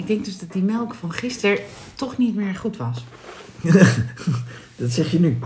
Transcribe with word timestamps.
ik 0.00 0.06
denk 0.06 0.24
dus 0.24 0.38
dat 0.38 0.52
die 0.52 0.62
melk 0.62 0.94
van 0.94 1.12
gisteren 1.12 1.58
toch 1.94 2.18
niet 2.18 2.34
meer 2.34 2.54
goed 2.54 2.76
was. 2.76 3.04
Dat 4.76 4.90
zeg 4.90 5.10
je 5.10 5.20
nu. 5.20 5.38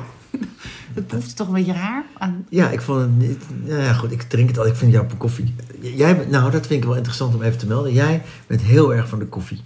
Het 0.95 1.07
proefde 1.07 1.35
toch 1.35 1.47
een 1.47 1.55
beetje 1.55 1.73
raar. 1.73 2.05
Aan... 2.19 2.47
Ja, 2.49 2.71
ik 2.71 2.81
vond 2.81 3.01
het 3.01 3.19
niet... 3.19 3.43
Nou 3.65 3.81
ja, 3.83 3.93
goed, 3.93 4.13
ik 4.13 4.23
drink 4.23 4.49
het 4.49 4.59
al. 4.59 4.67
Ik 4.67 4.75
vind 4.75 4.93
jouw 4.93 5.07
koffie... 5.19 5.55
Jij, 5.81 6.27
nou, 6.31 6.51
dat 6.51 6.67
vind 6.67 6.81
ik 6.83 6.89
wel 6.89 6.97
interessant 6.97 7.35
om 7.35 7.43
even 7.43 7.59
te 7.59 7.67
melden. 7.67 7.93
Jij 7.93 8.23
bent 8.47 8.61
heel 8.61 8.95
erg 8.95 9.09
van 9.09 9.19
de 9.19 9.27
koffie. 9.27 9.61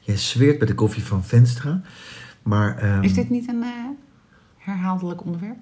Jij 0.00 0.16
zweert 0.16 0.58
bij 0.58 0.66
de 0.66 0.74
koffie 0.74 1.04
van 1.04 1.24
Venstra. 1.24 1.80
Maar... 2.42 2.78
ehm, 2.78 3.02
Is 3.02 3.14
dit 3.14 3.30
niet 3.30 3.48
een 3.48 3.62
eh, 3.62 3.68
herhaaldelijk 4.58 5.24
onderwerp? 5.24 5.58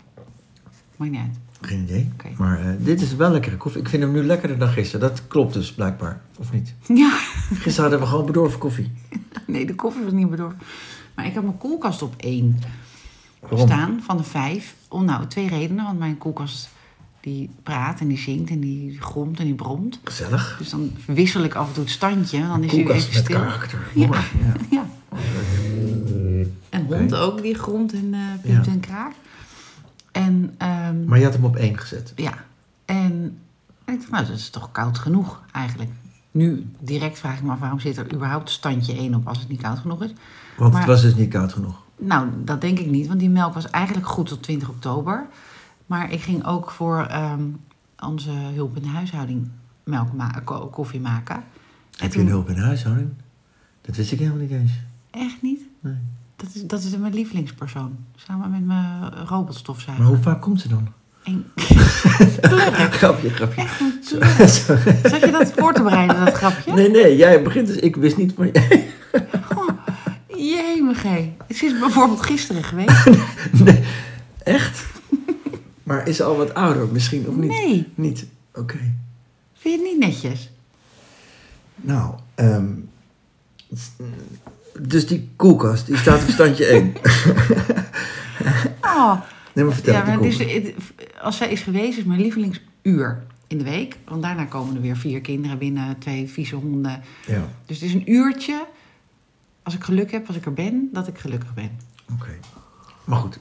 Maakt 0.96 1.10
niet 1.12 1.20
uit. 1.20 1.36
Geen 1.60 1.82
idee. 1.82 2.10
Maar 2.36 2.60
eh, 2.60 2.66
dit 2.79 3.00
is 3.00 3.14
wel 3.16 3.30
lekkere 3.30 3.56
koffie. 3.56 3.80
Ik 3.80 3.88
vind 3.88 4.02
hem 4.02 4.12
nu 4.12 4.22
lekkerder 4.22 4.58
dan 4.58 4.68
gisteren. 4.68 5.08
Dat 5.08 5.22
klopt 5.29 5.52
dus 5.52 5.72
blijkbaar. 5.72 6.20
Of 6.38 6.52
niet? 6.52 6.74
Ja, 6.95 7.18
Gisteren 7.54 7.80
hadden 7.80 8.00
we 8.00 8.06
gewoon 8.06 8.26
bedorven 8.26 8.58
koffie. 8.58 8.91
nee, 9.46 9.66
de 9.66 9.74
koffie 9.74 10.02
was 10.04 10.12
niet 10.12 10.30
bedorven. 10.30 10.59
Maar 11.14 11.27
ik 11.27 11.34
heb 11.34 11.42
mijn 11.42 11.59
koelkast 11.59 12.02
op 12.02 12.14
één 12.16 12.59
Waarom? 13.40 13.66
staan 13.68 14.00
van 14.02 14.16
de 14.16 14.23
vijf. 14.23 14.74
Om 14.88 15.04
nou 15.04 15.27
twee 15.27 15.48
redenen. 15.48 15.84
Want 15.84 15.98
mijn 15.98 16.18
koelkast 16.18 16.68
die 17.20 17.50
praat 17.62 18.00
en 18.00 18.09
die 18.09 18.18
zingt 18.18 18.50
en 18.50 18.60
die 18.60 19.00
gromt 19.00 19.38
en 19.38 19.45
die 19.45 19.54
bromt. 19.54 20.00
Gezellig. 20.04 20.56
Dus 20.59 20.70
dan 20.70 20.90
wissel 21.06 21.42
ik 21.42 21.54
af 21.54 21.66
en 21.68 21.73
toe 21.74 21.82
het 21.82 21.92
standje. 21.92 22.40
Dan 22.46 22.64
is 22.64 22.73
hij 22.73 22.82
Koelkast 22.82 23.06
even 23.09 23.14
met 23.14 23.24
stil. 23.24 23.38
karakter. 23.40 23.78
Ja. 23.95 24.09
Ja. 24.10 24.54
Ja. 24.70 24.87
En 26.68 26.84
hond 26.87 27.15
ook, 27.15 27.42
die 27.42 27.54
gromt 27.54 27.92
en 27.92 28.15
piept 28.42 28.65
Ja. 28.66 28.73
en 28.73 28.80
kraakt. 28.80 29.16
En 30.12 30.54
ehm, 30.59 31.04
Maar 31.04 31.18
je 31.18 31.24
had 31.24 31.32
hem 31.34 31.45
op 31.45 31.56
één 31.56 31.78
gezet. 31.78 32.12
ja, 32.16 32.45
en, 32.84 33.38
en 33.84 33.95
ik 33.95 33.98
dacht, 34.01 34.10
nou, 34.10 34.26
dat 34.26 34.37
is 34.37 34.51
toch 34.51 34.73
koud 34.73 34.98
genoeg 34.98 35.42
eigenlijk. 35.52 35.90
Nu, 36.38 36.66
direct 36.80 37.19
vraag 37.19 37.37
ik 37.37 37.42
me 37.42 37.51
af, 37.52 37.59
waarom 37.59 37.80
zit 37.80 37.97
er 37.97 38.15
überhaupt 38.15 38.51
standje 38.51 38.92
1 38.96 39.15
op 39.15 39.29
als 39.29 39.38
het 39.38 39.48
niet 39.48 39.60
koud 39.60 39.79
genoeg 39.79 40.02
is? 40.02 40.12
Want 40.56 40.73
Maar- 40.73 40.80
het 40.80 40.90
was 40.90 41.02
dus 41.02 41.15
niet 41.15 41.30
koud 41.30 41.52
genoeg. 41.52 41.82
Nou, 41.99 42.29
dat 42.45 42.60
denk 42.60 42.79
ik 42.79 42.87
niet, 42.90 43.07
want 43.07 43.21
die 43.21 43.30
melk 43.30 43.54
was 43.54 43.71
eigenlijk 43.71 44.07
goed 44.07 44.26
tot 44.26 44.43
20 44.43 44.68
oktober. 44.68 45.27
Maar 45.87 46.12
ik 46.12 46.21
ging 46.21 46.45
ook 46.45 46.71
voor 46.71 47.04
ehm, 47.07 47.43
onze 47.99 48.30
hulp 48.30 48.77
in 48.77 48.82
de 48.82 48.88
huishouding 48.88 49.49
melk 49.85 50.12
ma- 50.12 50.43
koffie 50.71 51.01
maken. 51.01 51.37
En 51.37 51.43
Heb 51.96 52.12
je 52.12 52.18
toen- 52.18 52.21
een 52.27 52.32
hulp 52.32 52.49
in 52.49 52.55
de 52.55 52.60
huishouding? 52.60 53.09
Dat 53.80 53.96
wist 53.96 54.12
ik 54.12 54.18
helemaal 54.18 54.40
niet 54.40 54.51
eens. 54.51 54.73
Echt 55.10 55.43
niet? 55.43 55.60
Nee. 55.80 55.96
Dat 56.37 56.55
is, 56.55 56.66
dat 56.66 56.82
is 56.82 56.96
mijn 56.96 57.15
lievelingspersoon. 57.15 57.96
Samen 58.16 58.51
met 58.51 58.65
mijn 58.66 59.10
robotstofzuiger. 59.27 60.05
Maar 60.05 60.15
hoe 60.15 60.23
vaak 60.23 60.40
komt 60.43 60.60
ze 60.60 60.68
dan? 60.68 60.88
En- 61.29 61.45
grapje, 63.01 63.30
grapje. 63.30 63.60
Echt 63.60 63.80
een. 63.80 64.00
Zat 65.10 65.21
je 65.21 65.31
dat 65.31 65.53
voor 65.56 65.72
te 65.72 65.82
bereiden, 65.82 66.25
dat 66.25 66.34
grapje? 66.34 66.72
Nee, 66.72 66.91
nee, 66.91 67.16
jij 67.16 67.43
begint 67.43 67.66
dus. 67.66 67.76
Ik 67.76 67.97
wist 67.97 68.16
niet 68.16 68.32
van 68.37 68.50
jij. 68.53 68.88
Oh, 69.56 69.69
jemige. 70.38 71.28
Het 71.47 71.62
is 71.62 71.78
bijvoorbeeld 71.78 72.22
gisteren 72.22 72.65
geweest. 72.65 73.04
Nee, 73.53 73.81
echt? 74.43 74.84
Maar 75.82 76.09
is 76.09 76.16
ze 76.16 76.22
al 76.22 76.37
wat 76.37 76.54
ouder 76.54 76.87
misschien, 76.93 77.28
of 77.28 77.34
niet? 77.34 77.50
Nee. 77.50 77.88
Niet? 77.94 78.26
Oké. 78.54 78.78
Vind 79.59 79.62
je 79.62 79.71
het 79.71 79.82
niet 79.82 79.99
netjes? 79.99 80.50
Nou, 81.76 82.15
ehm, 82.34 82.66
dus 84.81 85.06
die 85.06 85.28
koelkast, 85.37 85.87
die 85.87 85.97
staat 85.97 86.22
op 86.22 86.28
standje 86.28 86.65
1. 86.66 86.93
Oh, 88.81 89.21
Nee, 89.59 89.66
maar 89.66 89.75
vertel. 89.76 89.94
ja, 89.94 90.04
maar 90.04 90.19
het- 90.20 90.75
als 91.20 91.37
zij 91.37 91.50
is 91.50 91.60
geweest, 91.60 91.98
is 91.98 92.04
mijn 92.04 92.20
lievelingsuur 92.20 93.22
in 93.47 93.59
de 93.59 93.65
week. 93.65 93.97
Want 94.09 94.22
daarna 94.22 94.44
komen 94.44 94.75
er 94.75 94.81
weer 94.81 94.97
vier 94.97 95.20
kinderen 95.20 95.59
binnen, 95.59 95.98
twee 95.98 96.28
vieze 96.28 96.54
honden. 96.56 97.03
Ja, 97.26 97.48
Dus 97.66 97.81
het 97.81 97.88
is 97.88 97.94
een 97.94 98.12
uurtje, 98.12 98.66
als 99.62 99.75
ik 99.75 99.84
geluk 99.84 100.10
heb, 100.10 100.26
als 100.26 100.37
ik 100.37 100.44
er 100.47 100.53
ben, 100.53 100.88
dat 100.92 101.09
ik 101.09 101.19
gelukkig 101.19 101.54
ben. 101.54 101.70
oké. 102.12 102.31
Maar 103.04 103.19
goed. 103.19 103.38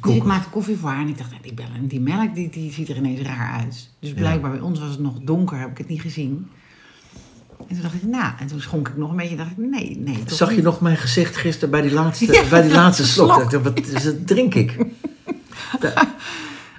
Dus 0.00 0.14
ik 0.14 0.22
maakte 0.24 0.48
koffie 0.50 0.76
voor 0.76 0.88
haar 0.88 1.00
en 1.00 1.08
ik 1.08 1.18
dacht, 1.18 1.30
ik 1.42 1.54
bel 1.54 1.66
en 1.76 1.86
die 1.86 2.00
melk 2.00 2.34
die, 2.34 2.50
die 2.50 2.72
ziet 2.72 2.88
er 2.88 2.96
ineens 2.96 3.20
raar 3.20 3.60
uit. 3.60 3.90
Dus 4.00 4.12
blijkbaar 4.12 4.50
bij 4.50 4.60
ons 4.60 4.78
was 4.78 4.88
het 4.90 4.98
nog 5.00 5.18
donker, 5.22 5.58
heb 5.58 5.70
ik 5.70 5.78
het 5.78 5.88
niet 5.88 6.00
gezien. 6.00 6.48
En 7.58 7.66
toen 7.74 7.82
dacht 7.82 7.94
ik, 7.94 8.02
nou, 8.02 8.32
en 8.38 8.46
toen 8.46 8.60
schonk 8.60 8.88
ik 8.88 8.96
nog 8.96 9.10
een 9.10 9.16
beetje 9.16 9.30
en 9.30 9.36
dacht 9.36 9.50
ik, 9.50 9.56
nee, 9.56 9.96
nee. 9.98 10.22
toch 10.24 10.36
Zag 10.36 10.54
je 10.54 10.62
nog 10.62 10.80
mijn 10.80 10.96
gezicht 10.96 11.36
gisteren 11.36 11.70
bij 11.70 11.80
die 11.82 11.92
laatste, 11.92 12.32
Ja, 12.32 12.48
bij 12.48 12.62
die 12.62 12.72
laatste 12.72 13.06
slok? 13.06 13.32
slok. 13.32 13.52
Ik 13.52 13.62
dacht, 13.62 14.04
Wat 14.04 14.26
drink 14.26 14.54
ik? 14.54 14.76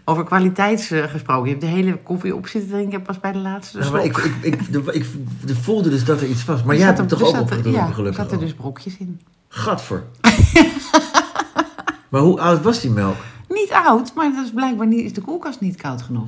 Over 0.09 0.23
kwaliteits 0.23 0.91
eh, 0.91 1.03
gesproken. 1.03 1.43
Je 1.43 1.49
hebt 1.49 1.61
de 1.61 1.67
hele 1.67 1.97
koffie 2.03 2.35
op 2.35 2.47
zitten 2.47 2.69
drinken 2.71 3.01
pas 3.01 3.19
bij 3.19 3.31
de 3.31 3.37
laatste 3.37 3.79
Ja, 3.79 3.89
maar 3.89 4.03
ik, 4.05 4.17
ik, 4.17 4.35
ik, 4.41 4.71
de- 4.73 4.93
ik, 4.93 5.05
de 5.45 5.55
voelde 5.55 5.89
dus 5.89 6.05
dat 6.05 6.21
er 6.21 6.27
iets 6.27 6.45
was. 6.45 6.63
Maar 6.63 6.73
Er 6.75 6.77
jij 6.81 6.85
hebt 6.87 6.99
zat 6.99 7.09
hem 7.09 7.19
er- 7.19 7.25
toch 7.25 7.35
er 7.35 7.41
ook 7.41 7.49
er- 7.49 7.55
opgedronken, 7.55 7.81
Ja, 7.81 7.87
er 7.87 7.93
gelukkig. 7.93 8.21
zaten 8.21 8.37
ook. 8.37 8.43
dus 8.43 8.53
brokjes 8.53 8.97
in. 8.97 9.21
Gadver. 9.47 10.03
maar 12.09 12.21
hoe 12.21 12.39
oud 12.41 12.61
was 12.61 12.79
die 12.81 12.91
melk? 12.91 13.15
Niet 13.49 13.71
oud, 13.71 14.13
maar 14.13 14.31
dat 14.31 14.45
is 14.45 14.51
blijkbaar 14.51 14.87
niet, 14.87 15.05
is 15.05 15.13
de 15.13 15.21
koelkast 15.21 15.59
niet 15.59 15.75
koud 15.75 16.01
genoeg. 16.01 16.27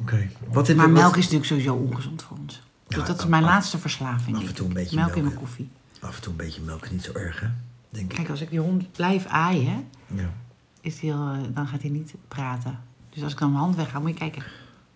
Oké. 0.00 0.28
Maar 0.52 0.52
wat- 0.52 0.76
melk 0.90 1.16
is 1.16 1.22
natuurlijk 1.22 1.44
sowieso 1.44 1.74
ongezond 1.74 2.22
voor 2.22 2.36
ons. 2.40 2.62
Dus 2.88 2.98
Ja, 2.98 3.04
dat 3.06 3.18
is 3.18 3.26
mijn 3.26 3.42
af- 3.44 3.48
laatste 3.50 3.78
verslaving. 3.78 4.36
af 4.36 4.42
en 4.46 4.54
toe 4.54 4.66
een 4.66 4.72
beetje 4.72 4.96
melk 4.96 5.06
melk, 5.08 5.18
in 5.18 5.24
mijn 5.24 5.36
koffie. 5.38 5.68
Af 6.00 6.16
en 6.16 6.22
toe 6.22 6.32
een 6.32 6.38
beetje 6.38 6.60
melk 6.64 6.84
is 6.84 6.90
niet 6.90 7.02
zo 7.04 7.12
erg, 7.14 7.40
hè? 7.40 7.46
Denk 7.92 8.10
ik. 8.10 8.16
Kijk, 8.16 8.30
als 8.30 8.40
ik 8.40 8.50
die 8.50 8.60
hond 8.60 8.92
blijf 8.92 9.26
aaien, 9.26 9.84
Ja. 10.14 10.32
is 10.80 10.98
die 11.00 11.10
eh, 11.10 11.30
dan 11.54 11.66
gaat 11.66 11.80
hij 11.82 11.90
niet 11.90 12.14
praten. 12.28 12.78
Dus 13.10 13.22
als 13.22 13.32
ik 13.32 13.38
dan 13.38 13.50
mijn 13.50 13.62
hand 13.62 13.76
weghaal, 13.76 14.00
moet 14.00 14.10
je 14.10 14.16
kijken. 14.16 14.42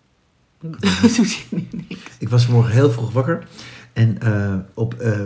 Doet 0.60 0.76
hij 1.16 1.44
nu 1.50 1.68
niks. 1.88 2.10
Ik 2.18 2.28
was 2.28 2.44
vanmorgen 2.44 2.72
heel 2.72 2.90
vroeg 2.90 3.12
wakker. 3.12 3.46
En 3.92 4.20
eh, 4.20 4.54
op 4.74 4.94
eh, 4.94 5.20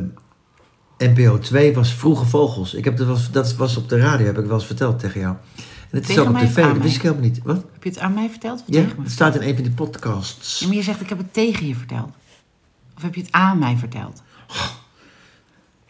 NPO 0.98 1.38
2 1.38 1.74
was 1.74 1.94
Vroege 1.94 2.24
Vogels. 2.26 2.74
Ik 2.74 2.84
heb, 2.84 2.96
dat, 2.96 3.06
was, 3.06 3.30
dat 3.30 3.54
was 3.56 3.76
op 3.76 3.88
de 3.88 3.98
radio, 3.98 4.26
heb 4.26 4.38
ik 4.38 4.44
wel 4.44 4.54
eens 4.54 4.66
verteld 4.66 4.98
tegen 4.98 5.20
jou. 5.20 5.36
En 5.90 5.98
het 5.98 6.08
is 6.08 6.18
ook 6.18 6.28
op 6.28 6.36
tv, 6.38 6.54
dat 6.64 6.78
wist 6.78 6.96
ik 6.96 7.02
helemaal 7.02 7.22
niet. 7.22 7.40
Wat? 7.42 7.64
Heb 7.72 7.82
je 7.82 7.88
het 7.88 7.98
aan 7.98 8.14
mij 8.14 8.30
verteld 8.30 8.60
of 8.60 8.66
Ja, 8.66 8.72
tegen 8.82 8.96
me? 8.96 9.02
het 9.02 9.12
staat 9.12 9.34
in 9.34 9.42
een 9.48 9.54
van 9.54 9.62
die 9.62 9.72
podcasts. 9.72 10.60
Ja, 10.60 10.66
maar 10.66 10.76
je 10.76 10.82
zegt, 10.82 11.00
ik 11.00 11.08
heb 11.08 11.18
het 11.18 11.32
tegen 11.32 11.66
je 11.66 11.74
verteld. 11.74 12.10
Of 12.96 13.02
heb 13.02 13.14
je 13.14 13.20
het 13.20 13.32
aan 13.32 13.58
mij 13.58 13.76
verteld? 13.76 14.22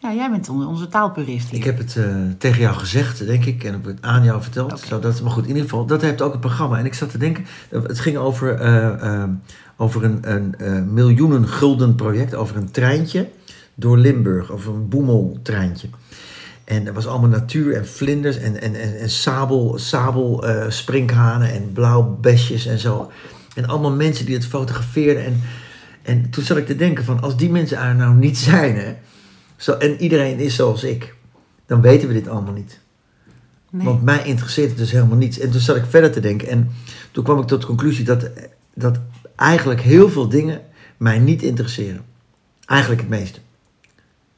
Ja, 0.03 0.12
jij 0.15 0.31
bent 0.31 0.49
on- 0.49 0.66
onze 0.66 0.88
taalpurist 0.88 1.49
hier. 1.49 1.59
Ik 1.59 1.65
heb 1.65 1.78
het 1.78 1.97
eh, 1.97 2.05
tegen 2.38 2.61
jou 2.61 2.77
gezegd, 2.77 3.27
denk 3.27 3.44
ik, 3.44 3.65
en 3.65 3.72
heb 3.72 3.84
het 3.84 3.99
aan 4.00 4.25
jou 4.25 4.43
verteld. 4.43 4.72
Oké. 4.72 4.87
Zo, 4.87 4.99
dat, 4.99 5.22
maar 5.22 5.31
goed, 5.31 5.43
in 5.43 5.49
ieder 5.49 5.62
geval, 5.62 5.87
dat 5.87 6.03
heeft 6.03 6.22
ook 6.22 6.33
het 6.33 6.41
programma. 6.41 6.78
En 6.78 6.84
ik 6.84 6.94
zat 6.94 7.11
te 7.11 7.19
denken, 7.19 7.47
eh, 7.69 7.83
het 7.83 8.00
ging 8.00 8.16
over, 8.16 8.55
eh, 8.55 9.25
over 9.77 10.05
een, 10.05 10.25
een 10.25 10.93
miljoenen 10.94 11.49
gulden 11.49 11.94
project, 11.94 12.34
over 12.34 12.56
een 12.56 12.71
treintje 12.71 13.28
door 13.75 13.99
Limburg, 13.99 14.50
over 14.53 14.75
een 14.75 14.88
boemeltreintje. 14.88 15.88
En 16.65 16.87
er 16.87 16.93
was 16.93 17.06
allemaal 17.06 17.28
natuur 17.31 17.75
en 17.77 17.87
vlinders 17.87 18.37
en, 18.38 18.61
en, 18.61 18.75
en, 18.75 18.99
en 18.99 19.11
sabel, 19.11 19.78
sabel 19.78 20.44
sprinkhanen 20.69 21.53
en 21.53 21.72
blauwbesjes 21.72 22.67
en 22.67 22.78
zo. 22.78 23.11
En 23.55 23.67
allemaal 23.67 23.93
mensen 23.93 24.27
die 24.27 24.34
het 24.34 24.47
fotografeerden. 24.47 25.25
En, 25.25 25.41
en 26.03 26.31
toen 26.31 26.44
zat 26.44 26.56
ik 26.56 26.67
te 26.67 26.77
denken 26.77 27.05
van, 27.05 27.21
als 27.21 27.37
die 27.37 27.50
mensen 27.50 27.78
er 27.78 27.94
nou 27.94 28.15
niet 28.15 28.38
zijn, 28.38 28.77
hè, 28.77 28.94
zo, 29.60 29.72
en 29.72 30.00
iedereen 30.00 30.38
is 30.38 30.54
zoals 30.54 30.84
ik, 30.84 31.15
dan 31.66 31.81
weten 31.81 32.09
we 32.09 32.15
dit 32.15 32.28
allemaal 32.28 32.53
niet. 32.53 32.81
Nee. 33.71 33.84
Want 33.87 34.03
mij 34.03 34.25
interesseert 34.25 34.69
het 34.69 34.78
dus 34.78 34.91
helemaal 34.91 35.16
niets. 35.16 35.38
En 35.38 35.50
toen 35.50 35.60
zat 35.60 35.76
ik 35.76 35.84
verder 35.88 36.12
te 36.12 36.21
denken. 36.21 36.48
En 36.48 36.71
toen 37.10 37.25
kwam 37.25 37.41
ik 37.41 37.47
tot 37.47 37.60
de 37.60 37.66
conclusie 37.66 38.04
dat, 38.04 38.31
dat 38.75 38.99
eigenlijk 39.37 39.81
heel 39.81 40.10
veel 40.10 40.28
dingen 40.28 40.60
mij 40.97 41.19
niet 41.19 41.43
interesseren. 41.43 42.04
Eigenlijk 42.65 43.00
het 43.00 43.10
meeste. 43.10 43.38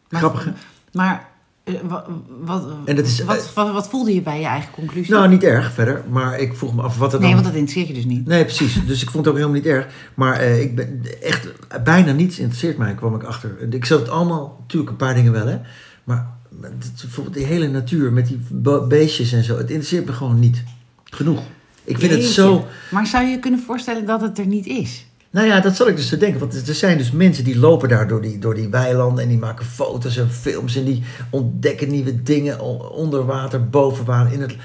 Maar- 0.09 0.21
Grappig, 0.21 0.45
hè? 0.45 0.51
Maar 0.93 1.29
eh, 1.65 1.75
wa- 1.89 2.07
wat, 2.45 2.67
En 2.85 2.97
dat 2.97 3.07
is, 3.07 3.25
wat, 3.25 3.53
wat, 3.55 3.73
wat 3.73 3.89
voelde 3.89 4.15
je 4.15 4.23
bij 4.23 4.41
je 4.41 4.47
eigen 4.47 4.71
conclusie? 4.73 5.13
Nou, 5.15 5.29
niet 5.29 5.43
erg 5.45 5.73
verder. 5.73 6.05
Maar 6.11 6.39
ik 6.39 6.55
vroeg 6.55 6.75
me 6.75 6.83
af 6.83 6.99
wat 6.99 7.13
er 7.13 7.19
nee, 7.21 7.27
dan... 7.33 7.41
want 7.43 7.53
dat 7.53 7.57
interesseert 7.63 7.89
je 7.89 8.03
dus 8.03 8.13
niet. 8.13 8.27
Nee, 8.27 8.45
precies. 8.45 8.87
Dus 8.87 9.03
ik 9.03 9.11
vond 9.11 9.25
het 9.25 9.35
ook 9.35 9.41
helemaal 9.41 9.61
niet 9.61 9.71
erg. 9.73 9.87
Maar 10.15 10.37
eh, 10.37 10.61
ik 10.61 10.75
ben 10.77 11.03
echt... 11.23 11.49
Bijna 11.85 12.13
niets 12.13 12.39
interesseert 12.39 12.77
mij, 12.77 12.95
kwam 12.95 13.15
ik 13.15 13.23
achter. 13.23 13.57
Ik 13.71 13.85
zat 13.85 14.01
het 14.01 14.09
allemaal... 14.09 14.57
Natuurlijk 14.61 14.91
een 14.91 14.97
paar 14.97 15.15
dingen 15.15 15.33
wel, 15.33 15.47
hè. 15.47 15.59
Maar 16.05 16.31
het- 16.61 16.93
bijvoorbeeld 17.01 17.37
die 17.37 17.45
hele 17.47 17.69
natuur 17.69 18.13
met 18.13 18.27
die 18.27 18.41
be- 18.51 18.85
beestjes 18.89 19.33
en 19.33 19.45
zo. 19.45 19.57
Het 19.57 19.69
interesseert 19.71 20.07
me 20.07 20.13
gewoon 20.13 20.39
niet. 20.39 20.63
Genoeg. 21.05 21.43
Ik 21.85 21.99
vind 21.99 22.13
het 22.13 22.23
zo... 22.25 22.67
Maar 22.91 23.07
zou 23.07 23.25
je 23.25 23.31
je 23.31 23.39
kunnen 23.39 23.61
voorstellen 23.61 24.07
dat 24.07 24.21
het 24.21 24.39
er 24.39 24.47
niet 24.47 24.67
is? 24.67 25.07
Nou 25.33 25.47
ja, 25.47 25.61
dat 25.61 25.77
zat 25.77 25.89
ik 25.89 25.97
dus 25.97 26.09
te 26.09 26.17
denken. 26.17 26.41
Want 26.41 26.69
er 26.69 26.75
zijn 26.75 26.99
dus 26.99 27.11
mensen 27.11 27.45
die 27.45 27.59
lopen 27.59 27.89
daar 27.89 28.09
door 28.09 28.23
die, 28.23 28.39
door 28.39 28.55
die 28.55 28.69
weilanden... 28.69 29.23
en 29.23 29.29
die 29.29 29.39
maken 29.39 29.65
foto's 29.65 30.17
en 30.17 30.31
films... 30.31 30.77
en 30.77 30.85
die 30.85 31.03
ontdekken 31.31 31.91
nieuwe 31.91 32.23
dingen 32.23 32.61
onder 32.91 33.27
water, 33.27 33.69
boven 33.69 34.05
water. 34.05 34.33
In 34.33 34.41
het... 34.41 34.57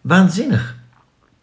Waanzinnig. 0.00 0.76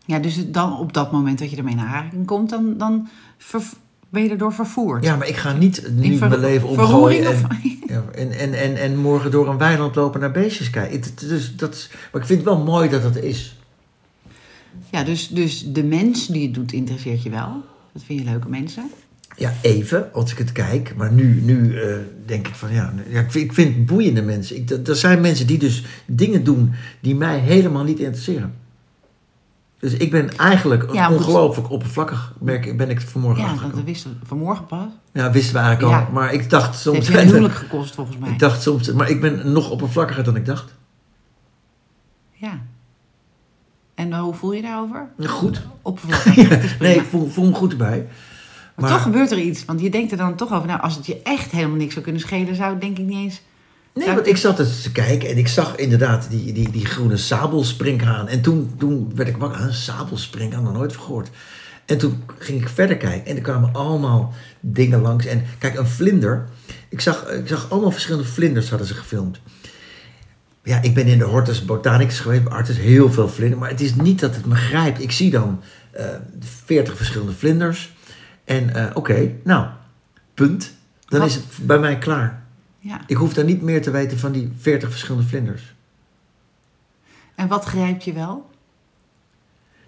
Ja, 0.05 0.19
dus 0.19 0.51
dan 0.51 0.77
op 0.77 0.93
dat 0.93 1.11
moment 1.11 1.39
dat 1.39 1.51
je 1.51 1.57
ermee 1.57 1.73
in 1.73 1.79
aanraking 1.79 2.25
komt, 2.25 2.49
dan, 2.49 2.77
dan 2.77 3.09
ver- 3.37 3.61
ben 4.09 4.23
je 4.23 4.29
erdoor 4.29 4.53
vervoerd. 4.53 5.03
Ja, 5.03 5.15
maar 5.15 5.27
ik 5.27 5.35
ga 5.35 5.53
niet 5.53 5.89
nu 5.95 6.17
ver- 6.17 6.29
mijn 6.29 6.41
leven 6.41 6.67
omgooien... 6.67 7.25
En, 7.25 7.47
ja, 7.87 8.03
en, 8.15 8.31
en, 8.31 8.53
en, 8.53 8.75
en 8.75 8.97
morgen 8.97 9.31
door 9.31 9.47
een 9.47 9.57
weiland 9.57 9.95
lopen 9.95 10.19
naar 10.19 10.31
beestjes 10.31 10.69
kijken. 10.69 11.01
Dus 11.15 11.55
dat 11.55 11.89
maar 12.11 12.21
ik 12.21 12.27
vind 12.27 12.39
het 12.39 12.49
wel 12.49 12.63
mooi 12.63 12.89
dat 12.89 13.01
dat 13.01 13.15
is. 13.15 13.57
Ja, 14.89 15.03
dus, 15.03 15.27
dus 15.27 15.71
de 15.73 15.83
mens 15.83 16.27
die 16.27 16.45
het 16.45 16.53
doet 16.53 16.71
interesseert 16.71 17.23
je 17.23 17.29
wel. 17.29 17.63
Dat 17.99 18.07
vind 18.07 18.19
je 18.19 18.25
leuke 18.25 18.49
mensen. 18.49 18.89
Ja, 19.35 19.53
even, 19.61 20.13
als 20.13 20.31
ik 20.31 20.37
het 20.37 20.51
kijk. 20.51 20.93
Maar 20.95 21.11
nu, 21.11 21.41
nu 21.41 21.79
eh, 21.81 21.95
denk 22.25 22.47
ik 22.47 22.55
van 22.55 22.73
ja, 22.73 22.93
ja 23.09 23.19
ik, 23.19 23.31
vind, 23.31 23.45
ik 23.45 23.53
vind 23.53 23.85
boeiende 23.85 24.21
mensen. 24.21 24.55
Ik, 24.55 24.79
zijn 24.83 25.21
mensen 25.21 25.47
die 25.47 25.57
dus 25.57 25.85
dingen 26.05 26.43
doen 26.43 26.73
die 26.99 27.15
mij 27.15 27.39
helemaal 27.39 27.83
niet 27.83 27.99
interesseren. 27.99 28.53
Dus 29.79 29.93
ik 29.93 30.11
ben 30.11 30.37
eigenlijk 30.37 30.93
Ja, 30.93 31.11
ongelooflijk 31.11 31.69
oppervlakkig, 31.69 32.33
merk, 32.39 32.65
ik- 32.65 32.77
ben 32.77 32.89
ik 32.89 33.01
vanmorgen 33.01 33.43
Ja, 33.43 33.55
dat 33.73 33.83
wisten 33.83 34.17
we 34.19 34.25
vanmorgen 34.25 34.65
pas. 34.65 34.87
Ja, 35.13 35.31
wisten 35.31 35.53
we 35.53 35.59
eigenlijk 35.59 35.93
al. 35.93 35.99
Ja. 35.99 36.09
Maar 36.11 36.33
ik 36.33 36.49
dacht 36.49 36.65
Het 36.67 36.75
soms... 36.79 36.95
heeft 36.97 37.07
je 37.07 37.19
een 37.19 37.27
huwelijk 37.27 37.53
gekost 37.53 37.95
volgens 37.95 38.17
mij. 38.19 38.29
ik 38.31 38.39
dacht 38.39 38.61
soms... 38.61 38.91
Maar 38.91 39.09
ik 39.09 39.21
ben 39.21 39.51
nog 39.51 39.69
oppervlakkiger 39.69 40.23
dan 40.23 40.35
ik 40.35 40.45
dacht. 40.45 40.75
Ja. 42.31 42.61
En 43.99 44.13
eh, 44.13 44.19
hoe 44.19 44.33
voel 44.33 44.53
je 44.53 44.61
daarover? 44.61 45.07
Goed. 45.25 45.61
Oppervlakkig. 45.81 46.79
Nee, 46.79 46.95
ik 46.95 47.05
voel, 47.09 47.27
voel 47.27 47.45
me 47.45 47.53
goed 47.53 47.71
erbij. 47.71 48.07
Maar, 48.75 48.89
toch 48.89 49.01
gebeurt 49.01 49.31
er 49.31 49.39
iets. 49.39 49.65
Want 49.65 49.81
je 49.81 49.89
denkt 49.89 50.11
er 50.11 50.17
dan 50.17 50.35
toch 50.35 50.53
over. 50.53 50.67
Nou, 50.67 50.81
als 50.81 50.95
het 50.95 51.05
je 51.05 51.21
echt 51.23 51.51
helemaal 51.51 51.77
niks 51.77 51.91
zou 51.91 52.03
kunnen 52.03 52.21
schelen, 52.21 52.55
zou 52.55 52.71
het 52.71 52.81
denk 52.81 52.97
ik 52.97 53.05
niet 53.05 53.17
eens. 53.17 53.41
Nee, 53.93 54.15
want 54.15 54.27
ik 54.27 54.37
zat 54.37 54.57
dus 54.57 54.81
te 54.81 54.91
kijken 54.91 55.29
en 55.29 55.37
ik 55.37 55.47
zag 55.47 55.75
inderdaad 55.75 56.29
die, 56.29 56.53
die, 56.53 56.71
die 56.71 56.85
groene 56.85 57.17
sabelspringhaan. 57.17 58.27
En 58.27 58.41
toen, 58.41 58.73
toen 58.77 59.11
werd 59.15 59.29
ik 59.29 59.37
wakker. 59.37 59.61
Een 59.61 59.73
sabelspringhaan, 59.73 60.63
nog 60.63 60.73
nooit 60.73 60.93
van 60.93 61.03
gehoord. 61.03 61.29
En 61.85 61.97
toen 61.97 62.23
ging 62.37 62.61
ik 62.61 62.69
verder 62.69 62.97
kijken 62.97 63.25
en 63.25 63.35
er 63.35 63.41
kwamen 63.41 63.73
allemaal 63.73 64.33
dingen 64.59 65.01
langs. 65.01 65.25
En 65.25 65.45
kijk, 65.57 65.77
een 65.77 65.87
vlinder. 65.87 66.47
Ik 66.89 67.01
zag, 67.01 67.29
ik 67.29 67.47
zag 67.47 67.69
allemaal 67.69 67.91
verschillende 67.91 68.27
vlinders 68.27 68.69
hadden 68.69 68.87
ze 68.87 68.93
gefilmd. 68.93 69.39
Ja, 70.69 70.81
ik 70.81 70.93
ben 70.93 71.05
in 71.07 71.17
de 71.17 71.23
Hortus 71.23 71.65
Botanicus 71.65 72.19
geweest, 72.19 72.49
Artis, 72.49 72.77
heel 72.77 73.11
veel 73.11 73.29
vlinders. 73.29 73.59
Maar 73.61 73.69
het 73.69 73.81
is 73.81 73.95
niet 73.95 74.19
dat 74.19 74.35
het 74.35 74.45
me 74.45 74.55
grijpt. 74.55 75.01
Ik 75.01 75.11
zie 75.11 75.29
dan 75.31 75.61
eh 75.91 76.05
40 76.65 76.97
verschillende 76.97 77.33
vlinders. 77.33 77.93
En 78.43 78.75
eh, 78.75 78.85
oké, 78.93 79.31
nou, 79.43 79.67
punt. 80.33 80.73
Dan 81.05 81.19
Wat- 81.19 81.29
is 81.29 81.35
het 81.35 81.43
bij 81.61 81.79
mij 81.79 81.97
klaar. 81.97 82.43
Ja. 82.79 83.01
Ik 83.07 83.15
hoef 83.15 83.33
daar 83.33 83.45
niet 83.45 83.61
meer 83.61 83.81
te 83.81 83.91
weten 83.91 84.19
van 84.19 84.31
die 84.31 84.51
40 84.59 84.89
verschillende 84.89 85.27
vlinders. 85.27 85.73
En 87.35 87.47
wat 87.47 87.65
grijpt 87.65 88.03
je 88.03 88.13
wel? 88.13 88.49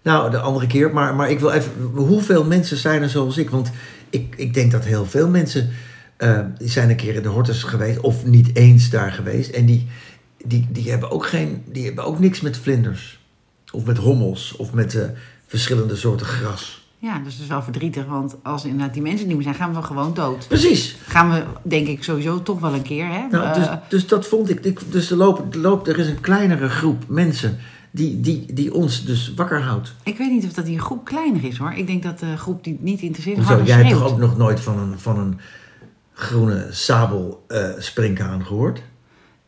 Nou, 0.02 0.32
de 0.32 0.40
andere 0.40 0.68
keer, 0.68 0.94
maar, 0.94 1.16
maar 1.16 1.30
ik 1.30 1.40
wil 1.40 1.52
even. 1.52 1.72
Hoeveel 1.94 2.44
mensen 2.46 2.78
zijn 2.78 3.02
er 3.02 3.10
zoals 3.10 3.38
ik? 3.38 3.50
Want 3.50 3.72
ik, 4.10 4.34
ik 4.38 4.54
denk 4.54 4.72
dat 4.72 4.86
heel 4.86 5.06
veel 5.06 5.30
mensen. 5.30 5.70
eh, 6.18 6.40
die 6.58 6.70
zijn 6.70 6.90
een 6.90 6.96
keer 6.96 7.16
in 7.16 7.22
de 7.22 7.28
Hortus 7.30 7.64
geweest, 7.64 8.00
of 8.00 8.26
niet 8.26 8.56
eens 8.56 8.90
daar 8.90 9.12
geweest. 9.12 9.50
En 9.50 9.66
die, 9.66 9.88
die, 10.46 10.68
die, 10.70 10.90
hebben, 10.90 11.12
ook 11.12 11.26
geen, 11.26 11.64
die 11.66 11.86
hebben 11.86 12.06
ook 12.06 12.20
niks 12.20 12.42
met 12.42 12.58
vlinders. 12.58 13.20
Of 13.72 13.86
met 13.86 13.98
hommels, 13.98 14.56
of 14.56 14.74
met 14.74 14.96
eh, 14.96 15.04
verschillende 15.48 15.96
soorten 15.96 16.26
gras. 16.26 16.82
Ja, 16.98 17.20
dus 17.20 17.34
het 17.34 17.42
is 17.42 17.48
wel 17.48 17.62
verdrietig. 17.62 18.06
Want 18.06 18.36
als 18.44 18.66
inderdaad 18.66 18.94
die 18.94 19.02
mensen 19.02 19.28
niet 19.28 19.36
meer 19.36 19.44
zijn, 19.44 19.56
gaan 19.56 19.74
we 19.74 19.82
gewoon 19.82 20.14
dood. 20.14 20.48
Precies. 20.48 20.98
Gaan 21.08 21.32
we, 21.32 21.44
denk 21.64 21.88
ik, 21.88 22.04
sowieso 22.04 22.44
toch 22.44 22.60
wel 22.60 22.74
een 22.74 22.82
keer. 22.82 23.08
Hè? 23.08 23.28
Nou, 23.28 23.54
dus, 23.54 23.68
Eh, 23.68 23.76
dus 23.90 24.08
dat 24.08 24.28
vond 24.28 24.50
ik. 24.50 24.92
dus 24.92 25.12
er, 25.12 25.18
loopt, 25.18 25.56
er, 25.56 25.62
loopt, 25.62 25.88
er 25.88 26.00
is 26.00 26.08
een 26.08 26.22
kleinere 26.22 26.70
groep 26.70 27.04
mensen 27.08 27.58
die, 27.92 28.22
die, 28.22 28.54
die 28.54 28.74
ons 28.74 29.06
dus 29.06 29.34
wakker 29.36 29.62
houdt. 29.62 29.94
ik 30.04 30.18
weet 30.18 30.32
niet 30.32 30.46
of 30.46 30.54
dat 30.54 30.66
die 30.66 30.80
groep 30.80 31.06
kleiner 31.06 31.44
is 31.44 31.58
hoor. 31.58 31.74
Ik 31.74 31.88
denk 31.88 32.04
dat 32.04 32.20
de 32.20 32.38
groep 32.38 32.64
die 32.64 32.78
niet 32.80 33.02
interesseert 33.02 33.36
Hoezo? 33.38 33.52
harder 33.52 33.68
Jij 33.68 33.78
hebt 33.78 33.90
toch 34.00 34.12
ook 34.12 34.18
nog 34.18 34.38
nooit 34.38 34.60
van 34.60 34.80
een, 34.80 35.00
van 35.00 35.20
een 35.20 35.40
groene 36.14 36.68
sabel 36.72 37.46
eh 37.48 37.70
springhaan 37.78 38.46
gehoord? 38.46 38.82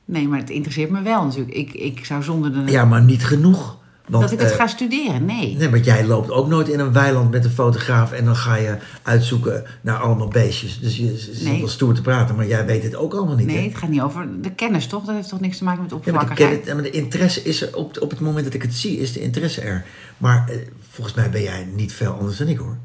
Nee, 0.06 0.28
maar 0.28 0.40
het 0.40 0.50
interesseert 0.50 0.90
me 0.90 1.02
wel 1.02 1.24
natuurlijk. 1.26 1.56
Ik, 1.56 1.74
ik 1.74 2.06
zou 2.06 2.24
zonder 2.24 2.66
de... 2.66 2.72
Ja, 2.72 2.86
maar 2.86 3.04
niet 3.04 3.26
genoeg. 3.26 3.82
Want, 4.08 4.24
dat 4.24 4.32
ik 4.32 4.40
het 4.40 4.52
eh, 4.52 4.56
ga 4.58 4.68
studeren, 4.68 5.26
nee. 5.26 5.56
Nee, 5.56 5.70
want 5.70 5.86
jij 5.86 6.06
loopt 6.06 6.32
ook 6.32 6.48
nooit 6.48 6.68
in 6.70 6.80
een 6.80 6.94
weiland 6.94 7.32
met 7.32 7.46
een 7.46 7.52
fotograaf 7.52 8.12
en 8.12 8.26
dan 8.26 8.36
ga 8.36 8.56
je 8.56 8.78
uitzoeken 9.02 9.64
naar 9.82 9.98
allemaal 9.98 10.28
beestjes. 10.28 10.80
Dus 10.80 10.98
je 10.98 11.18
zit 11.18 11.44
Nee. 11.44 11.60
wel 11.60 11.68
stoer 11.68 11.94
te 11.94 12.02
praten, 12.02 12.36
maar 12.36 12.48
jij 12.48 12.66
weet 12.66 12.84
het 12.84 12.96
ook 12.96 13.14
allemaal 13.14 13.36
niet. 13.36 13.46
Nee, 13.48 13.58
hè? 13.58 13.64
het 13.64 13.78
gaat 13.78 13.90
niet 13.90 14.02
over 14.02 14.28
de 14.42 14.52
kennis, 14.52 14.88
toch? 14.88 15.04
Dat 15.06 15.16
heeft 15.16 15.30
toch 15.30 15.40
niks 15.40 15.58
te 15.58 15.64
maken 15.64 15.82
met 15.82 15.90
Ja, 15.92 15.96
maar, 15.98 16.06
de, 16.06 16.12
oppervlakkigheid? 16.12 16.66
kennis- 16.66 16.82
maar 16.84 16.92
de 16.92 16.98
interesse 16.98 17.42
is 17.44 17.62
er, 17.62 17.76
op, 17.76 17.98
op 18.02 18.10
het 18.10 18.20
moment 18.20 18.46
dat 18.46 18.54
ik 18.54 18.62
het 18.62 18.74
zie, 18.74 18.98
is 18.98 19.14
de 19.14 19.22
interesse 19.22 19.62
er. 19.62 19.86
Maar 20.18 20.50
eh, 20.50 20.58
volgens 20.90 21.16
mij 21.16 21.30
ben 21.30 21.42
jij 21.42 21.68
niet 21.76 21.94
veel 21.94 22.12
anders 22.14 22.38
dan 22.38 22.48
ik 22.48 22.58
hoor. 22.58 22.78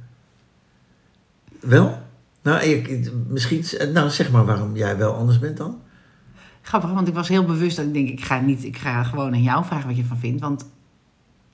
Wel? 1.60 1.98
Nou, 2.42 2.60
ik, 2.62 2.88
ik- 2.88 3.10
misschien, 3.28 3.64
nou, 3.92 4.10
zeg 4.10 4.30
maar 4.30 4.44
waarom 4.44 4.76
jij 4.76 4.96
wel 4.96 5.12
anders 5.14 5.38
bent 5.38 5.56
dan. 5.56 5.78
Grappig, 6.68 6.92
want 6.92 7.08
ik 7.08 7.14
was 7.14 7.28
heel 7.28 7.44
bewust 7.44 7.76
dat 7.76 7.86
ik 7.86 7.94
denk, 7.94 8.08
ik 8.08 8.24
ga, 8.24 8.40
niet, 8.40 8.64
ik 8.64 8.76
ga 8.76 9.02
gewoon 9.02 9.32
aan 9.32 9.42
jou 9.42 9.64
vragen 9.64 9.86
wat 9.86 9.96
je 9.96 10.02
ervan 10.02 10.18
vindt. 10.18 10.40
Want 10.40 10.70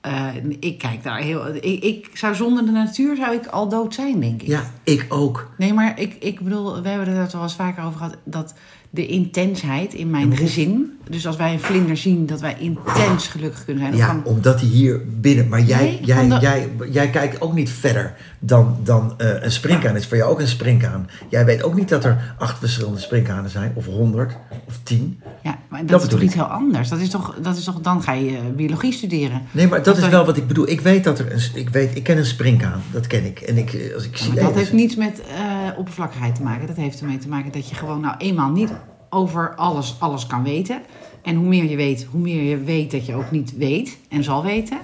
eh, 0.01 0.35
ik 0.59 0.77
kijk 0.77 1.03
daar 1.03 1.19
heel... 1.19 1.55
Ik, 1.55 1.83
ik 1.83 2.09
zou 2.13 2.35
zonder 2.35 2.65
de 2.65 2.71
natuur 2.71 3.15
zou 3.15 3.35
ik 3.35 3.45
al 3.45 3.69
dood 3.69 3.93
zijn, 3.93 4.19
denk 4.19 4.41
ik. 4.41 4.47
Ja, 4.47 4.63
ik 4.83 5.05
ook. 5.09 5.51
Nee, 5.57 5.73
maar 5.73 5.99
ik, 5.99 6.13
ik 6.13 6.39
bedoel, 6.39 6.81
we 6.81 6.89
hebben 6.89 7.07
het 7.07 7.31
er 7.31 7.37
wel 7.37 7.43
eens 7.43 7.55
vaker 7.55 7.83
over 7.83 7.97
gehad... 7.97 8.17
dat 8.23 8.53
de 8.95 9.05
intensheid 9.07 9.93
in 9.93 10.09
mijn 10.09 10.35
gezin... 10.37 10.97
dus 11.09 11.27
als 11.27 11.35
wij 11.35 11.53
een 11.53 11.59
vlinder 11.59 11.97
zien, 11.97 12.25
dat 12.25 12.39
wij 12.41 12.55
intens 12.59 13.27
gelukkig 13.27 13.65
kunnen 13.65 13.83
zijn. 13.97 14.15
Ja, 14.17 14.21
omdat 14.23 14.59
hij 14.59 14.69
hier 14.69 15.01
binnen. 15.19 15.47
Maar 15.47 15.61
jij, 15.61 15.79
Nee, 15.83 15.99
jij, 16.03 16.27
de- 16.27 16.37
jij, 16.41 16.69
jij 16.91 17.09
kijkt 17.09 17.41
ook 17.41 17.53
niet 17.53 17.69
verder 17.69 18.13
dan, 18.39 18.77
dan 18.83 19.13
eh, 19.17 19.29
een 19.43 19.51
springkaan 19.51 19.95
is 19.95 20.07
voor 20.07 20.17
jou 20.17 20.31
ook 20.31 20.39
een 20.39 20.47
springkaan. 20.47 21.09
Jij 21.29 21.45
weet 21.45 21.63
ook 21.63 21.75
niet 21.75 21.89
dat 21.89 22.03
er 22.03 22.35
acht 22.39 22.59
verschillende 22.59 22.99
springkanen 22.99 23.49
zijn, 23.49 23.71
of 23.75 23.85
honderd, 23.85 24.35
of 24.67 24.79
tien. 24.83 25.19
ja, 25.43 25.57
maar 25.69 25.79
dat, 25.79 25.89
dat 25.89 26.03
is 26.03 26.07
toch 26.09 26.21
iets 26.21 26.33
heel 26.33 26.43
anders? 26.43 26.89
Dat 26.89 26.99
is 26.99 27.09
toch, 27.09 27.35
dat 27.41 27.57
is 27.57 27.63
toch 27.63 27.79
dan 27.81 28.01
ga 28.03 28.11
je 28.13 28.29
eh, 28.31 28.41
biologie 28.55 28.91
studeren. 28.93 29.41
Nee, 29.51 29.67
maar 29.67 29.83
dat 29.83 29.97
Of 29.97 30.03
is 30.03 30.09
wel 30.09 30.25
wat 30.25 30.37
ik 30.37 30.47
bedoel. 30.47 30.69
Ik 30.69 30.81
weet 30.81 31.03
dat 31.03 31.19
er 31.19 31.31
een. 31.33 31.39
Ik, 31.53 31.69
weet, 31.69 31.95
ik 31.95 32.03
ken 32.03 32.17
een 32.17 32.25
springkaan, 32.25 32.81
dat 32.91 33.07
ken 33.07 33.25
ik. 33.25 33.39
En 33.39 33.57
ik, 33.57 33.73
eh, 33.73 33.93
als 33.95 34.05
ik 34.05 34.15
Ja, 34.15 34.23
zie. 34.23 34.33
hey, 34.33 34.43
dat 34.43 34.55
heeft 34.55 34.73
niets 34.73 34.95
met 34.95 35.21
eh, 35.21 35.77
oppervlakkigheid 35.77 36.35
te 36.35 36.41
maken. 36.43 36.67
Dat 36.67 36.75
heeft 36.75 36.99
ermee 36.99 37.17
te 37.17 37.27
maken 37.27 37.51
dat 37.51 37.69
je 37.69 37.75
gewoon 37.75 38.01
nou 38.01 38.15
eenmaal 38.17 38.51
niet 38.51 38.71
over 39.15 39.55
alles, 39.55 39.95
alles 39.99 40.27
kan 40.27 40.43
weten. 40.43 40.81
En 41.21 41.35
hoe 41.35 41.47
meer 41.47 41.69
je 41.69 41.75
weet, 41.75 42.07
hoe 42.11 42.21
meer 42.21 42.43
je 42.43 42.57
weet 42.57 42.91
dat 42.91 43.05
je 43.05 43.13
ook 43.15 43.31
niet 43.31 43.57
weet 43.57 43.97
en 44.09 44.23
zal 44.23 44.43
weten. 44.43 44.77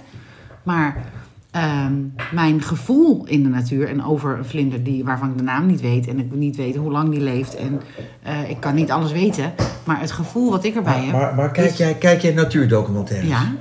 Maar 0.63 1.05
ehm, 1.51 1.93
mijn 2.33 2.61
gevoel 2.61 3.25
in 3.25 3.43
de 3.43 3.49
natuur 3.49 3.87
en 3.87 4.03
over 4.03 4.37
een 4.37 4.45
vlinder 4.45 4.83
die, 4.83 5.03
waarvan 5.03 5.29
ik 5.31 5.37
de 5.37 5.43
naam 5.43 5.65
niet 5.65 5.81
weet... 5.81 6.07
en 6.07 6.19
ik 6.19 6.31
niet 6.33 6.55
weet 6.55 6.75
hoe 6.75 6.91
lang 6.91 7.09
die 7.11 7.21
leeft 7.21 7.55
en 7.55 7.81
eh, 8.23 8.49
ik 8.49 8.59
kan 8.59 8.75
niet 8.75 8.91
alles 8.91 9.11
weten... 9.11 9.53
maar 9.85 9.99
het 9.99 10.11
gevoel 10.11 10.49
wat 10.51 10.63
ik 10.63 10.75
erbij 10.75 10.93
maar, 10.97 11.03
heb, 11.05 11.13
maar, 11.13 11.35
maar 11.35 11.51
kijk, 11.51 11.69
is- 11.71 11.77
jij, 11.77 11.95
kijk 11.95 12.21
jij 12.21 12.33
natuurdocumentaires? 12.33 13.29
ja, 13.29 13.51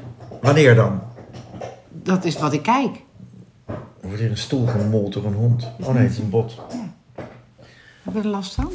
Wanneer 0.40 0.75
dan? 0.75 1.00
dat 2.02 2.25
is 2.25 2.38
wat 2.38 2.52
ik 2.52 2.62
kijk. 2.62 3.02
Er 3.66 4.06
wordt 4.08 4.19
hier 4.20 4.31
een 4.31 4.37
stoel 4.37 4.66
gemold 4.66 5.12
door 5.12 5.25
een 5.25 5.34
hond. 5.34 5.70
Oh 5.81 5.94
nee, 5.94 6.02
het 6.02 6.12
is 6.12 6.19
een 6.19 6.31
bot. 6.31 6.61
Heb 8.02 8.14
je 8.14 8.20
er 8.20 8.26
last 8.26 8.55
van? 8.55 8.70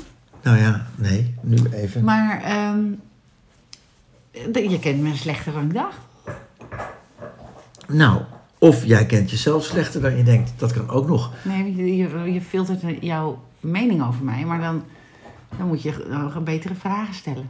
Nou 0.46 0.58
ja, 0.58 0.86
nee, 0.96 1.34
nu 1.42 1.58
even. 1.74 2.04
Maar 2.04 2.42
ehm, 2.42 2.84
je 4.70 4.80
kent 4.80 5.02
me 5.02 5.16
slechter 5.16 5.54
dan 5.54 5.64
ik 5.64 5.74
dacht. 5.74 5.98
Nou, 7.88 8.22
of 8.58 8.86
jij 8.86 9.06
kent 9.06 9.30
jezelf 9.30 9.64
slechter 9.64 10.02
dan 10.02 10.18
je 10.18 10.24
denkt. 10.24 10.52
Dat 10.58 10.74
kan 10.74 10.90
ook 10.90 11.08
nog. 11.08 11.32
Nee, 11.42 11.76
je, 11.76 12.34
je, 12.34 12.42
filtert 12.42 12.82
jouw 13.00 13.44
mening 13.60 14.08
over 14.08 14.24
mij, 14.24 14.46
maar 14.46 14.60
dan, 14.60 14.84
dan 15.58 15.68
moet 15.68 15.82
je 15.82 16.06
nog 16.10 16.44
betere 16.44 16.76
vragen 16.76 17.14
stellen. 17.14 17.50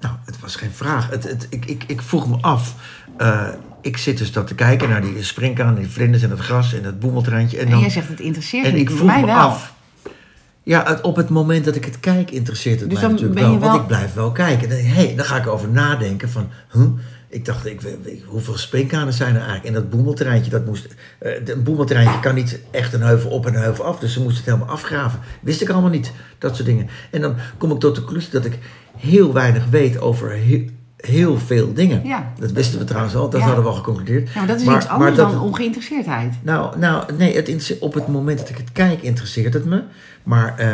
Nou, 0.00 0.14
het 0.24 0.40
was 0.40 0.56
geen 0.56 0.70
vraag. 0.70 1.10
Het, 1.10 1.24
het, 1.24 1.46
ik, 1.50 1.64
ik, 1.64 1.84
ik 1.86 2.02
vroeg 2.02 2.28
me 2.28 2.36
af. 2.40 2.74
eh, 3.16 3.48
ik 3.80 3.96
zit 3.96 4.18
dus 4.18 4.32
dat 4.32 4.46
te 4.46 4.54
kijken 4.54 4.88
naar 4.88 5.02
die 5.02 5.22
springkaan, 5.22 5.74
die 5.74 5.88
vlinders 5.88 6.22
en 6.22 6.30
het 6.30 6.40
gras 6.40 6.74
en 6.74 6.84
het 6.84 7.00
boemeltreintje. 7.00 7.58
En, 7.58 7.64
En, 7.64 7.70
dan, 7.70 7.80
jij 7.80 7.90
zegt 7.90 8.08
het 8.08 8.20
interesseert 8.20 8.64
en 8.66 8.72
me 8.72 8.78
ik 8.78 8.88
niet, 8.88 8.96
vroeg 8.96 9.10
mij 9.10 9.20
me 9.20 9.26
wel. 9.26 9.36
af. 9.36 9.76
Ja, 10.68 10.98
op 11.02 11.16
het 11.16 11.28
moment 11.28 11.64
dat 11.64 11.74
ik 11.74 11.84
het 11.84 12.00
kijk, 12.00 12.30
interesseert 12.30 12.80
het 12.80 12.90
Dus 12.90 13.00
mij 13.00 13.08
natuurlijk 13.08 13.40
wel, 13.40 13.58
Want 13.58 13.80
ik 13.80 13.86
blijf 13.86 14.14
wel 14.14 14.32
kijken. 14.32 14.68
Dan, 14.68 14.78
hey, 14.78 15.14
dan 15.16 15.24
ga 15.24 15.36
ik 15.36 15.46
over 15.46 15.68
nadenken 15.68 16.28
van... 16.28 16.48
Huh? 16.72 16.86
Ik 17.28 17.44
dacht, 17.44 17.66
ik, 17.66 17.80
hoeveel 18.26 18.56
springkanen 18.56 19.12
zijn 19.12 19.34
er 19.34 19.40
eigenlijk? 19.40 19.66
En 19.66 19.72
dat 19.72 19.90
boemelterreintje, 19.90 20.50
dat 20.50 20.66
moest... 20.66 20.86
eh, 21.18 21.46
een 21.46 21.62
boemelterreintje 21.62 22.20
kan 22.20 22.34
niet 22.34 22.60
echt 22.70 22.92
een 22.92 23.02
heuvel 23.02 23.30
op 23.30 23.46
en 23.46 23.54
een 23.54 23.62
heuvel 23.62 23.84
af. 23.84 23.98
Dus 23.98 24.12
ze 24.12 24.20
moesten 24.20 24.44
het 24.44 24.52
helemaal 24.52 24.74
afgraven. 24.74 25.20
Wist 25.40 25.60
ik 25.60 25.68
allemaal 25.68 25.90
niet, 25.90 26.12
dat 26.38 26.54
soort 26.54 26.68
dingen. 26.68 26.88
En 27.10 27.20
dan 27.20 27.34
kom 27.58 27.70
ik 27.70 27.78
tot 27.78 27.94
de 27.94 28.00
conclusie 28.00 28.32
dat 28.32 28.44
ik 28.44 28.58
heel 28.96 29.32
weinig 29.32 29.66
weet 29.70 30.00
over 30.00 30.30
heel, 30.98 31.38
veel 31.38 31.72
dingen. 31.74 32.00
Ja. 32.04 32.32
Dat 32.38 32.52
wisten 32.52 32.78
we 32.78 32.84
trouwens 32.84 33.14
al, 33.16 33.30
dat 33.30 33.40
Ja. 33.40 33.46
hadden 33.46 33.64
we 33.64 33.70
al 33.70 33.76
geconcludeerd. 33.76 34.28
Ja, 34.28 34.38
maar 34.38 34.46
dat 34.46 34.60
is 34.60 34.64
Maar- 34.66 34.76
iets 34.76 34.88
anders 34.88 35.16
dan 35.16 35.40
ongeïnteresseerdheid. 35.40 36.34
nou, 36.42 36.78
nou 36.78 37.04
nee, 37.18 37.36
het 37.36 37.48
op 37.80 37.94
het 37.94 38.08
moment 38.08 38.38
dat 38.38 38.48
ik 38.48 38.56
het 38.56 38.72
kijk, 38.72 39.02
interesseert 39.02 39.54
het 39.54 39.64
me. 39.64 39.82
Maar 40.22 40.54
eh, 40.58 40.66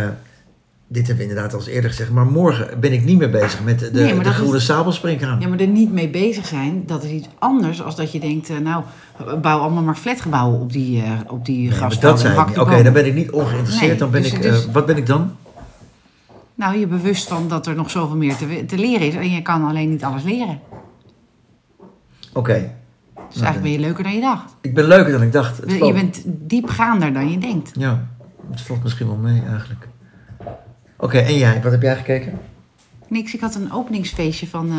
dit 0.89 1.07
hebben 1.07 1.25
we 1.25 1.31
inderdaad 1.31 1.53
al 1.53 1.59
eens 1.59 1.69
eerder 1.69 1.91
gezegd. 1.91 2.11
Maar 2.11 2.27
morgen 2.27 2.81
ben 2.81 2.93
ik 2.93 3.05
niet 3.05 3.19
meer 3.19 3.31
bezig 3.31 3.65
met 3.65 3.79
de, 3.79 3.91
Nee, 3.93 4.19
de 4.19 4.31
groene 4.31 4.59
sabelspringhaan. 4.61 5.41
Ja, 5.41 5.49
maar 5.49 5.59
er 5.59 5.67
niet 5.67 5.93
mee 5.93 6.09
bezig 6.09 6.47
zijn, 6.47 6.83
dat 6.87 7.05
is 7.05 7.11
iets 7.11 7.29
anders 7.39 7.83
als 7.83 7.97
dat 7.97 8.13
je 8.13 8.21
denkt, 8.21 8.49
eh, 8.51 8.57
nou, 8.59 8.85
bouw 9.41 9.59
allemaal 9.59 9.83
maar 9.83 9.97
flatgebouwen 9.97 10.61
op 10.61 10.73
die, 10.73 11.03
eh 11.03 11.11
op 11.29 11.45
die 11.45 11.69
Nee, 11.71 11.79
dat 12.01 12.21
niet. 12.49 12.59
Oké, 12.59 12.83
dan 12.83 12.93
ben 12.93 13.07
ik 13.07 13.15
niet 13.15 13.31
ongeïnteresseerd. 13.31 13.89
Nee, 13.91 13.99
dan 13.99 14.11
ben 14.11 14.23
dus- 14.23 14.33
ik, 14.33 14.43
dus- 14.43 14.67
wat 14.73 14.87
ben 14.87 14.97
ik 14.97 15.07
dan? 15.07 15.31
Nou, 16.55 16.79
je 16.79 16.87
bewust 16.87 17.29
van 17.29 17.49
dat 17.49 17.67
er 17.67 17.75
nog 17.75 17.91
zoveel 17.91 18.17
meer 18.17 18.37
te, 18.37 18.65
te 18.67 18.79
leren 18.79 19.07
is 19.07 19.15
en 19.15 19.31
je 19.31 19.43
kan 19.43 19.65
alleen 19.65 19.91
niet 19.91 20.05
alles 20.05 20.23
leren. 20.23 20.61
Oké, 22.33 22.73
Dus 23.15 23.41
eigenlijk 23.43 23.63
ben 23.63 23.71
je 23.73 23.79
leuker 23.79 24.03
dan 24.05 24.15
je 24.15 24.21
dacht. 24.21 24.55
ik 24.61 24.75
ben 24.75 24.85
leuker 24.85 25.13
dan 25.13 25.23
ik 25.23 25.33
dacht. 25.33 25.57
Het 25.57 25.71
Je 25.73 25.79
valt- 25.79 25.93
bent 25.95 26.23
diepgaander 26.25 27.13
dan 27.13 27.31
je 27.31 27.39
denkt. 27.39 27.71
Ja. 27.75 28.07
Het 28.51 28.61
valt 28.61 28.83
misschien 28.83 29.07
wel 29.07 29.17
mee 29.17 29.43
eigenlijk. 29.51 29.89
Oké, 30.97 31.19
en 31.19 31.37
jij? 31.39 31.63
Wat 31.63 31.73
heb 31.73 31.83
jij 31.83 31.97
gekeken? 31.97 32.39
Niks, 33.09 33.35
ik 33.35 33.41
had 33.41 33.55
een 33.55 33.73
openingsfeestje 33.73 34.47
van 34.49 34.71
eh, 34.71 34.77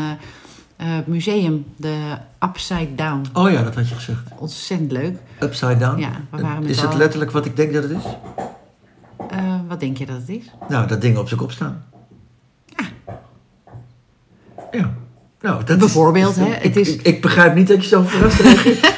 eh, 0.76 0.96
het 0.96 1.08
museum, 1.08 1.66
de 1.76 2.18
Upside 2.44 2.96
Down. 2.96 3.26
Oh 3.34 3.52
ja, 3.52 3.64
dat 3.64 3.76
had 3.76 3.90
je 3.90 3.96
gezegd. 3.96 4.22
Ontzettend 4.38 4.92
leuk. 4.92 5.18
Upside 5.40 5.78
down. 5.78 6.00
Ja, 6.00 6.10
we 6.30 6.42
waren 6.42 6.62
met 6.62 6.70
is 6.70 6.82
het 6.82 6.94
letterlijk 6.94 7.32
wat 7.32 7.46
ik 7.46 7.56
denk 7.56 7.74
dat 7.74 7.84
het 7.84 7.92
is? 7.92 8.04
Eh, 9.30 9.60
wat 9.68 9.80
denk 9.80 9.98
je 9.98 10.06
dat 10.06 10.16
het 10.18 10.30
is? 10.30 10.52
Nou, 10.70 10.88
dat 10.88 11.02
ding 11.02 11.18
op 11.18 11.28
zijn 11.28 11.40
kop 11.40 11.52
staan. 11.52 11.86
Ja. 14.72 14.94
Nou, 15.42 15.64
dat 15.64 15.78
Bijvoorbeeld, 15.78 16.36
is, 16.38 16.44
hè, 16.44 16.54
Ik, 16.54 16.64
het 16.64 16.76
is- 16.76 16.96
ik, 16.96 17.02
ik 17.02 17.22
begrijp 17.22 17.56
niet 17.56 17.68
dat 17.68 17.82
je 17.84 17.88
zo 17.90 18.04
verrast 18.04 18.40
reageert. 18.40 18.82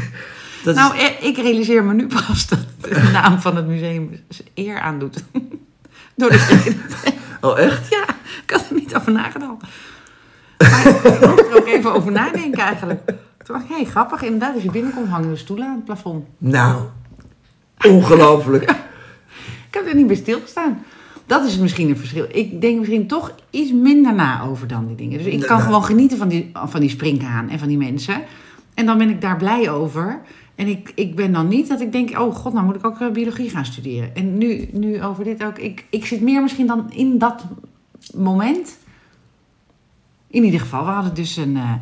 dat 0.64 0.74
nou, 0.74 0.96
is, 0.96 1.02
eh, 1.02 1.24
ik 1.24 1.36
realiseer 1.36 1.84
me 1.84 1.94
nu 1.94 2.06
pas 2.06 2.46
dat 2.48 2.58
de 2.80 3.10
naam 3.12 3.40
van 3.40 3.56
het 3.56 3.66
museum 3.66 4.20
eer 4.54 4.80
aandoet. 4.80 5.24
Door 6.14 6.30
de 6.30 6.74
oh, 7.40 7.58
echt? 7.58 7.88
Ja, 7.90 8.04
ik 8.44 8.50
had 8.50 8.68
er 8.68 8.74
niet 8.74 8.94
over 8.94 9.12
nagedacht. 9.12 9.62
Maar 10.58 10.86
ik 10.86 11.26
moest 11.26 11.40
er 11.40 11.56
ook 11.56 11.66
even 11.66 11.92
over 11.92 12.12
nadenken 12.12 12.62
eigenlijk. 12.62 13.06
Toen 13.44 13.58
dacht 13.58 13.64
ik, 13.70 13.76
hé, 13.76 13.84
grappig. 13.84 14.22
Inderdaad, 14.22 14.54
als 14.54 14.62
je 14.62 14.70
binnenkomt 14.70 15.08
hangen 15.08 15.28
de 15.30 15.36
stoelen 15.36 15.66
aan 15.66 15.74
het 15.74 15.84
plafond. 15.84 16.26
Nou, 16.38 16.82
ongelooflijk. 17.86 18.70
Ik 19.68 19.76
heb 19.76 19.86
er 19.86 19.94
niet 19.94 20.06
bij 20.06 20.16
stilgestaan. 20.16 20.82
Dat 21.26 21.44
is 21.44 21.58
misschien 21.58 21.88
een 21.88 21.96
verschil. 21.96 22.26
Ik 22.32 22.60
denk 22.60 22.78
misschien 22.78 23.06
toch 23.06 23.34
iets 23.50 23.72
minder 23.72 24.14
na 24.14 24.42
over 24.42 24.66
dan 24.66 24.86
die 24.86 24.96
dingen. 24.96 25.18
Dus 25.18 25.26
ik 25.26 25.40
kan 25.40 25.48
nou. 25.48 25.62
gewoon 25.62 25.84
genieten 25.84 26.18
van 26.18 26.28
die, 26.28 26.50
van 26.52 26.80
die 26.80 26.90
springhaan 26.90 27.48
en 27.48 27.58
van 27.58 27.68
die 27.68 27.78
mensen. 27.78 28.22
En 28.74 28.86
dan 28.86 28.98
ben 28.98 29.08
ik 29.08 29.20
daar 29.20 29.36
blij 29.36 29.70
over. 29.70 30.20
En 30.54 30.66
ik, 30.66 30.92
ik 30.94 31.16
ben 31.16 31.32
dan 31.32 31.48
niet 31.48 31.68
dat 31.68 31.80
ik 31.80 31.92
denk, 31.92 32.18
oh 32.18 32.34
god, 32.34 32.52
nou 32.52 32.64
moet 32.64 32.74
ik 32.74 32.86
ook 32.86 33.00
eh, 33.00 33.10
biologie 33.10 33.50
gaan 33.50 33.64
studeren. 33.64 34.14
En 34.14 34.38
nu, 34.38 34.68
nu 34.72 35.02
over 35.02 35.24
dit 35.24 35.44
ook. 35.44 35.58
Ik, 35.58 35.84
ik 35.90 36.06
zit 36.06 36.20
meer 36.20 36.42
misschien 36.42 36.66
dan 36.66 36.92
in 36.92 37.18
dat 37.18 37.44
moment. 38.14 38.78
In 40.26 40.44
ieder 40.44 40.60
geval, 40.60 40.84
we 40.84 40.90
hadden 40.90 41.14
dus 41.14 41.36
een 41.36 41.56
eh 41.56 41.72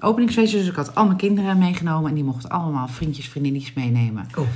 openingsfeestje. 0.00 0.58
Dus 0.58 0.68
ik 0.68 0.74
had 0.74 0.94
al 0.94 1.06
mijn 1.06 1.16
kinderen 1.16 1.58
meegenomen. 1.58 2.08
En 2.08 2.14
die 2.14 2.24
mochten 2.24 2.50
allemaal 2.50 2.88
vriendjes, 2.88 3.28
vriendinnetjes 3.28 3.74
meenemen. 3.74 4.26
Oh. 4.38 4.46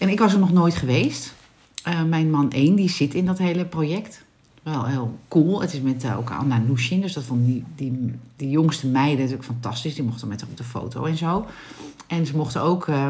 En 0.00 0.08
ik 0.08 0.18
was 0.18 0.32
er 0.32 0.38
nog 0.38 0.52
nooit 0.52 0.74
geweest. 0.74 1.34
Eh, 1.82 2.02
mijn 2.02 2.30
man 2.30 2.50
1, 2.50 2.74
die 2.74 2.88
zit 2.88 3.14
in 3.14 3.26
dat 3.26 3.38
hele 3.38 3.64
project. 3.64 4.24
Wel 4.62 4.84
heel 4.84 5.18
cool. 5.28 5.60
Het 5.60 5.72
is 5.72 5.80
met 5.80 6.04
eh, 6.04 6.18
ook 6.18 6.30
Anna 6.30 6.58
Nushin. 6.58 7.00
Dus 7.00 7.12
dat 7.12 7.24
vonden 7.24 7.64
die, 7.76 8.14
die, 8.36 8.50
jongste 8.50 8.86
meiden 8.86 9.18
natuurlijk 9.18 9.44
fantastisch. 9.44 9.94
Die 9.94 10.04
mochten 10.04 10.28
met 10.28 10.40
haar 10.40 10.50
op 10.50 10.56
de 10.56 10.64
foto 10.64 11.04
en 11.04 11.16
zo. 11.16 11.46
En 12.06 12.26
ze 12.26 12.36
mochten 12.36 12.62
ook... 12.62 12.88
eh, 12.88 13.08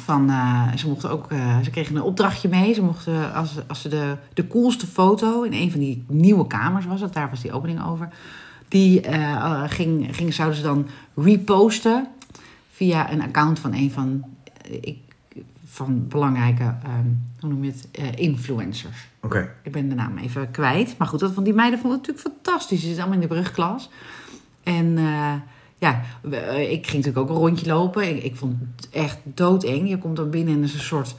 van, 0.00 0.30
ze, 0.76 0.88
mochten 0.88 1.10
ook 1.10 1.26
ze 1.62 1.70
kregen 1.70 1.96
een 1.96 2.02
opdrachtje 2.02 2.48
mee. 2.48 2.74
Ze 2.74 2.82
mochten, 2.82 3.34
als, 3.34 3.68
als 3.68 3.80
ze 3.80 3.88
de, 3.88 4.16
de 4.34 4.46
coolste 4.46 4.86
foto 4.86 5.42
in 5.42 5.52
een 5.52 5.70
van 5.70 5.80
die 5.80 6.04
nieuwe 6.08 6.46
kamers 6.46 6.86
was 6.86 7.00
het, 7.00 7.12
daar 7.12 7.30
was 7.30 7.40
die 7.40 7.52
opening 7.52 7.84
over. 7.86 8.08
Die 8.68 9.02
ging, 9.66 10.16
ging, 10.16 10.34
zouden 10.34 10.56
ze 10.56 10.62
dan 10.62 10.86
reposten 11.14 12.06
via 12.72 13.12
een 13.12 13.22
account 13.22 13.58
van 13.58 13.74
een 13.74 13.90
van, 13.90 14.24
ik, 14.80 15.09
van 15.70 16.08
belangrijke, 16.08 16.62
ehm, 16.62 17.06
hoe 17.40 17.50
noem 17.50 17.64
je 17.64 17.70
het, 17.70 17.88
Eh, 17.92 18.12
influencers. 18.16 19.08
Oké. 19.20 19.54
Ik 19.62 19.72
ben 19.72 19.88
de 19.88 19.94
naam 19.94 20.18
even 20.18 20.50
kwijt. 20.50 20.94
Maar 20.98 21.06
goed, 21.06 21.20
dat 21.20 21.32
van 21.32 21.44
die 21.44 21.52
meiden 21.52 21.78
vonden 21.78 21.98
het 21.98 22.08
natuurlijk 22.08 22.36
fantastisch. 22.36 22.80
Ze 22.80 22.86
zitten 22.86 23.02
allemaal 23.04 23.22
in 23.22 23.28
de 23.28 23.34
brugklas. 23.34 23.90
En 24.62 24.98
eh, 24.98 25.32
ja, 25.78 26.02
eh, 26.30 26.72
ik 26.72 26.86
ging 26.86 27.04
natuurlijk 27.04 27.18
ook 27.18 27.28
een 27.28 27.42
rondje 27.42 27.66
lopen. 27.66 28.16
Ik, 28.16 28.22
ik 28.22 28.36
vond 28.36 28.56
het 28.76 28.88
echt 28.90 29.18
doodeng. 29.24 29.88
Je 29.88 29.98
komt 29.98 30.16
dan 30.16 30.30
binnen 30.30 30.54
en 30.54 30.62
is 30.62 30.74
een 30.74 30.80
soort... 30.80 31.14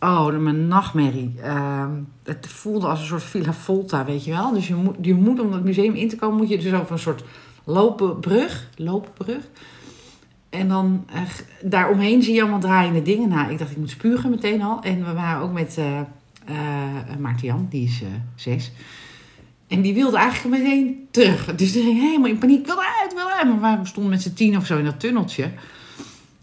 Oh, 0.00 0.36
mijn 0.36 0.68
nachtmerrie. 0.68 1.34
Ehm, 1.42 1.90
het 2.22 2.46
voelde 2.46 2.86
als 2.86 3.00
een 3.00 3.06
soort 3.06 3.22
Villa 3.22 3.52
Volta, 3.52 4.04
weet 4.04 4.24
je 4.24 4.30
wel. 4.30 4.52
Dus 4.52 4.68
je 4.68 4.74
moet, 4.74 4.96
je 5.00 5.14
moet 5.14 5.40
om 5.40 5.50
dat 5.50 5.64
museum 5.64 5.94
in 5.94 6.08
te 6.08 6.16
komen... 6.16 6.36
moet 6.36 6.48
je 6.48 6.58
dus 6.58 6.72
over 6.72 6.92
een 6.92 6.98
soort 6.98 7.24
lopenbrug... 7.64 8.68
loopbrug. 8.76 9.44
En 10.56 10.68
dan 10.68 11.06
g- 11.28 11.42
daaromheen 11.62 12.22
zie 12.22 12.34
je 12.34 12.40
allemaal 12.40 12.60
draaiende 12.60 13.02
dingen. 13.02 13.28
Nou, 13.28 13.50
ik 13.50 13.58
dacht, 13.58 13.70
ik 13.70 13.76
moet 13.76 13.90
spugen 13.90 14.30
meteen 14.30 14.62
al. 14.62 14.82
En 14.82 15.04
we 15.04 15.12
waren 15.12 15.42
ook 15.42 15.52
met 15.52 15.78
Maarten 17.18 17.46
Jan, 17.46 17.66
die 17.70 17.84
is 17.84 18.02
zes. 18.34 18.72
En 19.68 19.80
die 19.82 19.94
wilde 19.94 20.16
eigenlijk 20.16 20.62
meteen 20.62 21.06
terug. 21.10 21.54
Dus 21.54 21.72
die 21.72 21.82
ging 21.82 22.00
helemaal 22.00 22.28
in 22.30 22.38
paniek. 22.38 22.66
Wil 22.66 22.74
eruit, 22.78 23.14
wil 23.14 23.26
eruit. 23.28 23.60
Maar 23.60 23.80
we 23.80 23.86
stonden 23.86 24.10
met 24.12 24.22
z'n 24.22 24.32
tien 24.34 24.56
of 24.56 24.66
zo 24.66 24.78
in 24.78 24.84
dat 24.84 25.00
tunneltje. 25.00 25.50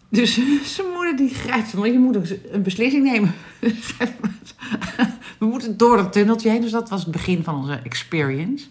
Dus 0.10 0.34
zijn 0.76 0.88
moeder 0.94 1.16
die 1.16 1.30
grijpt 1.30 1.68
van, 1.70 1.92
je 1.92 2.00
moet 2.00 2.16
een 2.52 2.62
beslissing 2.64 3.04
nemen. 3.04 3.34
we 5.40 5.46
moeten 5.46 5.78
door 5.78 5.98
dat 5.98 6.14
tunneltje 6.14 6.50
heen. 6.50 6.62
Dus 6.62 6.72
dat 6.72 6.90
was 6.90 7.02
het 7.04 7.12
begin 7.12 7.44
van 7.44 7.56
onze 7.56 7.80
experience. 7.84 8.66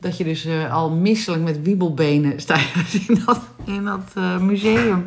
Dat 0.00 0.16
je 0.18 0.24
dus 0.24 0.44
eh, 0.44 0.72
al 0.74 0.90
misselijk 0.90 1.42
met 1.42 1.62
wiebelbenen 1.62 2.40
staat 2.40 2.60
in 3.08 3.20
dat, 3.26 3.40
in 3.64 3.84
dat 3.84 4.10
eh, 4.14 4.38
museum. 4.38 5.06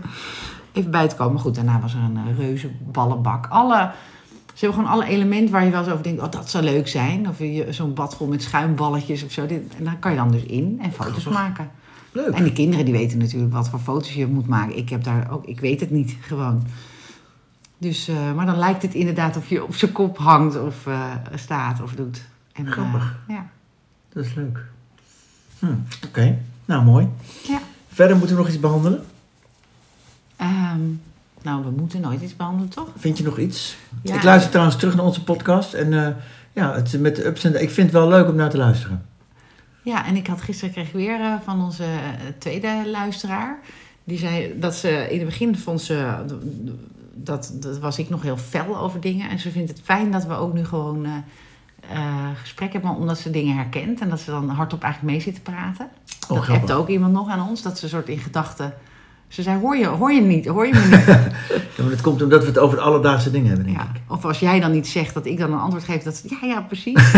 Even 0.73 0.91
bij 0.91 1.07
te 1.07 1.15
komen. 1.15 1.33
Maar 1.33 1.41
goed, 1.41 1.55
daarna 1.55 1.79
was 1.79 1.93
er 1.93 1.99
een 1.99 2.17
eh, 2.17 2.37
reuze 2.37 2.69
ballenbak. 2.91 3.47
Alle, 3.49 3.91
ze 4.53 4.65
hebben 4.65 4.83
gewoon 4.83 4.93
alle 5.01 5.05
elementen 5.09 5.51
waar 5.51 5.63
je 5.65 5.71
wel 5.71 5.79
eens 5.83 5.89
over 5.91 6.03
denkt... 6.03 6.21
oh, 6.21 6.31
dat 6.31 6.49
zou 6.49 6.63
leuk 6.63 6.87
zijn. 6.87 7.29
Of 7.29 7.39
je- 7.39 7.67
zo'n 7.69 7.93
bad 7.93 8.15
vol 8.15 8.27
met 8.27 8.41
schuimballetjes 8.43 9.23
of 9.23 9.31
zo. 9.31 9.45
Dit, 9.45 9.75
en 9.77 9.83
daar 9.83 9.97
kan 9.99 10.11
je 10.11 10.17
dan 10.17 10.31
dus 10.31 10.43
in 10.43 10.79
en 10.81 10.91
foto's 10.91 11.23
maken. 11.27 11.69
Leuk. 12.11 12.33
En 12.33 12.43
die 12.43 12.53
kinderen 12.53 12.85
die 12.85 12.93
weten 12.93 13.17
natuurlijk 13.17 13.53
wat 13.53 13.69
voor 13.69 13.79
foto's 13.79 14.13
je 14.13 14.27
moet 14.27 14.47
maken. 14.47 14.77
Ik 14.77 14.89
heb 14.89 15.03
daar 15.03 15.31
ook, 15.31 15.45
ik 15.45 15.59
weet 15.59 15.79
het 15.79 15.89
niet 15.91 16.17
gewoon. 16.21 16.63
Dus, 17.77 18.09
maar 18.35 18.45
dan 18.45 18.57
lijkt 18.57 18.81
het 18.81 18.93
inderdaad 18.93 19.37
of 19.37 19.49
je 19.49 19.63
op 19.63 19.75
zijn 19.75 19.91
kop 19.91 20.17
hangt 20.17 20.61
of 20.61 20.87
staat 21.35 21.81
of 21.81 21.93
doet. 21.93 22.25
En, 22.53 22.67
Grappig. 22.67 23.19
ja. 23.27 23.49
Dat 24.13 24.25
is 24.25 24.33
leuk. 24.33 24.63
Hm, 25.61 26.05
Oké, 26.05 26.37
nou 26.65 26.83
mooi. 26.83 27.07
Ja. 27.43 27.59
Verder 27.87 28.17
moeten 28.17 28.35
we 28.35 28.41
nog 28.41 28.51
iets 28.51 28.59
behandelen. 28.59 29.03
Ehm, 30.35 30.79
nou, 31.41 31.63
we 31.63 31.69
moeten 31.69 32.01
nooit 32.01 32.21
iets 32.21 32.35
behandelen, 32.35 32.69
toch? 32.69 32.87
Vind 32.97 33.17
je 33.17 33.23
nog 33.23 33.37
iets? 33.37 33.77
Ja. 34.01 34.15
Ik 34.15 34.23
luister 34.23 34.49
trouwens 34.49 34.77
terug 34.77 34.95
naar 34.95 35.05
onze 35.05 35.23
podcast. 35.23 35.73
En 35.73 36.05
eh, 36.05 36.15
ja, 36.53 36.73
het, 36.73 36.99
met 36.99 37.15
de 37.15 37.25
ups 37.25 37.43
en 37.43 37.61
ik 37.61 37.69
vind 37.69 37.91
het 37.91 37.99
wel 37.99 38.07
leuk 38.07 38.27
om 38.27 38.35
naar 38.35 38.49
te 38.49 38.57
luisteren. 38.57 39.05
Ja, 39.83 40.05
en 40.05 40.15
ik 40.15 40.27
had 40.27 40.41
gisteren 40.41 40.73
kreeg 40.73 40.91
weer 40.91 41.19
eh, 41.19 41.33
van 41.43 41.63
onze 41.63 41.83
eh, 41.83 41.89
tweede 42.37 42.83
luisteraar. 42.85 43.59
Die 44.03 44.17
zei 44.17 44.59
dat 44.59 44.75
ze 44.75 45.07
in 45.09 45.17
het 45.17 45.27
begin 45.27 45.57
vond 45.57 45.81
ze. 45.81 46.15
Dat, 47.13 47.51
dat 47.53 47.79
was 47.79 47.99
ik 47.99 48.09
nog 48.09 48.21
heel 48.21 48.37
fel 48.37 48.77
over 48.77 49.01
dingen. 49.01 49.29
En 49.29 49.39
ze 49.39 49.51
vindt 49.51 49.69
het 49.69 49.81
fijn 49.83 50.11
dat 50.11 50.25
we 50.25 50.33
ook 50.33 50.53
nu 50.53 50.65
gewoon 50.65 51.07
eh 51.89 52.27
gesprek 52.41 52.73
hebben, 52.73 52.91
omdat 52.95 53.17
ze 53.19 53.29
dingen 53.29 53.55
herkent. 53.55 54.01
En 54.01 54.09
dat 54.09 54.19
ze 54.19 54.31
dan 54.31 54.49
hardop 54.49 54.83
eigenlijk 54.83 55.13
mee 55.13 55.21
zit 55.21 55.35
te 55.35 55.41
praten. 55.51 55.87
Oh, 56.29 56.37
dat 56.37 56.47
hebt 56.47 56.71
ook 56.71 56.87
iemand 56.87 57.13
nog 57.13 57.29
aan 57.29 57.47
ons. 57.49 57.61
Dat 57.61 57.79
ze 57.79 57.89
soort 57.89 58.09
in 58.09 58.17
gedachten. 58.19 58.73
Ze 59.27 59.41
zei: 59.41 59.59
Hoor 59.59 59.77
je, 59.77 59.85
hoor 59.87 60.11
je 60.11 60.21
niet? 60.21 60.45
Hoor 60.47 60.67
je 60.67 60.73
me 60.73 60.79
niet? 60.97 61.05
Ja, 61.77 61.83
maar 61.83 61.89
dat 61.95 62.01
komt 62.01 62.21
omdat 62.21 62.41
we 62.41 62.47
het 62.47 62.57
over 62.57 62.77
de 62.77 62.83
alledaagse 62.83 63.31
dingen 63.31 63.47
hebben, 63.47 63.65
denk 63.65 63.77
ja. 63.77 63.83
ik. 63.83 64.01
Of 64.07 64.25
als 64.25 64.39
jij 64.39 64.59
dan 64.59 64.71
niet 64.71 64.87
zegt, 64.87 65.13
dat 65.13 65.25
ik 65.25 65.37
dan 65.37 65.53
een 65.53 65.59
antwoord 65.59 65.83
geef. 65.83 66.03
Dat 66.03 66.15
ze, 66.15 66.27
ja, 66.41 66.47
ja, 66.47 66.61
precies. 66.61 67.11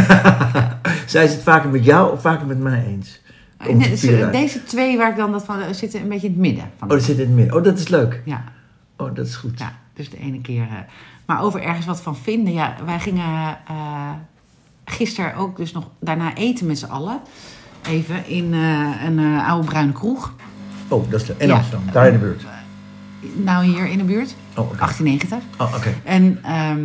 Zij 1.06 1.24
is 1.24 1.32
het 1.32 1.44
vaker 1.44 1.70
met 1.70 1.86
jou 1.86 2.12
of 2.12 2.22
vaker 2.22 2.48
met 2.48 2.60
mij 2.60 2.86
eens? 2.86 3.22
Nee, 3.74 3.96
ze- 3.96 4.30
deze 4.32 4.64
twee 4.64 4.98
waar 4.98 5.10
ik 5.12 5.18
dan 5.18 5.32
dat 5.32 5.46
van 5.46 5.60
eh, 5.60 5.74
zitten 5.74 6.02
een 6.02 6.10
beetje 6.10 6.28
in 6.28 6.34
het 6.34 6.42
midden. 6.42 6.64
Van 6.78 6.88
Oh, 6.90 6.94
dat 6.96 7.04
zit 7.04 7.18
in 7.18 7.26
het 7.26 7.36
midden. 7.36 7.56
Oh, 7.56 7.64
dat 7.64 7.80
is 7.80 7.88
leuk. 7.88 8.22
Ja. 8.26 8.44
Oh, 8.98 9.16
dat 9.16 9.28
is 9.28 9.36
goed. 9.36 9.60
Ja, 9.60 9.72
dus 9.94 10.10
de 10.10 10.20
ene 10.20 10.42
keer. 10.42 10.62
eh, 10.64 10.78
maar 11.26 11.42
over 11.42 11.62
ergens 11.62 11.86
wat 11.86 12.02
van 12.02 12.16
vinden. 12.18 12.54
Ja, 12.54 12.76
wij 12.86 13.00
gingen 13.00 13.58
gisteren 14.86 15.36
ook 15.36 15.58
dus 15.58 15.72
nog 15.72 15.90
daarna 16.00 16.36
eten 16.36 16.66
met 16.66 16.80
z'n 16.80 16.86
allen. 16.86 17.20
Even 17.90 18.28
in 18.28 18.54
eh, 18.54 18.90
een 19.06 19.20
eh, 19.20 19.50
oude 19.50 19.68
bruine 19.68 19.92
kroeg. 19.92 20.34
Oh, 20.88 21.10
dat 21.12 21.22
is 21.22 21.28
leuk. 21.28 21.38
In 21.40 21.48
Ja. 21.48 21.56
Amsterdam, 21.56 21.92
daar 21.92 22.08
in 22.08 22.14
de 22.14 22.20
buurt. 22.20 22.44
Nou, 23.36 23.66
hier 23.66 23.86
in 23.86 23.98
de 23.98 24.04
buurt. 24.04 24.36
Oh, 24.56 24.66
oké. 24.66 24.76
1890. 24.78 25.38
Oh, 25.58 25.74
oké. 25.76 25.94
En 26.04 26.40
ehm, 26.44 26.82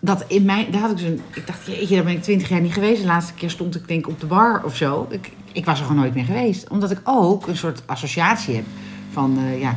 dat 0.00 0.24
in 0.28 0.44
mijn, 0.44 0.70
daar 0.70 0.80
had 0.80 0.90
ik 0.90 0.98
zo'n, 0.98 1.20
ik 1.34 1.46
dacht, 1.46 1.66
jeetje, 1.66 1.94
daar 1.94 2.04
ben 2.04 2.12
ik 2.12 2.22
twintig 2.22 2.48
jaar 2.48 2.60
niet 2.60 2.72
geweest. 2.72 3.00
De 3.00 3.06
laatste 3.06 3.32
keer 3.34 3.50
stond 3.50 3.74
ik 3.76 3.88
denk 3.88 4.00
ik 4.06 4.12
op 4.12 4.20
de 4.20 4.26
bar 4.26 4.62
of 4.64 4.76
zo. 4.76 5.06
Ik, 5.10 5.32
ik 5.52 5.64
was 5.64 5.78
er 5.78 5.84
gewoon 5.86 6.00
nooit 6.00 6.14
meer 6.14 6.24
geweest. 6.24 6.68
Omdat 6.68 6.90
ik 6.90 7.00
ook 7.04 7.46
een 7.46 7.56
soort 7.56 7.82
associatie 7.86 8.54
heb 8.54 8.64
van, 9.12 9.38
eh, 9.38 9.60
ja, 9.60 9.76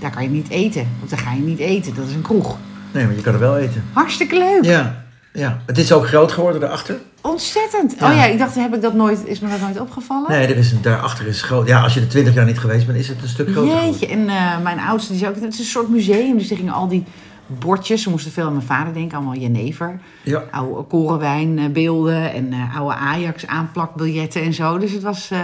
daar 0.00 0.10
kan 0.10 0.22
je 0.22 0.28
niet 0.28 0.48
eten. 0.48 0.88
Of 1.02 1.08
daar 1.08 1.18
ga 1.18 1.32
je 1.32 1.40
niet 1.42 1.58
eten. 1.58 1.94
Dat 1.94 2.06
is 2.08 2.14
een 2.14 2.22
kroeg. 2.22 2.56
Nee, 2.92 3.06
maar 3.06 3.14
je 3.14 3.22
kan 3.22 3.32
er 3.34 3.38
wel 3.40 3.58
eten. 3.58 3.84
Hartstikke 3.92 4.38
leuk. 4.38 4.64
Ja, 4.64 5.01
ja. 5.32 5.60
Het 5.66 5.78
is 5.78 5.92
ook 5.92 6.06
groot 6.06 6.32
geworden 6.32 6.60
daarachter. 6.60 6.98
Ontzettend. 7.20 7.94
Ja. 7.98 8.10
Oh 8.10 8.16
ja, 8.16 8.24
ik 8.24 8.38
dacht, 8.38 8.54
heb 8.54 8.74
ik 8.74 8.82
dat 8.82 8.94
nooit, 8.94 9.26
is 9.26 9.40
me 9.40 9.48
dat 9.48 9.60
nooit 9.60 9.80
opgevallen? 9.80 10.30
Nee, 10.30 10.46
er 10.46 10.56
is 10.56 10.72
een, 10.72 10.82
daarachter 10.82 11.26
is 11.26 11.42
groot. 11.42 11.66
Ja, 11.66 11.82
als 11.82 11.94
je 11.94 12.00
er 12.00 12.08
twintig 12.08 12.34
jaar 12.34 12.44
niet 12.44 12.58
geweest 12.58 12.86
bent, 12.86 12.98
is 12.98 13.08
het 13.08 13.22
een 13.22 13.28
stuk 13.28 13.50
groter 13.50 13.84
Jeetje, 13.84 14.06
en 14.06 14.28
eh, 14.28 14.58
mijn 14.62 14.80
oudste 14.80 15.10
die 15.10 15.20
zei 15.20 15.34
ook, 15.34 15.40
het 15.40 15.52
is 15.52 15.58
een 15.58 15.64
soort 15.64 15.88
museum. 15.88 16.38
Dus 16.38 16.48
die 16.48 16.56
gingen 16.56 16.72
al 16.72 16.88
die 16.88 17.04
bordjes, 17.46 18.02
ze 18.02 18.10
moesten 18.10 18.32
veel 18.32 18.46
aan 18.46 18.52
mijn 18.52 18.66
vader 18.66 18.94
denken, 18.94 19.16
allemaal 19.16 19.36
jenever. 19.36 20.00
Ja. 20.22 20.44
Oude 20.50 20.82
korenwijnbeelden 20.82 22.32
en 22.32 22.52
eh, 22.52 22.76
oude 22.76 22.94
Ajax 22.94 23.46
aanplakbiljetten 23.46 24.42
en 24.42 24.54
zo. 24.54 24.78
Dus 24.78 24.92
het 24.92 25.02
was 25.02 25.30
eh, 25.30 25.40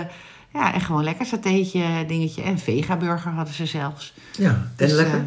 ja, 0.52 0.74
echt 0.74 0.84
gewoon 0.84 1.04
lekker 1.04 1.26
satéetje 1.26 1.82
dingetje. 2.06 2.42
En 2.42 2.58
vegaburger 2.58 3.30
hadden 3.30 3.54
ze 3.54 3.66
zelfs. 3.66 4.14
Ja, 4.38 4.48
en 4.48 4.70
Dus, 4.76 4.92
lekker? 4.92 5.24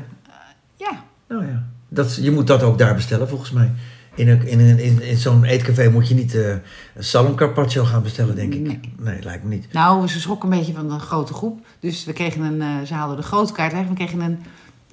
ja, 0.75 1.03
nou 1.27 1.45
ja. 1.45 1.63
Dat, 1.89 2.15
je 2.21 2.31
moet 2.31 2.47
dat 2.47 2.63
ook 2.63 2.77
daar 2.77 2.95
bestellen, 2.95 3.29
volgens 3.29 3.51
mij. 3.51 3.71
In, 4.15 4.29
een, 4.29 4.47
in, 4.47 4.59
een, 4.59 4.79
in, 4.79 5.01
in 5.01 5.17
zo'n 5.17 5.43
eetcafé 5.43 5.89
moet 5.89 6.07
je 6.07 6.15
niet 6.15 6.35
eh 6.35 6.49
een 6.49 7.03
salm 7.03 7.35
carpaccio 7.35 7.83
gaan 7.83 8.03
bestellen, 8.03 8.35
denk 8.35 8.53
ik. 8.53 8.61
Nee. 8.61 8.79
nee 8.99 9.23
lijkt 9.23 9.43
me 9.43 9.49
niet. 9.49 9.73
Nou, 9.73 10.07
ze 10.07 10.19
schrok 10.19 10.43
een 10.43 10.49
beetje 10.49 10.73
van 10.73 10.89
de 10.89 10.99
grote 10.99 11.33
groep. 11.33 11.65
Dus 11.79 12.05
we 12.05 12.13
kregen 12.13 12.41
een, 12.41 12.61
eh, 12.61 12.85
ze 12.87 12.93
haalden 12.93 13.17
de 13.17 13.23
grote 13.23 13.53
kaart 13.53 13.71
weg. 13.71 13.87
We 13.87 13.93
kregen 13.93 14.19
een 14.21 14.39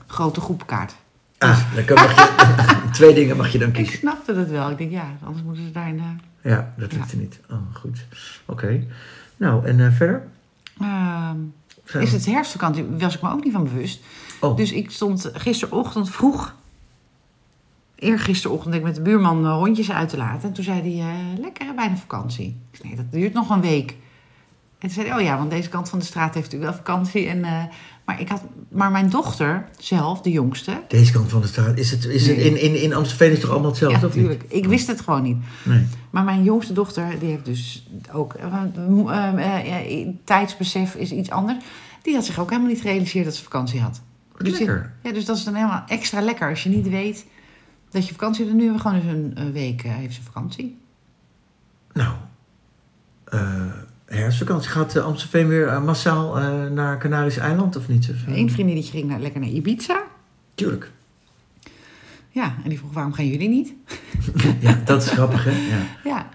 grote 0.07 0.41
groepkaart. 0.41 0.95
Ah, 1.39 1.75
dan 1.75 1.85
kan, 1.85 1.97
mag 1.97 2.15
je, 2.15 2.89
twee 2.93 3.15
dingen 3.15 3.37
mag 3.37 3.49
je 3.53 3.59
dan 3.59 3.69
Ik 3.69 3.75
kiezen. 3.75 3.99
snapte 3.99 4.35
dat 4.35 4.49
wel. 4.49 4.71
Ik 4.71 4.79
denk, 4.79 4.91
ja, 4.91 5.07
anders 5.25 5.45
moeten 5.45 5.65
ze 5.65 5.71
daarin... 5.71 5.99
eh, 6.43 6.51
Ja, 6.53 6.73
dat 6.77 6.91
Ja. 6.93 6.97
lukte 6.99 7.17
niet. 7.17 7.41
Oh, 7.51 7.57
goed. 7.75 8.05
Oké. 8.47 8.83
Nou, 9.37 9.67
en 9.67 9.81
eh, 9.87 9.93
verder? 9.93 10.23
ehm, 10.81 11.37
Zijn 11.85 12.03
is 12.03 12.13
het 12.13 12.27
herfstvakantie? 12.27 12.85
Was 12.99 13.15
ik 13.15 13.23
me 13.23 13.31
ook 13.31 13.45
niet 13.45 13.53
van 13.53 13.65
bewust. 13.65 14.01
Oh, 14.41 14.57
Dus 14.57 14.73
ik 14.73 14.91
stond 14.91 15.31
gisterochtend 15.33 16.11
vroeg, 16.11 16.55
eergisterochtend, 17.99 18.75
ik 18.75 18.83
met 18.83 18.95
de 18.95 19.01
buurman 19.03 19.45
eh, 19.47 19.53
hondjes 19.57 19.91
uit 19.91 20.09
te 20.09 20.17
laten. 20.17 20.49
En 20.49 20.55
toen 20.55 20.65
zei 20.65 20.81
hij, 20.81 21.09
eh, 21.11 21.41
lekker 21.41 21.67
hè, 21.67 21.75
bijna 21.75 21.97
vakantie. 21.97 22.47
Ik 22.71 22.77
zei, 22.79 22.89
nee, 22.89 22.97
dat 22.97 23.13
duurt 23.13 23.33
nog 23.33 23.51
een 23.51 23.61
week. 23.61 23.91
En 23.91 23.97
toen 24.79 24.91
zei 24.91 25.07
hij, 25.09 25.17
oh 25.17 25.23
ja, 25.23 25.37
want 25.39 25.51
deze 25.51 25.69
kant 25.69 25.89
van 25.89 25.99
de 25.99 26.05
straat 26.05 26.35
heeft 26.35 26.51
natuurlijk 26.53 26.71
wel 26.71 26.81
vakantie. 26.85 27.27
En, 27.29 27.45
eh, 27.45 27.63
maar, 28.05 28.21
ik 28.21 28.29
had, 28.29 28.43
maar 28.71 28.91
mijn 28.91 29.09
dochter 29.11 29.65
zelf, 29.79 30.21
de 30.21 30.31
jongste... 30.31 30.83
deze 30.89 31.13
kant 31.13 31.31
van 31.31 31.41
de 31.41 31.47
straat. 31.47 31.79
Is 31.79 31.91
het, 31.91 32.05
is 32.05 32.27
het 32.27 32.37
in, 32.37 32.61
in, 32.61 32.83
in 32.83 32.95
Amstelveen 32.95 33.27
is 33.29 33.33
het 33.33 33.41
toch 33.43 33.51
allemaal 33.51 33.71
hetzelfde, 33.71 33.99
ja, 33.99 34.07
natuurlijk. 34.07 34.43
Ik 34.49 34.67
wist 34.67 34.87
het 34.87 35.01
gewoon 35.01 35.23
niet. 35.23 35.37
Nee. 35.65 35.87
Maar 36.11 36.25
mijn 36.25 36.43
jongste 36.43 36.73
dochter, 36.73 37.19
die 37.19 37.29
heeft 37.29 37.45
dus 37.45 37.89
ook... 38.13 38.35
eh, 38.35 38.47
eh, 38.47 39.37
eh, 39.37 40.01
eh, 40.01 40.09
tijdsbesef 40.25 40.95
is 40.95 41.13
iets 41.13 41.31
anders. 41.31 41.65
Die 42.03 42.15
had 42.15 42.25
zich 42.25 42.39
ook 42.39 42.51
helemaal 42.51 42.71
niet 42.71 42.81
gerealiseerd 42.81 43.25
dat 43.25 43.35
ze 43.35 43.43
vakantie 43.43 43.81
had. 43.81 44.01
Dus 44.37 44.49
die- 44.49 44.67
Lekker. 44.67 44.93
Ja, 45.03 45.13
dus 45.13 45.25
dat 45.25 45.37
is 45.37 45.45
dan 45.45 45.55
helemaal 45.55 45.83
extra 45.87 46.21
lekker 46.21 46.49
als 46.49 46.63
je 46.63 46.69
niet 46.69 46.89
weet 46.89 47.27
dat 47.91 48.07
je 48.07 48.13
vakantie 48.13 48.45
hebt. 48.45 48.57
Nu 48.57 48.63
hebben 48.65 48.83
we 48.83 48.89
gewoon 48.89 49.03
eens 49.25 49.35
een, 49.35 49.53
week 49.53 49.83
eh, 49.85 49.93
heeft 49.95 50.15
ze 50.15 50.23
vakantie. 50.23 50.79
Nou, 51.93 52.15
eh 53.25 53.67
herfstvakantie. 54.07 54.71
Gaat 54.71 54.97
uh, 54.97 55.05
Amstelveen 55.05 55.49
weer 55.49 55.69
eh, 55.69 55.85
massaal 55.85 56.39
eh, 56.39 56.67
naar 56.67 56.99
Canarische 56.99 57.41
eiland 57.41 57.77
of 57.77 57.89
niet? 57.89 58.11
Of, 58.11 58.27
eh? 58.27 58.37
Eén 58.37 58.51
vriendinnetje 58.51 58.91
ging 58.91 59.09
naar, 59.09 59.21
lekker 59.21 59.41
naar 59.41 59.49
Ibiza. 59.51 60.03
Tuurlijk. 60.55 60.91
Ja, 62.31 62.55
en 62.63 62.69
die 62.69 62.79
vroeg 62.79 62.93
waarom 62.93 63.13
gaan 63.13 63.27
jullie 63.27 63.49
niet? 63.49 63.75
Ja, 64.61 64.81
dat 64.85 65.03
is 65.03 65.11
grappig, 65.11 65.45
hè? 65.45 65.51
Ja. 65.51 65.83
Ja, 66.05 66.29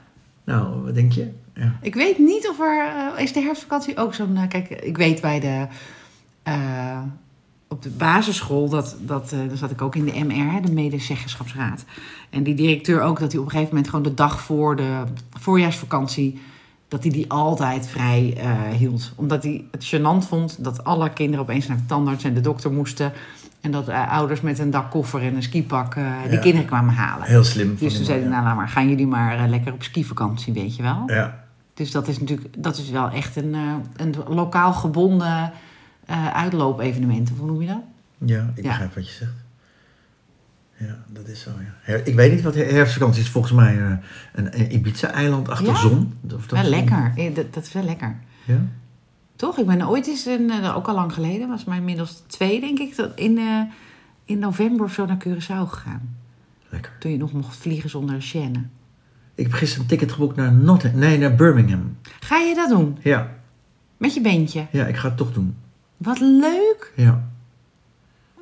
Nou, 0.43 0.83
wat 0.83 0.95
denk 0.95 1.11
je? 1.11 1.31
Ja. 1.53 1.77
ik 1.81 1.93
weet 1.95 2.17
niet 2.17 2.49
of 2.49 2.59
er... 2.59 2.87
eh, 3.15 3.23
is 3.23 3.33
de 3.33 3.41
herfstvakantie 3.41 3.97
ook 3.97 4.13
zo'n... 4.13 4.37
eh, 4.37 4.47
kijk, 4.47 4.69
ik 4.69 4.97
weet 4.97 5.21
bij 5.21 5.39
de... 5.39 5.67
op 7.73 7.81
de 7.81 7.89
basisschool, 7.89 8.69
dat, 8.69 8.95
dat, 8.99 9.31
eh, 9.31 9.39
daar 9.47 9.57
zat 9.57 9.71
ik 9.71 9.81
ook 9.81 9.95
in 9.95 10.05
de 10.05 10.23
MR, 10.23 10.51
hè, 10.51 10.59
de 10.61 10.71
medezeggenschapsraad. 10.71 11.85
En 12.29 12.43
die 12.43 12.53
directeur 12.55 13.01
ook, 13.01 13.19
dat 13.19 13.31
hij 13.31 13.39
op 13.39 13.45
een 13.45 13.51
gegeven 13.51 13.73
moment 13.73 13.89
gewoon 13.91 14.05
de 14.05 14.13
dag 14.13 14.41
voor 14.41 14.75
de 14.75 15.03
voorjaarsvakantie, 15.39 16.41
dat 16.87 17.03
hij 17.03 17.11
die 17.11 17.31
altijd 17.31 17.87
vrij 17.87 18.33
eh, 18.37 18.51
hield. 18.77 19.13
Omdat 19.15 19.43
hij 19.43 19.65
het 19.71 19.85
gênant 19.95 20.27
vond 20.27 20.63
dat 20.63 20.83
alle 20.83 21.09
kinderen 21.13 21.41
opeens 21.45 21.67
naar 21.67 21.77
de 21.77 21.85
tandarts 21.85 22.23
en 22.23 22.33
de 22.33 22.41
dokter 22.41 22.71
moesten. 22.71 23.11
En 23.61 23.71
dat 23.71 23.87
eh, 23.87 24.11
ouders 24.11 24.41
met 24.41 24.59
een 24.59 24.71
dakkoffer 24.71 25.21
en 25.21 25.35
een 25.35 25.43
skipak 25.43 25.93
die 25.95 26.03
Ja. 26.31 26.39
kinderen 26.39 26.65
kwamen 26.67 26.93
halen. 26.93 27.27
Heel 27.27 27.43
slim. 27.43 27.75
Dus 27.79 27.95
toen 27.95 28.05
zei 28.05 28.19
hij, 28.19 28.27
man, 28.29 28.37
nou 28.37 28.45
laat 28.47 28.55
maar, 28.55 28.69
gaan 28.69 28.89
jullie 28.89 29.07
maar 29.07 29.47
lekker 29.49 29.73
op 29.73 29.83
skivakantie, 29.83 30.53
weet 30.53 30.75
je 30.75 30.81
wel. 30.83 31.03
ja. 31.07 31.41
Dus 31.73 31.91
dat 31.91 32.07
is 32.07 32.19
natuurlijk, 32.19 32.63
dat 32.63 32.77
is 32.77 32.89
wel 32.89 33.09
echt 33.09 33.35
een, 33.35 33.55
een 33.97 34.15
lokaal 34.27 34.73
gebonden 34.73 35.51
eh 36.05 36.27
uitloopevenement. 36.33 37.31
Of 37.31 37.37
Hoe 37.37 37.47
noem 37.47 37.61
je 37.61 37.67
dat? 37.67 37.81
Ja, 38.17 38.51
ik 38.55 38.63
Ja. 38.63 38.69
begrijp 38.69 38.93
wat 38.95 39.07
je 39.07 39.13
zegt. 39.13 39.31
Ja, 40.77 40.97
dat 41.07 41.27
is 41.27 41.41
zo, 41.41 41.49
ja. 41.59 41.73
Her- 41.81 42.07
ik 42.07 42.15
weet 42.15 42.31
niet 42.31 42.41
wat 42.41 42.55
her- 42.55 42.71
herfstvakantie 42.73 43.21
is. 43.21 43.29
Volgens 43.29 43.53
mij 43.53 43.81
eh, 43.81 43.91
een, 44.33 44.59
een 44.59 44.73
Ibiza-eiland 44.73 45.49
achter 45.49 45.67
Ja. 45.67 45.75
zon. 45.75 46.13
Of 46.33 46.47
dat 46.47 46.59
wel 46.61 46.69
lekker. 46.69 47.11
Dat, 47.33 47.53
dat 47.53 47.63
is 47.65 47.73
wel 47.73 47.83
lekker. 47.83 48.15
Ja? 48.45 48.61
Toch? 49.35 49.57
Ik 49.57 49.65
ben 49.65 49.87
ooit 49.87 50.07
eens, 50.07 50.27
in, 50.27 50.49
eh, 50.51 50.75
ook 50.75 50.87
al 50.87 50.95
lang 50.95 51.13
geleden, 51.13 51.47
was 51.47 51.63
maar 51.63 51.77
inmiddels 51.77 52.23
twee, 52.27 52.59
denk 52.59 52.79
ik, 52.79 52.95
dat 52.95 53.11
in, 53.15 53.39
in 54.25 54.39
november 54.39 54.85
of 54.85 54.93
zo 54.93 55.05
naar 55.05 55.23
Curaçao 55.27 55.67
gegaan. 55.69 56.15
Lekker. 56.69 56.91
Toen 56.99 57.11
je 57.11 57.17
nog 57.17 57.31
mocht 57.33 57.55
vliegen 57.55 57.89
zonder 57.89 58.21
chaîne. 58.33 58.59
Ik 59.35 59.43
heb 59.43 59.53
gisteren 59.53 59.81
een 59.83 59.89
ticket 59.89 60.11
geboekt 60.11 60.35
naar 60.35 60.53
Nottingham. 60.53 60.99
Nee, 61.01 61.17
naar 61.17 61.35
Birmingham. 61.35 61.97
Ga 62.19 62.37
je 62.37 62.55
dat 62.55 62.69
doen? 62.69 62.97
Ja, 63.01 63.29
Met 63.97 64.13
je 64.13 64.21
beentje? 64.21 64.65
ja 64.71 64.85
ik 64.85 64.95
ga 64.97 65.07
het 65.07 65.17
toch 65.17 65.33
doen. 65.33 65.55
Wat 65.97 66.19
leuk! 66.19 66.91
Ja. 66.95 67.23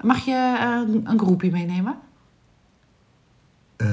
Mag 0.02 0.26
je 0.26 0.58
eh, 0.60 0.94
een 1.12 1.20
groepje 1.20 1.52
meenemen? 1.52 1.96
Eh, 3.78 3.88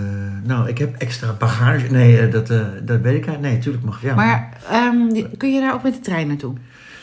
nou, 0.44 0.68
ik 0.68 0.78
heb 0.78 0.96
extra 0.96 1.32
bagage. 1.38 1.86
Nee, 1.90 2.18
eh, 2.18 2.32
dat, 2.32 2.46
dat 2.86 3.00
weet 3.00 3.16
ik 3.16 3.26
eigenlijk. 3.26 3.40
Nee, 3.40 3.52
natuurlijk 3.54 3.84
mag 3.84 4.02
ja. 4.02 4.14
Maar 4.14 4.56
ehm, 4.70 5.24
kun 5.36 5.52
je 5.54 5.60
daar 5.60 5.74
ook 5.74 5.82
met 5.82 5.94
de 5.94 6.00
trein 6.00 6.26
naartoe? 6.26 6.54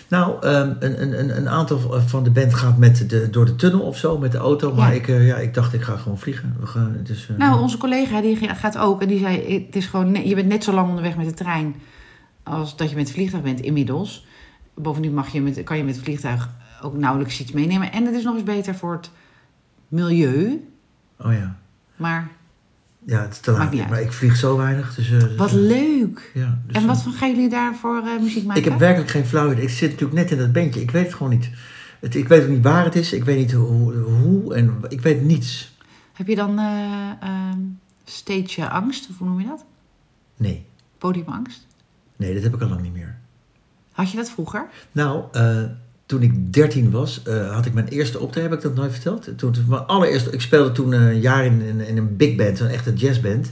Nou, 0.08 0.42
ehm, 0.42 0.74
een, 0.80 1.02
een, 1.02 1.20
een- 1.20 1.38
een 1.38 1.50
aantal 1.50 1.80
van 2.08 2.24
de 2.24 2.30
band 2.32 2.54
gaat 2.54 2.78
met 2.78 3.10
de, 3.10 3.30
door 3.30 3.46
de 3.46 3.56
tunnel 3.56 3.82
of 3.82 3.98
zo, 3.98 4.18
met 4.18 4.32
de 4.32 4.38
auto. 4.38 4.74
Maar 4.74 4.90
Ja. 4.94 5.00
ik, 5.00 5.08
ja, 5.08 5.36
ik 5.38 5.54
dacht, 5.54 5.74
ik 5.74 5.82
ga 5.82 5.96
gewoon 5.98 6.18
vliegen. 6.20 6.56
We 6.60 6.66
gaan, 6.66 6.98
dus, 7.04 7.30
Nou, 7.38 7.62
onze 7.62 7.78
collega 7.78 8.22
die 8.22 8.38
gaat 8.56 8.78
ook 8.78 9.02
en 9.02 9.08
die 9.08 9.20
zei: 9.20 9.64
het 9.66 9.76
is 9.76 9.86
gewoon, 9.86 10.28
je 10.28 10.36
bent 10.36 10.48
net 10.48 10.64
zo 10.64 10.74
lang 10.74 10.88
onderweg 10.90 11.16
met 11.18 11.26
de 11.26 11.34
trein 11.34 11.76
als 12.44 12.76
dat 12.78 12.90
je 12.90 12.96
met 12.96 13.06
het 13.06 13.14
vliegtuig 13.16 13.44
bent 13.44 13.60
inmiddels. 13.62 14.26
Bovendien 14.76 15.14
mag 15.14 15.28
je 15.30 15.42
met, 15.42 15.64
kan 15.64 15.78
je 15.78 15.84
met 15.84 15.96
het 15.96 16.04
vliegtuig 16.04 16.50
ook 16.82 16.98
nauwelijks 16.98 17.40
iets 17.40 17.52
meenemen. 17.52 17.92
En 17.92 18.06
het 18.06 18.16
is 18.16 18.24
nog 18.24 18.34
eens 18.36 18.44
beter 18.44 18.76
voor 18.76 18.94
het 18.94 19.10
milieu. 19.88 20.68
Oh 21.20 21.34
ja. 21.34 21.58
Maar 21.96 22.32
Ja, 23.06 23.22
het 23.22 23.32
is 23.34 23.40
te 23.40 23.52
laat. 23.52 23.90
Maar 23.90 24.02
ik 24.02 24.12
vlieg 24.12 24.36
zo 24.36 24.58
weinig. 24.58 24.96
Dus, 24.96 25.12
eh, 25.12 25.20
dus, 25.20 25.36
wat 25.36 25.52
leuk! 25.52 26.32
Ja, 26.34 26.60
dus, 26.68 26.76
En 26.76 26.88
wat 26.88 27.02
voor 27.02 27.12
gaan 27.12 27.30
jullie 27.30 27.50
daarvoor 27.50 27.98
eh 27.98 28.22
muziek 28.22 28.46
maken? 28.46 28.64
Ik 28.64 28.70
heb 28.70 28.80
werkelijk 28.80 29.12
geen 29.12 29.26
flauw 29.26 29.52
idee. 29.52 29.64
Ik 29.64 29.70
zit 29.70 29.90
natuurlijk 29.92 30.20
net 30.20 30.32
in 30.32 30.38
dat 30.38 30.52
bandje. 30.54 30.82
Ik 30.82 30.92
weet 30.92 31.06
het 31.06 31.14
gewoon 31.14 31.32
niet. 31.32 31.50
Het, 32.00 32.16
ik 32.16 32.28
weet 32.28 32.44
ook 32.44 32.50
niet 32.50 32.64
waar 32.64 32.86
het 32.86 32.96
is. 32.96 33.14
Ik 33.14 33.24
weet 33.24 33.38
niet 33.38 33.52
hoe, 33.52 33.94
hoe 33.94 34.56
en 34.56 34.82
ik 34.90 35.02
weet 35.02 35.24
niets. 35.24 35.78
Heb 36.14 36.28
je 36.28 36.36
dan 36.36 36.60
eh 36.60 37.12
ehm, 37.20 37.60
stage 38.04 38.70
angst, 38.70 39.10
of 39.10 39.18
hoe 39.18 39.28
noem 39.28 39.40
je 39.40 39.48
dat? 39.48 39.66
Nee. 40.38 40.66
Podiumangst? 40.98 41.68
Nee, 42.16 42.34
dat 42.34 42.44
heb 42.44 42.54
ik 42.54 42.62
al 42.62 42.70
lang 42.70 42.82
niet 42.82 42.94
meer. 42.94 43.18
Had 43.96 44.12
je 44.12 44.18
dat 44.18 44.30
vroeger? 44.30 44.66
Nou, 44.92 45.24
eh, 45.32 45.64
toen 46.06 46.22
ik 46.22 46.54
13 46.54 46.92
was, 46.92 47.24
eh, 47.24 47.54
had 47.54 47.66
ik 47.66 47.74
mijn 47.74 47.88
eerste 47.88 48.20
optreden. 48.20 48.50
Heb 48.50 48.60
ik 48.60 48.66
dat 48.66 48.76
nooit 48.76 48.92
verteld? 48.92 49.38
Toen, 49.38 49.56
mijn 49.68 49.86
allereerste, 49.86 50.30
ik 50.30 50.42
speelde 50.42 50.72
toen 50.72 50.92
een 50.92 51.20
jaar 51.20 51.46
in, 51.46 51.82
in, 51.88 51.98
een 51.98 52.18
big 52.18 52.36
band, 52.36 52.60
een 52.60 52.68
echte 52.68 52.94
jazzband. 52.94 53.52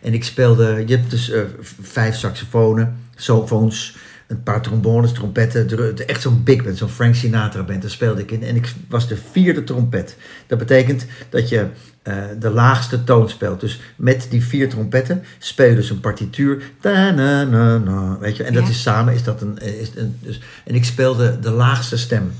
En 0.00 0.14
ik 0.14 0.24
speelde, 0.24 0.84
je 0.86 0.96
hebt 0.96 1.10
dus 1.10 1.30
eh, 1.30 1.42
vijf 1.80 2.16
saxofonen, 2.16 2.96
sofoons, 3.14 3.96
een 4.30 4.42
paar 4.42 4.62
trombones, 4.62 5.12
trompetten. 5.12 5.96
Echt 6.06 6.20
zo'n 6.22 6.42
big 6.44 6.62
band, 6.64 6.78
zo'n 6.78 6.88
Frank 6.88 7.14
Sinatra 7.14 7.62
band. 7.62 7.82
Daar 7.82 7.90
speelde 7.90 8.20
ik 8.22 8.30
in. 8.30 8.42
En 8.42 8.56
ik 8.56 8.72
was 8.88 9.08
de 9.08 9.16
vierde 9.30 9.64
trompet. 9.64 10.16
Dat 10.46 10.58
betekent 10.58 11.06
dat 11.28 11.48
je 11.48 11.66
eh, 12.02 12.14
de 12.38 12.50
laagste 12.50 13.04
toon 13.04 13.28
speelt. 13.28 13.60
Dus 13.60 13.80
met 13.96 14.26
die 14.30 14.44
vier 14.44 14.68
trompetten 14.68 15.22
speel 15.38 15.68
je 15.68 15.74
dus 15.74 15.90
een 15.90 16.00
partituur. 16.00 16.62
Ta-na-na-na, 16.80 18.18
weet 18.18 18.36
je, 18.36 18.44
en 18.44 18.54
dat 18.54 18.62
Ja. 18.62 18.68
is 18.70 18.82
samen 18.82 19.14
is 19.14 19.22
dat 19.22 19.40
een, 19.40 19.58
is 19.58 19.90
een 19.96 20.16
dus, 20.20 20.40
en 20.64 20.74
ik 20.74 20.84
speelde 20.84 21.38
de 21.40 21.50
laagste 21.50 21.96
stem. 21.98 22.32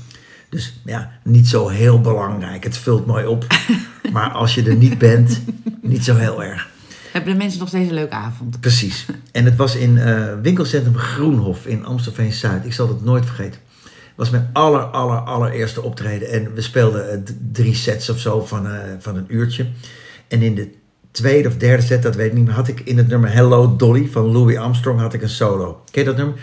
Dus 0.49 0.73
ja, 0.85 1.11
niet 1.23 1.47
zo 1.47 1.67
heel 1.67 2.01
belangrijk. 2.01 2.63
Het 2.63 2.77
vult 2.77 3.05
mooi 3.05 3.25
op. 3.25 3.45
maar 4.13 4.29
als 4.29 4.55
je 4.55 4.63
er 4.63 4.75
niet 4.75 4.97
bent, 4.97 5.41
niet 5.81 6.03
zo 6.05 6.15
heel 6.15 6.43
erg. 6.43 6.69
Hebben 7.11 7.31
de 7.31 7.37
mensen 7.37 7.59
nog 7.59 7.67
steeds 7.67 7.89
een 7.89 7.95
leuke 7.95 8.13
avond? 8.13 8.59
Precies. 8.59 9.05
En 9.31 9.45
het 9.45 9.55
was 9.55 9.75
in 9.75 9.97
eh, 9.97 10.33
winkelcentrum 10.41 10.95
Groenhof 10.95 11.65
in 11.65 11.85
Amstelveen 11.85 12.31
Zuid. 12.33 12.65
Ik 12.65 12.73
zal 12.73 12.87
het 12.87 13.03
nooit 13.03 13.25
vergeten. 13.25 13.59
Het 13.83 14.15
was 14.15 14.29
mijn 14.29 14.49
aller, 14.53 14.81
aller, 14.81 15.19
allereerste 15.19 15.81
optreden. 15.81 16.29
En 16.29 16.53
we 16.53 16.61
speelden 16.61 17.11
eh, 17.11 17.17
drie 17.51 17.75
sets 17.75 18.09
of 18.09 18.19
zo 18.19 18.45
van, 18.45 18.67
eh, 18.67 18.79
van 18.99 19.15
een 19.15 19.25
uurtje. 19.27 19.67
En 20.27 20.41
in 20.41 20.55
de 20.55 20.69
tweede 21.11 21.47
of 21.47 21.57
derde 21.57 21.83
set, 21.83 22.03
dat 22.03 22.15
weet 22.15 22.27
ik 22.27 22.33
niet 22.33 22.45
meer, 22.45 22.53
had 22.53 22.67
ik 22.67 22.79
in 22.79 22.97
het 22.97 23.07
nummer 23.07 23.31
Hello 23.31 23.75
Dolly 23.75 24.07
van 24.07 24.31
Louis 24.31 24.57
Armstrong 24.57 24.99
had 24.99 25.13
ik 25.13 25.21
een 25.21 25.29
solo. 25.29 25.83
Ken 25.91 26.03
je 26.03 26.13
dat 26.13 26.17
nummer? 26.17 26.35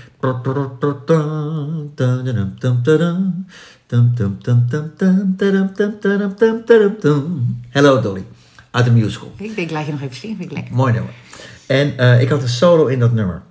Hello 7.68 8.00
Dolly. 8.00 8.24
Uit 8.70 8.84
de 8.84 8.90
musical. 8.90 9.32
Ik 9.36 9.56
denk, 9.56 9.70
laat 9.70 9.86
je 9.86 9.92
nog 9.92 10.00
even 10.00 10.16
zingen, 10.16 10.36
vind 10.36 10.50
ik 10.50 10.56
lekker. 10.56 10.74
Mooi 10.74 10.92
nummer. 10.92 11.12
En 11.66 11.98
eh, 11.98 12.20
ik 12.20 12.28
had 12.28 12.42
een 12.42 12.48
solo 12.48 12.86
in 12.86 12.98
dat 12.98 13.12
nummer. 13.12 13.42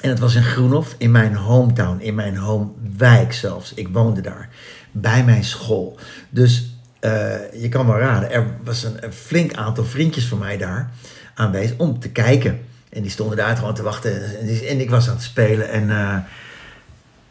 En 0.00 0.08
het 0.08 0.18
was 0.18 0.34
in 0.34 0.42
Groenhof, 0.42 0.94
in 0.98 1.10
mijn 1.10 1.34
hometown, 1.34 2.00
in 2.00 2.14
mijn 2.14 2.36
homewijk 2.36 3.32
zelfs. 3.32 3.74
Ik 3.74 3.88
woonde 3.88 4.20
daar, 4.20 4.48
bij 4.92 5.24
mijn 5.24 5.44
school. 5.44 5.98
Dus 6.30 6.74
eh, 7.00 7.52
je 7.60 7.68
kan 7.68 7.86
wel 7.86 7.98
raden, 7.98 8.30
er 8.30 8.46
was 8.64 8.82
een, 8.82 9.04
een 9.04 9.12
flink 9.12 9.54
aantal 9.54 9.84
vriendjes 9.84 10.26
van 10.26 10.38
mij 10.38 10.56
daar 10.56 10.90
aanwezig 11.34 11.76
om 11.76 11.98
te 11.98 12.08
kijken. 12.08 12.60
En 12.88 13.02
die 13.02 13.10
stonden 13.10 13.36
daar 13.36 13.56
gewoon 13.56 13.74
te 13.74 13.82
wachten. 13.82 14.38
En 14.68 14.80
ik 14.80 14.90
was 14.90 15.08
aan 15.08 15.14
het 15.14 15.22
spelen. 15.22 15.70
En 15.70 15.90
eh, 15.90 16.16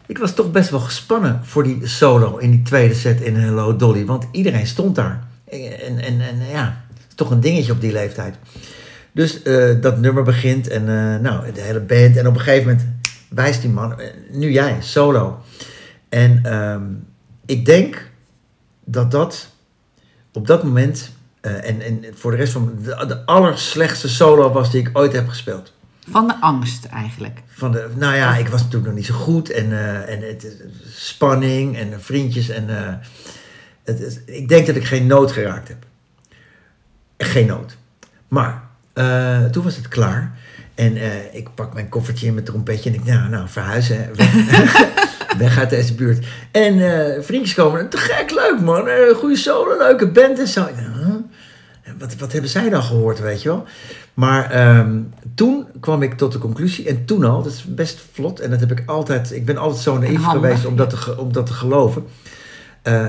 ik 0.05 0.17
was 0.17 0.33
toch 0.33 0.51
best 0.51 0.69
wel 0.69 0.79
gespannen 0.79 1.39
voor 1.43 1.63
die 1.63 1.87
solo 1.87 2.37
in 2.37 2.51
die 2.51 2.61
tweede 2.61 2.93
set 2.93 3.21
in 3.21 3.35
Hello 3.35 3.75
Dolly. 3.75 4.05
Want 4.05 4.25
iedereen 4.31 4.67
stond 4.67 4.95
daar. 4.95 5.23
En, 5.49 5.99
en, 5.99 6.21
en 6.21 6.47
ja, 6.51 6.84
Toch 7.15 7.31
een 7.31 7.39
dingetje 7.39 7.71
op 7.71 7.81
die 7.81 7.91
leeftijd. 7.91 8.35
Dus 9.15 9.41
eh, 9.43 9.81
dat 9.81 9.99
nummer 9.99 10.23
begint 10.23 10.67
en 10.67 10.81
eh, 10.81 11.19
nou, 11.19 11.51
de 11.51 11.61
hele 11.61 11.79
band. 11.79 12.17
En 12.17 12.27
op 12.27 12.33
een 12.33 12.41
gegeven 12.41 12.67
moment 12.67 12.87
wijst 13.29 13.61
die 13.61 13.69
man, 13.69 13.99
eh, 13.99 14.07
nu 14.31 14.51
jij, 14.51 14.77
solo. 14.81 15.43
En 16.09 16.39
ehm, 16.43 16.83
ik 17.45 17.65
denk 17.65 18.09
dat 18.83 19.11
dat 19.11 19.49
op 20.33 20.47
dat 20.47 20.63
moment, 20.63 21.11
en, 21.41 21.81
en 21.81 22.05
voor 22.13 22.31
de 22.31 22.37
rest 22.37 22.53
van 22.53 22.77
de, 22.83 23.05
de 23.07 23.25
allerslechtste 23.25 24.09
solo 24.09 24.51
was 24.51 24.71
die 24.71 24.81
ik 24.81 24.89
ooit 24.93 25.13
heb 25.13 25.27
gespeeld. 25.27 25.73
Van 26.09 26.27
de 26.27 26.41
angst 26.41 26.85
eigenlijk. 26.85 27.41
Van 27.47 27.71
de, 27.71 27.87
nou 27.95 28.15
ja, 28.15 28.35
ik 28.35 28.47
was 28.47 28.61
natuurlijk 28.61 28.85
nog 28.85 28.95
niet 28.95 29.05
zo 29.05 29.13
goed 29.13 29.51
en, 29.51 29.71
en 30.07 30.21
het, 30.21 30.63
spanning 30.85 31.77
en 31.77 32.01
vriendjes. 32.01 32.49
En, 32.49 32.65
het, 33.83 34.21
ik 34.25 34.47
denk 34.47 34.67
dat 34.67 34.75
ik 34.75 34.85
geen 34.85 35.07
noot 35.07 35.31
geraakt 35.31 35.67
heb. 35.67 35.85
Geen 37.17 37.47
noot. 37.47 37.77
Maar 38.27 38.63
eh, 38.93 39.45
toen 39.45 39.63
was 39.63 39.75
het 39.75 39.87
klaar. 39.87 40.31
En 40.75 40.97
eh, 40.97 41.35
ik 41.35 41.49
pak 41.55 41.73
mijn 41.73 41.89
koffertje 41.89 42.27
in 42.27 42.33
mijn 42.33 42.45
trompetje 42.45 42.89
en 42.89 42.95
ik, 42.95 43.05
nou, 43.05 43.29
nou 43.29 43.47
verhuizen. 43.47 44.09
Weg, 44.15 44.87
weg 45.37 45.57
uit 45.57 45.69
deze 45.69 45.95
buurt. 45.95 46.25
En 46.51 46.79
eh, 46.79 47.23
vriendjes 47.23 47.53
komen, 47.53 47.89
te 47.89 47.97
gek, 47.97 48.31
leuk 48.31 48.61
man. 48.61 48.87
Goede 49.15 49.35
solo, 49.35 49.77
leuke 49.77 50.07
band 50.07 50.39
en 50.39 50.47
zo. 50.47 50.67
Wat, 51.97 52.15
wat 52.15 52.31
hebben 52.31 52.49
zij 52.49 52.69
dan 52.69 52.83
gehoord, 52.83 53.19
weet 53.19 53.41
je 53.41 53.49
wel? 53.49 53.65
Maar 54.13 54.51
ehm, 54.51 54.99
toen 55.35 55.67
kwam 55.79 56.01
ik 56.01 56.13
tot 56.13 56.31
de 56.31 56.37
conclusie, 56.37 56.87
en 56.87 57.05
toen 57.05 57.23
al, 57.23 57.43
dat 57.43 57.51
is 57.51 57.63
best 57.63 58.01
vlot, 58.11 58.39
en 58.39 58.49
dat 58.49 58.59
heb 58.59 58.71
ik 58.71 58.83
altijd, 58.85 59.31
ik 59.31 59.45
ben 59.45 59.57
altijd 59.57 59.81
zo 59.81 59.97
naïef 59.97 60.23
geweest 60.23 60.65
om 60.65 60.75
dat 60.75 60.89
te, 60.89 61.17
om 61.17 61.33
dat 61.33 61.45
te 61.45 61.53
geloven. 61.53 62.05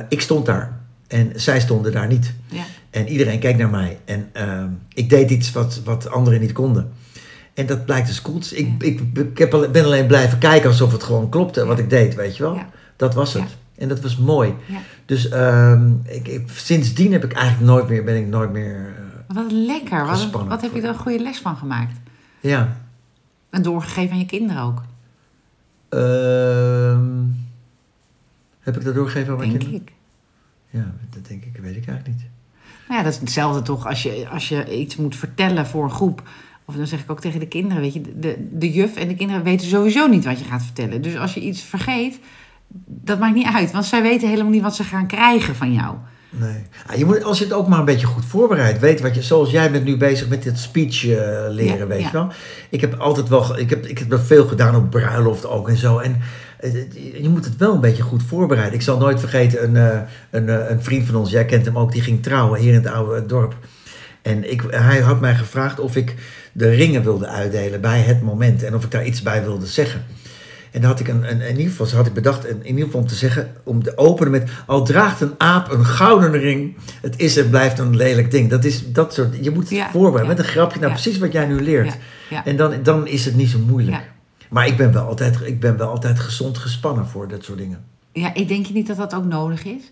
Ik 0.09 0.21
stond 0.21 0.47
daar 0.47 0.81
en 1.09 1.33
zij 1.35 1.61
stonden 1.61 1.93
daar 1.93 2.07
niet. 2.07 2.33
Ja. 2.49 2.63
En 2.97 3.09
iedereen 3.09 3.39
keek 3.39 3.57
naar 3.57 3.71
mij. 3.71 3.99
En 4.05 4.29
ehm, 4.33 4.69
ik 4.95 5.09
deed 5.11 5.31
iets 5.31 5.53
wat, 5.53 5.81
wat 5.85 6.11
anderen 6.11 6.41
niet 6.41 6.53
konden. 6.53 6.93
En 7.55 7.67
dat 7.67 7.85
blijkt 7.85 8.07
dus 8.07 8.19
goed. 8.19 8.59
Ik, 8.59 8.67
Ja. 8.67 8.87
ik, 8.87 9.01
ik 9.15 9.39
heb, 9.39 9.69
ben 9.73 9.85
alleen 9.85 10.07
blijven 10.07 10.39
kijken 10.39 10.69
alsof 10.69 10.93
het 10.93 11.03
gewoon 11.03 11.29
klopte 11.29 11.65
wat 11.67 11.79
ik 11.79 11.91
deed, 11.91 12.15
weet 12.15 12.37
je 12.37 12.43
wel. 12.43 12.55
Ja. 12.55 12.69
Dat 12.97 13.15
was 13.15 13.33
het. 13.35 13.43
Ja. 13.43 13.83
En 13.83 13.89
dat 13.89 14.01
was 14.01 14.17
mooi. 14.17 14.55
Dus 15.07 15.29
ehm, 15.29 15.91
ik, 16.05 16.29
ik, 16.29 16.49
sindsdien 16.51 17.13
heb 17.13 17.25
ik 17.25 17.33
eigenlijk 17.33 17.67
nooit 17.71 17.89
meer, 17.89 18.05
ben 18.05 18.17
ik 18.17 18.27
nooit 18.27 18.53
meer... 18.53 18.95
eh, 19.29 19.35
Wat 19.37 19.53
lekker. 19.53 20.07
Wat, 20.07 20.31
wat 20.49 20.61
heb 20.63 20.75
je 20.75 20.81
er 20.83 20.89
een 20.89 20.95
goede 20.99 21.19
les 21.23 21.39
van 21.39 21.57
gemaakt? 21.57 21.97
ja. 22.41 22.77
En 23.51 23.63
doorgegeven 23.63 24.13
aan 24.13 24.19
je 24.19 24.27
kinderen 24.27 24.63
ook, 24.63 24.83
Ehm, 25.89 27.25
heb 28.61 28.77
ik 28.77 28.85
dat 28.85 28.95
doorgegeven 28.95 29.33
aan 29.33 29.39
mijn 29.39 29.51
denk 29.51 29.61
kinderen? 29.63 29.87
ik. 29.87 29.93
Ja, 30.71 30.93
dat 31.11 31.27
denk 31.27 31.45
ik, 31.45 31.57
weet 31.63 31.77
ik 31.77 31.87
eigenlijk 31.87 32.07
niet. 32.07 32.27
Nou 32.89 32.99
ja, 32.99 33.03
dat 33.03 33.13
is 33.13 33.21
hetzelfde 33.21 33.63
toch 33.63 33.87
als 33.87 34.03
je, 34.03 34.29
als 34.33 34.49
je 34.49 34.79
iets 34.79 34.97
moet 34.97 35.17
vertellen 35.17 35.67
voor 35.67 35.85
een 35.85 35.91
groep. 35.91 36.23
Of 36.65 36.75
dan 36.75 36.87
zeg 36.87 37.01
ik 37.01 37.11
ook 37.11 37.21
tegen 37.21 37.41
de 37.41 37.49
kinderen, 37.49 37.83
weet 37.83 37.95
je, 37.95 38.01
de, 38.17 38.49
de 38.51 38.73
juf 38.73 38.97
en 38.97 39.09
de 39.09 39.15
kinderen 39.15 39.43
weten 39.43 39.69
sowieso 39.69 40.07
niet 40.07 40.25
wat 40.25 40.39
je 40.39 40.45
gaat 40.45 40.63
vertellen. 40.63 41.03
Dus 41.03 41.17
als 41.17 41.35
je 41.35 41.41
iets 41.41 41.63
vergeet, 41.63 42.19
dat 42.87 43.19
maakt 43.19 43.35
niet 43.35 43.53
uit. 43.55 43.73
Want 43.73 43.85
zij 43.85 44.03
weten 44.03 44.29
helemaal 44.29 44.53
niet 44.53 44.63
wat 44.63 44.77
ze 44.77 44.85
gaan 44.85 45.07
krijgen 45.07 45.55
van 45.55 45.73
jou. 45.73 45.95
Nee. 46.31 46.63
Ah, 46.87 46.97
je 46.97 47.05
moet, 47.05 47.25
als 47.25 47.39
je 47.39 47.45
het 47.45 47.53
ook 47.53 47.69
maar 47.69 47.79
een 47.79 47.85
beetje 47.85 48.07
goed 48.07 48.25
voorbereidt, 48.25 48.79
weet 48.79 49.01
wat 49.01 49.15
je, 49.15 49.23
zoals 49.23 49.51
jij 49.51 49.71
bent 49.71 49.85
nu 49.85 49.97
bezig 49.97 50.29
met 50.29 50.43
dit 50.43 50.59
speech 50.59 51.07
eh, 51.07 51.17
leren, 51.49 51.79
Ja, 51.79 51.87
weet 51.87 52.01
ja. 52.01 52.07
je 52.07 52.13
wel. 52.13 52.29
Ik 52.71 52.81
heb 52.81 52.95
altijd 52.95 53.29
wel, 53.29 53.59
ik 53.59 53.71
heb, 53.71 53.87
ik 53.87 53.99
heb 53.99 54.13
er 54.13 54.21
veel 54.21 54.47
gedaan 54.47 54.77
op 54.77 54.91
bruiloft 54.91 55.47
ook 55.47 55.69
en 55.69 55.77
zo. 55.77 55.99
En 55.99 56.21
je 57.23 57.29
moet 57.29 57.45
het 57.45 57.57
wel 57.57 57.75
een 57.75 57.81
beetje 57.81 58.03
goed 58.03 58.23
voorbereiden. 58.23 58.75
Ik 58.75 58.83
zal 58.83 58.99
nooit 58.99 59.21
vergeten, 59.21 59.65
een, 59.65 59.77
eh, 59.77 59.99
een, 60.31 60.49
eh, 60.49 60.71
een 60.71 60.83
vriend 60.83 61.07
van 61.07 61.15
ons, 61.17 61.31
jij 61.31 61.45
kent 61.45 61.65
hem 61.65 61.79
ook, 61.79 61.93
die 61.93 62.03
ging 62.03 62.23
trouwen 62.23 62.61
hier 62.61 62.69
in 62.75 62.83
het 62.83 62.93
oude 62.93 63.27
dorp. 63.27 63.57
En 64.23 64.51
ik, 64.51 64.63
hij 64.71 65.01
had 65.01 65.21
mij 65.21 65.35
gevraagd 65.35 65.81
of 65.81 65.97
ik 65.97 66.15
de 66.53 66.69
ringen 66.71 67.03
wilde 67.03 67.27
uitdelen 67.27 67.81
bij 67.81 68.01
het 68.01 68.23
moment 68.23 68.63
en 68.63 68.75
of 68.75 68.85
ik 68.85 68.91
daar 68.91 69.05
iets 69.05 69.23
bij 69.23 69.43
wilde 69.43 69.67
zeggen. 69.67 70.05
En 70.73 70.81
dan 70.81 70.91
had 70.91 71.01
ik 71.01 71.09
een, 71.09 71.31
een, 71.31 71.41
in 71.41 71.57
ieder 71.57 71.71
geval 71.75 71.97
had 71.97 72.07
ik 72.07 72.13
bedacht, 72.13 72.47
in 72.49 72.67
ieder 72.67 72.85
geval 72.85 73.01
om 73.01 73.07
te 73.07 73.15
zeggen, 73.15 73.51
om 73.63 73.83
te 73.83 73.99
openen 73.99 74.33
met, 74.33 74.51
al 74.67 74.85
draagt 74.85 75.21
een 75.21 75.35
aap 75.39 75.71
een 75.71 75.85
gouden 75.85 76.33
ring, 76.33 76.77
het 77.01 77.15
is 77.17 77.37
en 77.37 77.51
blijft 77.51 77.79
een 77.79 77.97
lelijk 77.97 78.31
ding. 78.31 78.51
Dat 78.51 78.65
is 78.65 78.93
dat 78.93 79.15
soort, 79.15 79.37
je 79.41 79.51
moet 79.51 79.63
het 79.69 79.79
Ja, 79.79 79.91
voorbereiden 79.91 80.23
ja. 80.23 80.37
met 80.37 80.39
een 80.47 80.53
grapje, 80.53 80.79
nou 80.81 80.93
Ja. 80.93 81.01
precies 81.01 81.19
wat 81.21 81.33
jij 81.33 81.47
nu 81.47 81.61
leert. 81.63 81.97
En 82.45 82.57
dan, 82.57 82.75
dan 82.83 83.07
is 83.07 83.25
het 83.25 83.35
niet 83.35 83.49
zo 83.51 83.59
moeilijk. 83.59 84.11
Maar 84.51 84.67
ik 84.67 84.77
ben, 84.77 84.93
wel 84.93 85.07
altijd, 85.07 85.41
ik 85.45 85.61
ben 85.61 85.77
wel 85.77 85.89
altijd 85.89 86.19
gezond 86.19 86.59
gespannen 86.59 87.07
voor 87.07 87.29
dat 87.29 87.45
soort 87.45 87.59
dingen. 87.59 87.85
Ja, 88.13 88.35
ik 88.35 88.49
denk 88.49 88.67
je 88.67 88.73
niet 88.73 88.87
dat 88.87 88.97
dat 88.97 89.15
ook 89.15 89.25
nodig 89.25 89.65
is? 89.65 89.83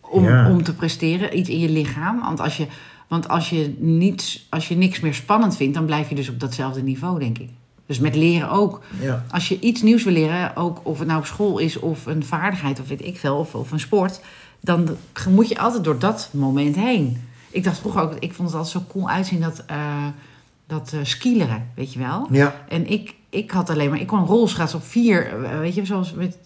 Om, 0.00 0.24
Ja. 0.24 0.50
om 0.50 0.62
te 0.62 0.74
presteren, 0.74 1.38
iets 1.38 1.48
in 1.48 1.58
je 1.58 1.68
lichaam. 1.70 2.20
Want 2.20 2.40
als 2.40 2.56
je, 2.56 2.66
want 3.08 3.28
als 3.28 3.50
je, 3.50 3.74
niets, 3.78 4.46
als 4.50 4.68
je 4.68 4.76
niks 4.76 5.00
meer 5.00 5.14
spannend 5.14 5.56
vindt, 5.56 5.74
dan 5.74 5.84
blijf 5.86 6.08
je 6.08 6.14
dus 6.14 6.28
op 6.28 6.40
datzelfde 6.40 6.82
niveau, 6.82 7.18
denk 7.18 7.38
ik. 7.38 7.50
Dus 7.86 7.98
met 7.98 8.14
leren 8.14 8.50
ook. 8.50 8.80
Ja, 9.00 9.24
Als 9.30 9.48
je 9.48 9.60
iets 9.60 9.82
nieuws 9.82 10.04
wil 10.04 10.12
leren, 10.12 10.56
ook 10.56 10.80
of 10.82 10.98
het 10.98 11.08
nou 11.08 11.20
op 11.20 11.26
school 11.26 11.58
is 11.58 11.78
of 11.78 12.06
een 12.06 12.24
vaardigheid 12.24 12.80
of 12.80 12.88
weet 12.88 13.04
ik 13.04 13.18
veel, 13.18 13.36
of, 13.36 13.54
of 13.54 13.70
een 13.72 13.80
sport, 13.80 14.20
dan 14.60 14.88
moet 15.28 15.48
je 15.48 15.58
altijd 15.58 15.84
door 15.84 15.98
dat 15.98 16.28
moment 16.32 16.76
heen. 16.76 17.22
Ik 17.50 17.64
dacht 17.64 17.78
vroeger 17.78 18.02
ook, 18.02 18.14
ik 18.18 18.34
vond 18.34 18.48
het 18.48 18.56
altijd 18.56 18.82
zo 18.84 18.90
cool 18.92 19.08
uitzien 19.08 19.40
dat, 19.40 19.62
eh 19.66 20.06
dat 20.66 20.92
eh, 20.92 21.00
skileren, 21.02 21.68
weet 21.74 21.92
je 21.92 21.98
wel. 21.98 22.28
ja, 22.30 22.54
En 22.68 22.90
ik, 22.90 23.14
ik 23.36 23.50
had 23.50 23.70
alleen 23.70 23.90
maar, 23.90 24.00
ik 24.00 24.06
kon 24.06 24.24
rolschaatsen 24.26 24.78
op 24.78 24.84
vier, 24.84 25.44
eh, 25.44 25.58
weet 25.58 25.74
je, 25.74 25.84
zoals 25.86 26.12
met, 26.14 26.36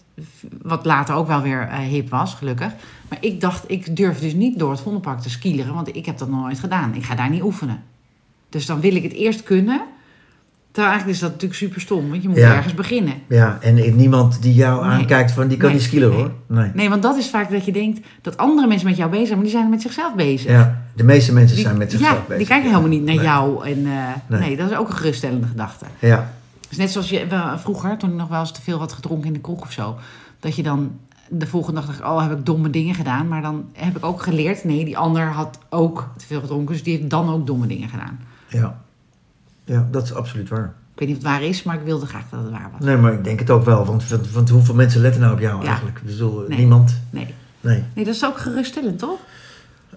wat 0.61 0.85
later 0.85 1.15
ook 1.15 1.27
wel 1.27 1.41
weer 1.41 1.67
eh, 1.67 1.77
hip 1.77 2.09
was, 2.09 2.33
gelukkig. 2.33 2.71
Maar 3.09 3.17
ik 3.21 3.41
dacht, 3.41 3.63
ik 3.67 3.95
durf 3.95 4.19
dus 4.19 4.33
niet 4.33 4.59
door 4.59 4.71
het 4.71 4.79
Vondelpark 4.81 5.19
te 5.19 5.29
skileren, 5.29 5.73
want 5.73 5.95
ik 5.95 6.05
heb 6.05 6.17
dat 6.17 6.29
nog 6.29 6.41
nooit 6.41 6.59
gedaan. 6.59 6.95
Ik 6.95 7.03
ga 7.03 7.15
daar 7.15 7.29
niet 7.29 7.41
oefenen. 7.43 7.83
Dus 8.49 8.65
dan 8.65 8.79
wil 8.79 8.95
ik 8.95 9.03
het 9.03 9.13
eerst 9.13 9.43
kunnen. 9.43 9.81
Terwijl 10.71 10.93
eigenlijk 10.93 11.15
is 11.15 11.19
dat 11.23 11.31
natuurlijk 11.31 11.59
super 11.59 11.81
stom, 11.81 12.09
want 12.09 12.21
je 12.21 12.27
moet 12.29 12.37
Ja. 12.37 12.55
ergens 12.55 12.73
beginnen. 12.73 13.13
ja. 13.27 13.57
En 13.61 13.95
niemand 13.95 14.41
die 14.41 14.53
jou 14.53 14.81
Nee. 14.87 14.91
aankijkt 14.91 15.31
van, 15.31 15.47
die 15.47 15.57
kan 15.57 15.67
Nee. 15.69 15.77
niet 15.77 15.87
skillen 15.87 16.09
Nee. 16.09 16.17
hoor. 16.17 16.31
Nee. 16.47 16.71
Nee, 16.73 16.89
want 16.89 17.01
dat 17.01 17.17
is 17.17 17.29
vaak 17.29 17.51
dat 17.51 17.65
je 17.65 17.71
denkt 17.71 18.07
dat 18.21 18.37
andere 18.37 18.67
mensen 18.67 18.87
met 18.87 18.97
jou 18.97 19.09
bezig 19.09 19.25
zijn, 19.27 19.37
maar 19.39 19.47
die 19.47 19.57
zijn 19.57 19.69
met 19.69 19.81
zichzelf 19.81 20.15
bezig. 20.15 20.51
Ja, 20.51 20.81
de 20.95 21.03
meeste 21.03 21.33
mensen 21.33 21.55
Die- 21.55 21.65
zijn 21.65 21.77
met 21.77 21.91
zichzelf 21.91 22.13
ja, 22.13 22.19
bezig. 22.21 22.37
die 22.37 22.47
kijken 22.47 22.69
helemaal 22.69 22.89
niet 22.89 23.03
naar 23.03 23.23
jou. 23.23 23.65
En, 23.65 23.85
eh, 23.85 23.91
Nee. 24.27 24.39
nee. 24.39 24.57
dat 24.57 24.71
is 24.71 24.77
ook 24.77 24.87
een 24.89 24.95
geruststellende 24.95 25.47
gedachte. 25.47 25.85
Ja, 25.99 26.33
Dus 26.71 26.79
net 26.79 26.91
zoals 26.91 27.09
je 27.09 27.53
vroeger, 27.57 27.97
toen 27.97 28.09
ik 28.09 28.15
nog 28.15 28.27
wel 28.27 28.39
eens 28.39 28.51
te 28.51 28.61
veel 28.61 28.79
had 28.79 28.93
gedronken 28.93 29.27
in 29.27 29.33
de 29.33 29.39
kroeg 29.39 29.61
of 29.61 29.71
zo. 29.71 29.97
Dat 30.39 30.55
je 30.55 30.63
dan 30.63 30.99
de 31.29 31.47
volgende 31.47 31.79
dag 31.81 31.89
dacht, 31.89 32.01
oh, 32.11 32.21
heb 32.21 32.31
ik 32.39 32.45
domme 32.45 32.69
dingen 32.69 32.95
gedaan. 32.95 33.27
Maar 33.27 33.41
dan 33.41 33.65
heb 33.73 33.97
ik 33.97 34.05
ook 34.05 34.21
geleerd, 34.23 34.63
nee, 34.63 34.85
die 34.85 34.97
ander 34.97 35.25
had 35.31 35.57
ook 35.69 36.09
te 36.17 36.25
veel 36.25 36.41
gedronken. 36.41 36.73
Dus 36.73 36.83
die 36.83 36.97
heeft 36.97 37.09
dan 37.09 37.29
ook 37.29 37.47
domme 37.47 37.67
dingen 37.67 37.89
gedaan. 37.89 38.19
ja. 38.47 38.79
Ja, 39.63 39.87
dat 39.91 40.03
is 40.03 40.13
absoluut 40.13 40.49
waar. 40.49 40.73
Ik 40.93 40.99
weet 40.99 41.07
niet 41.07 41.17
of 41.17 41.23
het 41.23 41.31
waar 41.31 41.41
is, 41.43 41.63
maar 41.63 41.75
ik 41.75 41.81
wilde 41.85 42.05
graag 42.05 42.23
dat 42.29 42.39
het 42.41 42.51
waar 42.51 42.69
was. 42.71 42.81
Nee, 42.87 42.97
maar 42.97 43.13
ik 43.13 43.23
denk 43.23 43.39
het 43.39 43.49
ook 43.49 43.65
wel. 43.65 43.85
Want, 43.85 44.07
want, 44.07 44.31
want 44.31 44.49
hoeveel 44.49 44.75
mensen 44.75 45.01
letten 45.01 45.21
nou 45.21 45.33
op 45.33 45.39
jou 45.39 45.61
Ja. 45.61 45.67
eigenlijk? 45.67 45.97
Ik 45.97 46.03
bedoel, 46.05 46.45
Nee. 46.47 46.57
niemand. 46.57 46.99
Nee. 47.09 47.33
Nee. 47.61 47.83
nee, 47.93 48.05
dat 48.05 48.15
is 48.15 48.25
ook 48.25 48.37
geruststellend, 48.37 48.99
toch? 48.99 49.19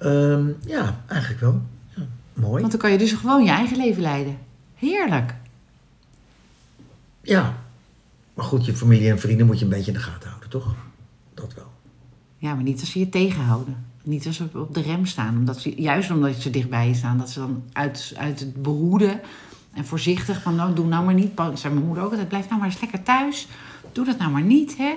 Ehm, 0.01 0.47
ja, 0.67 0.95
eigenlijk 1.07 1.41
wel. 1.41 1.61
Ja, 1.95 2.03
mooi. 2.33 2.61
Want 2.61 2.71
dan 2.73 2.81
kan 2.81 2.91
je 2.91 2.99
dus 2.99 3.13
gewoon 3.13 3.45
je 3.45 3.51
eigen 3.51 3.77
leven 3.77 4.03
leiden. 4.03 4.37
Heerlijk. 4.75 5.35
Ja. 7.25 7.55
Maar 8.35 8.45
goed, 8.45 8.65
je 8.67 8.75
familie 8.75 9.11
en 9.11 9.19
vrienden 9.21 9.47
moet 9.47 9.59
je 9.59 9.65
een 9.65 9.71
beetje 9.71 9.91
in 9.93 9.97
de 9.97 10.03
gaten 10.03 10.29
houden, 10.29 10.51
toch? 10.51 10.75
Dat 11.35 11.55
wel. 11.55 11.71
Ja, 12.39 12.55
maar 12.55 12.63
niet 12.65 12.81
als 12.81 12.91
ze 12.91 12.99
je 12.99 13.09
tegenhouden. 13.09 13.77
Niet 14.03 14.27
als 14.27 14.37
ze 14.37 14.45
op- 14.55 14.75
de 14.75 14.81
rem 14.83 15.07
staan. 15.07 15.37
Omdat 15.37 15.61
ze, 15.61 15.75
juist 15.83 16.11
omdat 16.11 16.35
ze 16.35 16.51
dichtbij 16.51 16.89
je 16.89 16.95
staan. 16.95 17.19
Dat 17.19 17.31
ze 17.31 17.39
dan 17.39 17.63
uit, 17.73 18.15
uit 18.17 18.41
het 18.41 18.63
behoeden 18.63 19.21
en 19.75 19.85
voorzichtig 19.87 20.43
van... 20.43 20.55
Nou, 20.55 20.75
doe 20.75 20.87
nou 20.87 21.05
maar 21.05 21.15
niet. 21.15 21.35
Pa- 21.35 21.57
Zei 21.57 21.75
mijn 21.75 21.87
moeder 21.87 22.05
ook 22.05 22.11
altijd. 22.11 22.29
Blijf 22.29 22.49
nou 22.49 22.61
maar 22.61 22.69
eens 22.71 22.81
lekker 22.81 23.03
thuis. 23.03 23.49
Doe 23.93 24.05
dat 24.05 24.19
nou 24.19 24.31
maar 24.31 24.43
niet, 24.43 24.77
hè. 24.77 24.95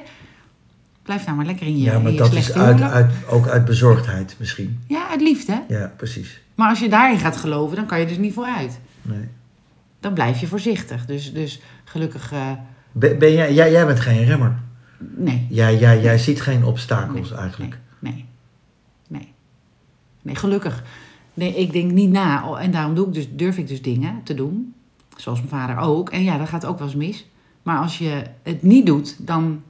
Blijf 1.03 1.25
nou 1.25 1.37
maar 1.37 1.45
lekker 1.45 1.67
in 1.67 1.77
je, 1.77 1.83
ja, 1.83 1.99
maar 1.99 2.13
dat 2.15 2.33
is 2.33 2.51
uit, 2.53 2.81
uit, 2.81 3.11
ook 3.29 3.47
uit 3.47 3.65
bezorgdheid 3.65 4.35
misschien. 4.39 4.79
Ja, 4.87 5.07
uit 5.09 5.21
liefde. 5.21 5.63
Ja, 5.67 5.93
precies. 5.97 6.41
Maar 6.55 6.69
als 6.69 6.79
je 6.79 6.89
daarin 6.89 7.19
gaat 7.19 7.37
geloven, 7.37 7.75
dan 7.75 7.85
kan 7.85 7.99
je 7.99 8.05
dus 8.05 8.17
niet 8.17 8.33
vooruit. 8.33 8.79
Nee. 9.01 9.27
Dan 9.99 10.13
blijf 10.13 10.39
je 10.39 10.47
voorzichtig. 10.47 11.05
Dus, 11.05 11.33
dus 11.33 11.61
gelukkig... 11.83 12.31
eh, 12.31 12.51
Ben, 12.91 13.19
ben 13.19 13.33
jij, 13.33 13.53
jij, 13.53 13.71
jij 13.71 13.85
bent 13.85 13.99
geen 13.99 14.23
remmer. 14.25 14.59
nee. 14.97 15.47
Jij, 15.49 15.77
jij, 15.77 16.01
jij 16.01 16.17
ziet 16.17 16.41
geen 16.41 16.63
obstakels 16.65 17.29
Nee, 17.29 17.39
eigenlijk. 17.39 17.79
Nee, 17.99 18.13
nee, 18.13 18.25
nee. 19.07 19.33
Nee, 20.21 20.35
gelukkig. 20.35 20.83
Nee, 21.33 21.55
ik 21.55 21.71
denk 21.71 21.91
niet 21.91 22.09
na. 22.11 22.47
Oh, 22.49 22.61
En 22.63 22.71
daarom 22.71 22.95
doe 22.95 23.07
ik 23.07 23.13
dus, 23.13 23.27
durf 23.31 23.57
ik 23.57 23.67
dus 23.67 23.81
dingen 23.81 24.23
te 24.23 24.33
doen. 24.33 24.73
Zoals 25.15 25.37
mijn 25.39 25.49
vader 25.51 25.77
ook. 25.77 26.09
En 26.09 26.23
ja, 26.23 26.37
dat 26.37 26.49
gaat 26.49 26.65
ook 26.65 26.77
wel 26.77 26.87
eens 26.87 26.95
mis. 26.95 27.27
Maar 27.63 27.77
als 27.79 27.97
je 27.97 28.23
het 28.43 28.63
niet 28.63 28.85
doet, 28.85 29.27
dan, 29.27 29.63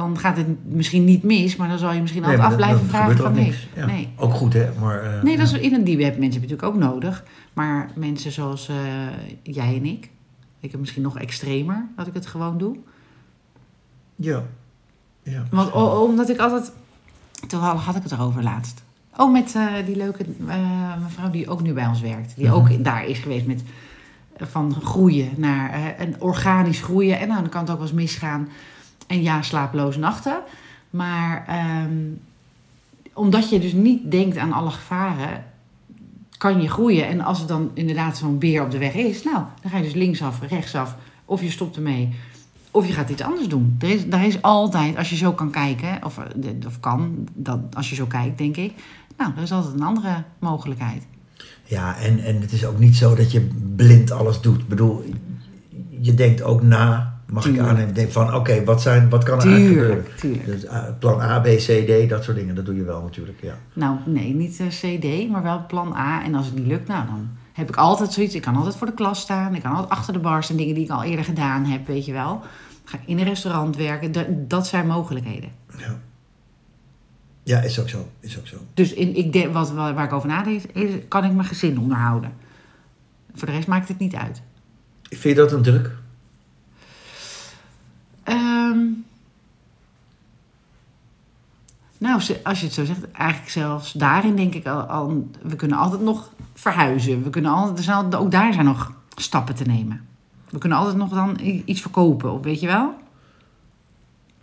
dan 0.00 0.18
gaat 0.18 0.36
het 0.36 0.46
misschien 0.74 1.04
niet 1.04 1.22
mis. 1.22 1.56
Maar 1.56 1.68
dan 1.68 1.78
zal 1.78 1.92
je 1.92 2.00
misschien 2.00 2.22
altijd 2.24 2.40
maar 2.42 2.50
af 2.50 2.56
dan- 2.56 2.66
blijven 2.66 2.80
dan 2.80 2.96
vragen 2.96 3.16
van 3.16 3.32
nee. 3.32 3.54
Ja. 3.76 3.86
Nee. 3.86 4.08
Ook 4.16 4.32
goed, 4.32 4.52
hè? 4.52 4.68
Maar, 4.80 5.02
eh, 5.02 5.22
Nee, 5.22 5.36
dat 5.36 5.46
is, 5.46 5.52
in 5.52 5.74
een 5.74 5.84
die 5.84 6.04
heb 6.04 6.18
mensen 6.18 6.40
natuurlijk 6.40 6.68
ook 6.68 6.76
nodig. 6.76 7.24
Maar 7.52 7.90
mensen 7.94 8.32
zoals 8.32 8.68
eh, 8.68 8.76
jij 9.42 9.76
en 9.76 9.84
ik. 9.84 10.10
Ik 10.60 10.70
heb 10.70 10.80
misschien 10.80 11.02
nog 11.02 11.18
extremer 11.18 11.86
dat 11.96 12.06
ik 12.06 12.14
het 12.14 12.26
gewoon 12.26 12.58
doe. 12.58 12.76
Ja. 14.16 14.42
ja. 15.22 15.42
Want 15.50 15.72
omdat 16.00 16.28
ik 16.28 16.38
altijd... 16.38 16.72
Toen 17.46 17.60
had 17.60 17.96
ik 17.96 18.02
het 18.02 18.12
erover 18.12 18.42
laatst. 18.42 18.82
Oh, 19.16 19.32
met 19.32 19.54
eh, 19.54 19.66
die 19.86 19.96
leuke 19.96 20.24
mevrouw 21.02 21.30
die 21.30 21.48
ook 21.48 21.62
nu 21.62 21.72
bij 21.72 21.86
ons 21.86 22.00
werkt. 22.00 22.36
Die 22.36 22.46
Mhm. 22.46 22.54
ook 22.54 22.84
daar 22.84 23.06
is 23.06 23.18
geweest 23.18 23.46
met 23.46 23.62
van 24.36 24.74
groeien 24.82 25.28
naar 25.36 25.94
een 25.98 26.20
organisch 26.20 26.80
groeien. 26.80 27.18
En 27.18 27.28
nou, 27.28 27.40
dan 27.40 27.50
kan 27.50 27.60
het 27.60 27.70
ook 27.70 27.76
wel 27.78 27.86
eens 27.86 27.96
misgaan. 27.96 28.48
En 29.10 29.22
ja, 29.22 29.42
slaaploze 29.42 29.98
nachten. 29.98 30.40
Maar 30.90 31.44
ehm, 31.46 31.96
omdat 33.12 33.50
je 33.50 33.58
dus 33.60 33.72
niet 33.72 34.10
denkt 34.10 34.36
aan 34.36 34.52
alle 34.52 34.70
gevaren, 34.70 35.44
kan 36.38 36.62
je 36.62 36.68
groeien. 36.68 37.06
En 37.08 37.20
als 37.20 37.38
het 37.38 37.48
dan 37.48 37.70
inderdaad 37.74 38.16
zo'n 38.16 38.38
beer 38.38 38.62
op 38.62 38.70
de 38.70 38.78
weg 38.78 38.94
is, 38.94 39.22
nou, 39.22 39.44
dan 39.62 39.70
ga 39.70 39.76
je 39.76 39.82
dus 39.82 39.92
linksaf, 39.92 40.40
rechtsaf. 40.48 40.96
Of 41.24 41.42
je 41.42 41.50
stopt 41.50 41.76
ermee. 41.76 42.14
Of 42.70 42.86
je 42.86 42.92
gaat 42.92 43.10
iets 43.10 43.22
anders 43.22 43.48
doen. 43.48 43.76
Er 43.80 43.90
is, 43.90 44.08
daar 44.08 44.26
is 44.26 44.42
altijd, 44.42 44.96
als 44.96 45.10
je 45.10 45.16
zo 45.16 45.32
kan 45.32 45.50
kijken, 45.50 46.04
of, 46.04 46.18
eh, 46.18 46.66
of 46.66 46.80
kan, 46.80 47.28
dat, 47.34 47.58
als 47.72 47.88
je 47.88 47.94
zo 47.94 48.06
kijkt, 48.06 48.38
denk 48.38 48.56
ik. 48.56 48.72
Nou, 49.16 49.32
er 49.36 49.42
is 49.42 49.52
altijd 49.52 49.74
een 49.74 49.82
andere 49.82 50.22
mogelijkheid. 50.38 51.02
Ja, 51.64 51.96
en, 51.96 52.18
en 52.18 52.40
het 52.40 52.52
is 52.52 52.64
ook 52.64 52.78
niet 52.78 52.96
zo 52.96 53.14
dat 53.14 53.32
je 53.32 53.48
blind 53.76 54.10
alles 54.10 54.40
doet. 54.40 54.60
Ik 54.60 54.68
bedoel, 54.68 55.04
je 56.00 56.14
denkt 56.14 56.42
ook 56.42 56.62
na, 56.62 57.09
mag 57.32 57.46
ik 57.46 57.52
Tuurlijk. 57.52 57.72
aan 57.72 57.80
en 57.80 57.92
denk 57.92 58.10
van, 58.10 58.34
oké, 58.34 58.64
wat, 58.64 58.82
zijn, 58.82 59.08
wat 59.08 59.24
kan 59.24 59.40
er 59.40 59.46
eigenlijk 59.46 59.78
gebeuren? 59.78 60.04
Tuurlijk, 60.16 60.44
tuurlijk. 60.44 60.60
Dus, 60.60 60.70
eh, 60.70 60.84
plan 60.98 61.20
A, 61.20 61.40
B, 61.40 61.44
C, 61.46 61.86
D, 61.86 62.08
dat 62.08 62.24
soort 62.24 62.36
dingen, 62.36 62.54
dat 62.54 62.64
doe 62.64 62.74
je 62.74 62.84
wel 62.84 63.02
natuurlijk, 63.02 63.38
ja. 63.42 63.54
Nou, 63.72 63.96
nee, 64.04 64.34
niet 64.34 64.60
eh, 64.60 64.66
CD, 64.66 65.30
maar 65.30 65.42
wel 65.42 65.64
plan 65.66 65.94
A. 65.94 66.24
En 66.24 66.34
als 66.34 66.46
het 66.46 66.54
niet 66.54 66.66
lukt, 66.66 66.88
nou, 66.88 67.06
dan 67.06 67.28
heb 67.52 67.68
ik 67.68 67.76
altijd 67.76 68.12
zoiets. 68.12 68.34
Ik 68.34 68.42
kan 68.42 68.56
altijd 68.56 68.76
voor 68.76 68.86
de 68.86 68.94
klas 68.94 69.20
staan. 69.20 69.54
Ik 69.54 69.62
kan 69.62 69.72
altijd 69.72 69.90
achter 69.90 70.12
de 70.12 70.18
bar 70.18 70.42
staan. 70.42 70.56
Dingen 70.56 70.74
die 70.74 70.84
ik 70.84 70.90
al 70.90 71.02
eerder 71.02 71.24
gedaan 71.24 71.64
heb, 71.64 71.86
weet 71.86 72.04
je 72.04 72.12
wel. 72.12 72.42
Ga 72.84 72.96
ik 72.96 73.02
in 73.06 73.18
een 73.18 73.24
restaurant 73.24 73.76
werken. 73.76 74.12
Dat, 74.12 74.26
dat 74.30 74.66
zijn 74.66 74.86
mogelijkheden. 74.86 75.50
Ja, 75.78 75.98
ja 77.42 77.60
is 77.60 77.80
ook 77.80 77.88
zo, 77.88 78.08
is 78.20 78.38
ook 78.38 78.46
zo. 78.46 78.56
Dus 78.74 78.92
in, 78.92 79.16
ik 79.16 79.32
denk, 79.32 79.52
wat, 79.52 79.70
waar 79.70 79.94
waar 79.94 80.04
ik 80.04 80.12
over 80.12 80.28
nadenk, 80.28 80.62
is, 80.62 80.92
kan 81.08 81.24
ik 81.24 81.32
mijn 81.32 81.48
gezin 81.48 81.78
onderhouden. 81.78 82.32
Voor 83.34 83.48
de 83.48 83.54
rest 83.54 83.68
maakt 83.68 83.88
het 83.88 83.98
niet 83.98 84.14
uit. 84.14 84.42
Vind 85.02 85.22
je 85.22 85.34
dat 85.34 85.52
een 85.52 85.62
druk? 85.62 85.99
Ehm, 88.22 88.78
nou, 91.98 92.14
als 92.42 92.60
je 92.60 92.66
het 92.66 92.74
zo 92.74 92.84
zegt, 92.84 93.10
eigenlijk 93.10 93.50
zelfs 93.50 93.92
daarin 93.92 94.36
denk 94.36 94.54
ik 94.54 94.66
al, 94.66 94.80
al 94.80 95.28
we 95.42 95.56
kunnen 95.56 95.78
altijd 95.78 96.00
nog 96.00 96.30
verhuizen. 96.54 97.22
We 97.22 97.30
kunnen 97.30 97.50
altijd, 97.50 97.78
er 97.78 97.84
zijn 97.84 98.14
ook 98.14 98.30
daar 98.30 98.52
zijn 98.52 98.64
nog 98.64 98.92
stappen 99.16 99.54
te 99.54 99.64
nemen. 99.64 100.00
We 100.50 100.58
kunnen 100.58 100.78
altijd 100.78 100.96
nog 100.96 101.08
dan 101.08 101.38
iets 101.64 101.80
verkopen, 101.80 102.32
of 102.32 102.42
weet 102.42 102.60
je 102.60 102.66
wel? 102.66 102.94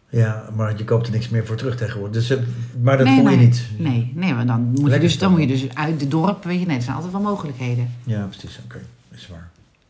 Ja, 0.09 0.49
maar 0.55 0.77
je 0.77 0.83
koopt 0.83 1.07
er 1.07 1.13
niks 1.13 1.29
meer 1.29 1.45
voor 1.45 1.55
terug 1.55 1.77
tegenwoordig. 1.77 2.27
Dus, 2.27 2.29
eh, 2.29 2.43
maar 2.81 2.97
dat 2.97 3.07
nee, 3.07 3.19
voel 3.19 3.29
je 3.29 3.37
niet. 3.37 3.69
Nee, 3.77 4.11
nee, 4.15 4.33
maar 4.33 4.45
dan 4.45 4.61
moet, 4.61 4.91
je 4.91 4.99
dus, 4.99 5.17
dan 5.17 5.31
moet 5.31 5.39
je 5.39 5.47
dus 5.47 5.75
uit 5.75 5.99
de 5.99 6.07
dorp, 6.07 6.43
weet 6.43 6.59
je, 6.59 6.65
nee, 6.65 6.75
er 6.75 6.81
zijn 6.81 6.95
altijd 6.95 7.13
wel 7.13 7.21
mogelijkheden. 7.21 7.91
Ja, 8.03 8.25
precies, 8.25 8.59
oké, 8.63 8.81
is 9.11 9.27
waar. 9.27 9.49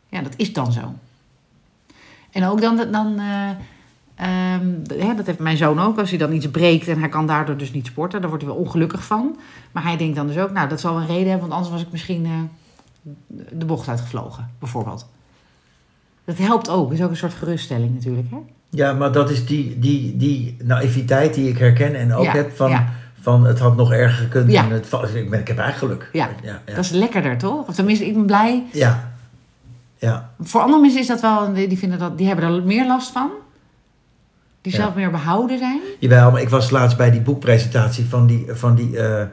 Ja, 0.10 0.22
dat 0.22 0.34
is 0.36 0.54
dan 0.54 0.72
zo. 0.72 0.94
En 2.32 2.46
ook 2.46 2.62
dan, 2.62 2.92
dan 2.92 3.20
eh, 3.20 3.50
hè, 4.98 5.16
dat 5.16 5.26
heeft 5.26 5.40
mijn 5.40 5.58
zoon 5.58 5.80
ook, 5.80 6.00
als 6.00 6.10
hij 6.10 6.20
dan 6.20 6.32
iets 6.32 6.50
breekt 6.50 6.88
en 6.88 7.00
hij 7.00 7.10
kan 7.10 7.28
daardoor 7.28 7.58
dus 7.58 7.72
niet 7.72 7.86
sporten, 7.86 8.20
daar 8.20 8.30
wordt 8.30 8.46
hij 8.46 8.54
wel 8.54 8.64
ongelukkig 8.64 9.04
van. 9.04 9.38
Maar 9.72 9.84
hij 9.84 9.98
denkt 9.98 10.16
dan 10.16 10.28
dus 10.28 10.38
ook, 10.38 10.52
nou, 10.52 10.70
dat 10.70 10.80
zal 10.80 10.98
een 10.98 11.08
reden 11.08 11.30
hebben, 11.30 11.50
want 11.50 11.52
anders 11.52 11.72
was 11.72 11.82
ik 11.82 11.92
misschien 11.92 12.26
eh, 12.26 12.32
de 13.52 13.66
bocht 13.66 13.88
uitgevlogen, 13.88 14.50
bijvoorbeeld. 14.60 15.08
Dat 16.26 16.38
helpt 16.38 16.70
ook, 16.70 16.94
is 16.94 17.02
ook 17.02 17.10
een 17.10 17.18
soort 17.18 17.34
geruststelling 17.34 17.94
natuurlijk, 17.94 18.28
hè? 18.30 18.38
Ja, 18.70 18.94
maar 18.94 19.12
dat 19.12 19.30
is 19.30 19.46
die, 19.46 19.80
die, 19.80 20.18
die 20.18 20.56
naïviteit 20.64 21.34
die 21.34 21.50
ik 21.50 21.58
herken 21.58 21.96
en 21.96 22.14
ook 22.14 22.24
Ja, 22.24 22.32
heb 22.32 22.56
van, 22.56 22.70
ja. 22.70 22.94
van 23.22 23.46
het 23.46 23.60
had 23.60 23.76
nog 23.76 23.92
erger 23.92 24.24
gekund. 24.24 24.52
Ja. 24.52 24.64
En 24.64 24.72
het, 24.72 24.86
ik, 25.14 25.30
ben, 25.30 25.40
ik 25.40 25.48
heb 25.48 25.58
eigenlijk 25.58 25.78
geluk. 25.78 26.10
Ja, 26.14 26.30
ja, 26.44 26.62
ja. 26.66 26.76
Dat 26.76 26.84
is 26.84 26.90
lekkerder, 26.90 27.38
toch? 27.38 27.68
Of 27.68 27.76
tenminste, 27.76 28.06
ik 28.06 28.14
ben 28.14 28.26
blij. 28.26 28.64
ja. 28.72 29.12
ja. 29.98 30.32
Voor 30.40 30.62
andere 30.62 30.82
mensen 30.82 31.00
is 31.00 31.08
dat 31.08 31.22
wel, 31.22 31.54
die, 31.54 31.78
vinden 31.78 32.00
dat, 32.00 32.18
die 32.18 32.28
hebben 32.28 32.46
er 32.46 32.64
meer 32.64 32.88
last 32.88 33.12
van. 33.12 33.30
Die 34.62 34.74
zelf 34.76 34.96
meer 34.96 35.12
behouden 35.12 35.58
zijn. 35.58 35.80
Jawel, 36.00 36.32
maar 36.32 36.42
ik 36.42 36.50
was 36.50 36.70
laatst 36.70 36.98
bij 36.98 37.12
die 37.12 37.22
boekpresentatie 37.22 38.06
van 38.06 38.28
die, 38.28 38.46
van 38.50 38.76
die 38.76 38.98
eh, 38.98 39.22
eh, 39.22 39.28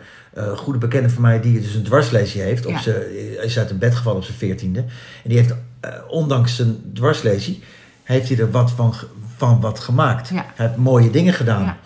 goede 0.57 0.79
bekende 0.79 1.11
van 1.11 1.23
mij 1.23 1.41
die 1.41 1.61
dus 1.61 1.75
een 1.75 1.83
dwarslesie 1.83 2.41
heeft. 2.41 2.67
Op 2.67 2.77
zijn- 2.77 3.43
is 3.43 3.59
uit 3.59 3.71
een 3.71 3.79
bed 3.79 3.95
gevallen 3.95 4.19
op 4.19 4.25
zijn 4.25 4.39
veertiende. 4.39 4.79
En 4.81 5.29
die 5.29 5.39
heeft, 5.39 5.55
eh, 5.81 5.91
ondanks 6.09 6.57
zijn 6.57 6.77
dwarslesie, 6.95 7.63
heeft 8.03 8.29
hij 8.29 8.39
er 8.39 8.51
wat 8.51 8.71
van, 8.71 8.95
van 9.37 9.61
wat 9.61 9.81
gemaakt. 9.81 10.29
Ja. 10.29 10.47
Hij 10.55 10.67
heeft 10.67 10.79
mooie 10.79 11.11
dingen 11.11 11.35
gedaan. 11.35 11.63
Ja. 11.65 11.77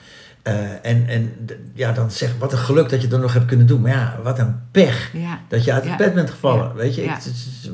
Eh, 0.42 0.70
en 0.83 1.07
en 1.09 1.33
ja, 1.74 1.92
dan 1.92 2.11
zeg 2.11 2.31
wat 2.38 2.53
een 2.53 2.59
geluk 2.59 2.88
dat 2.88 3.03
je 3.03 3.09
dat 3.09 3.20
nog 3.20 3.33
hebt 3.33 3.46
kunnen 3.46 3.66
doen. 3.66 3.81
Maar 3.81 3.90
ja, 3.90 4.18
wat 4.22 4.38
een 4.38 4.61
pech 4.70 5.11
Ja, 5.12 5.40
dat 5.48 5.64
je 5.64 5.72
uit 5.72 5.83
het 5.83 5.90
Ja. 5.90 5.96
bed 5.96 6.14
bent 6.14 6.31
gevallen. 6.31 6.64
Ja. 6.68 6.74
Weet 6.74 6.94
je, 6.94 7.03
Ja. 7.03 7.16
ik, 7.16 7.22
het 7.22 7.70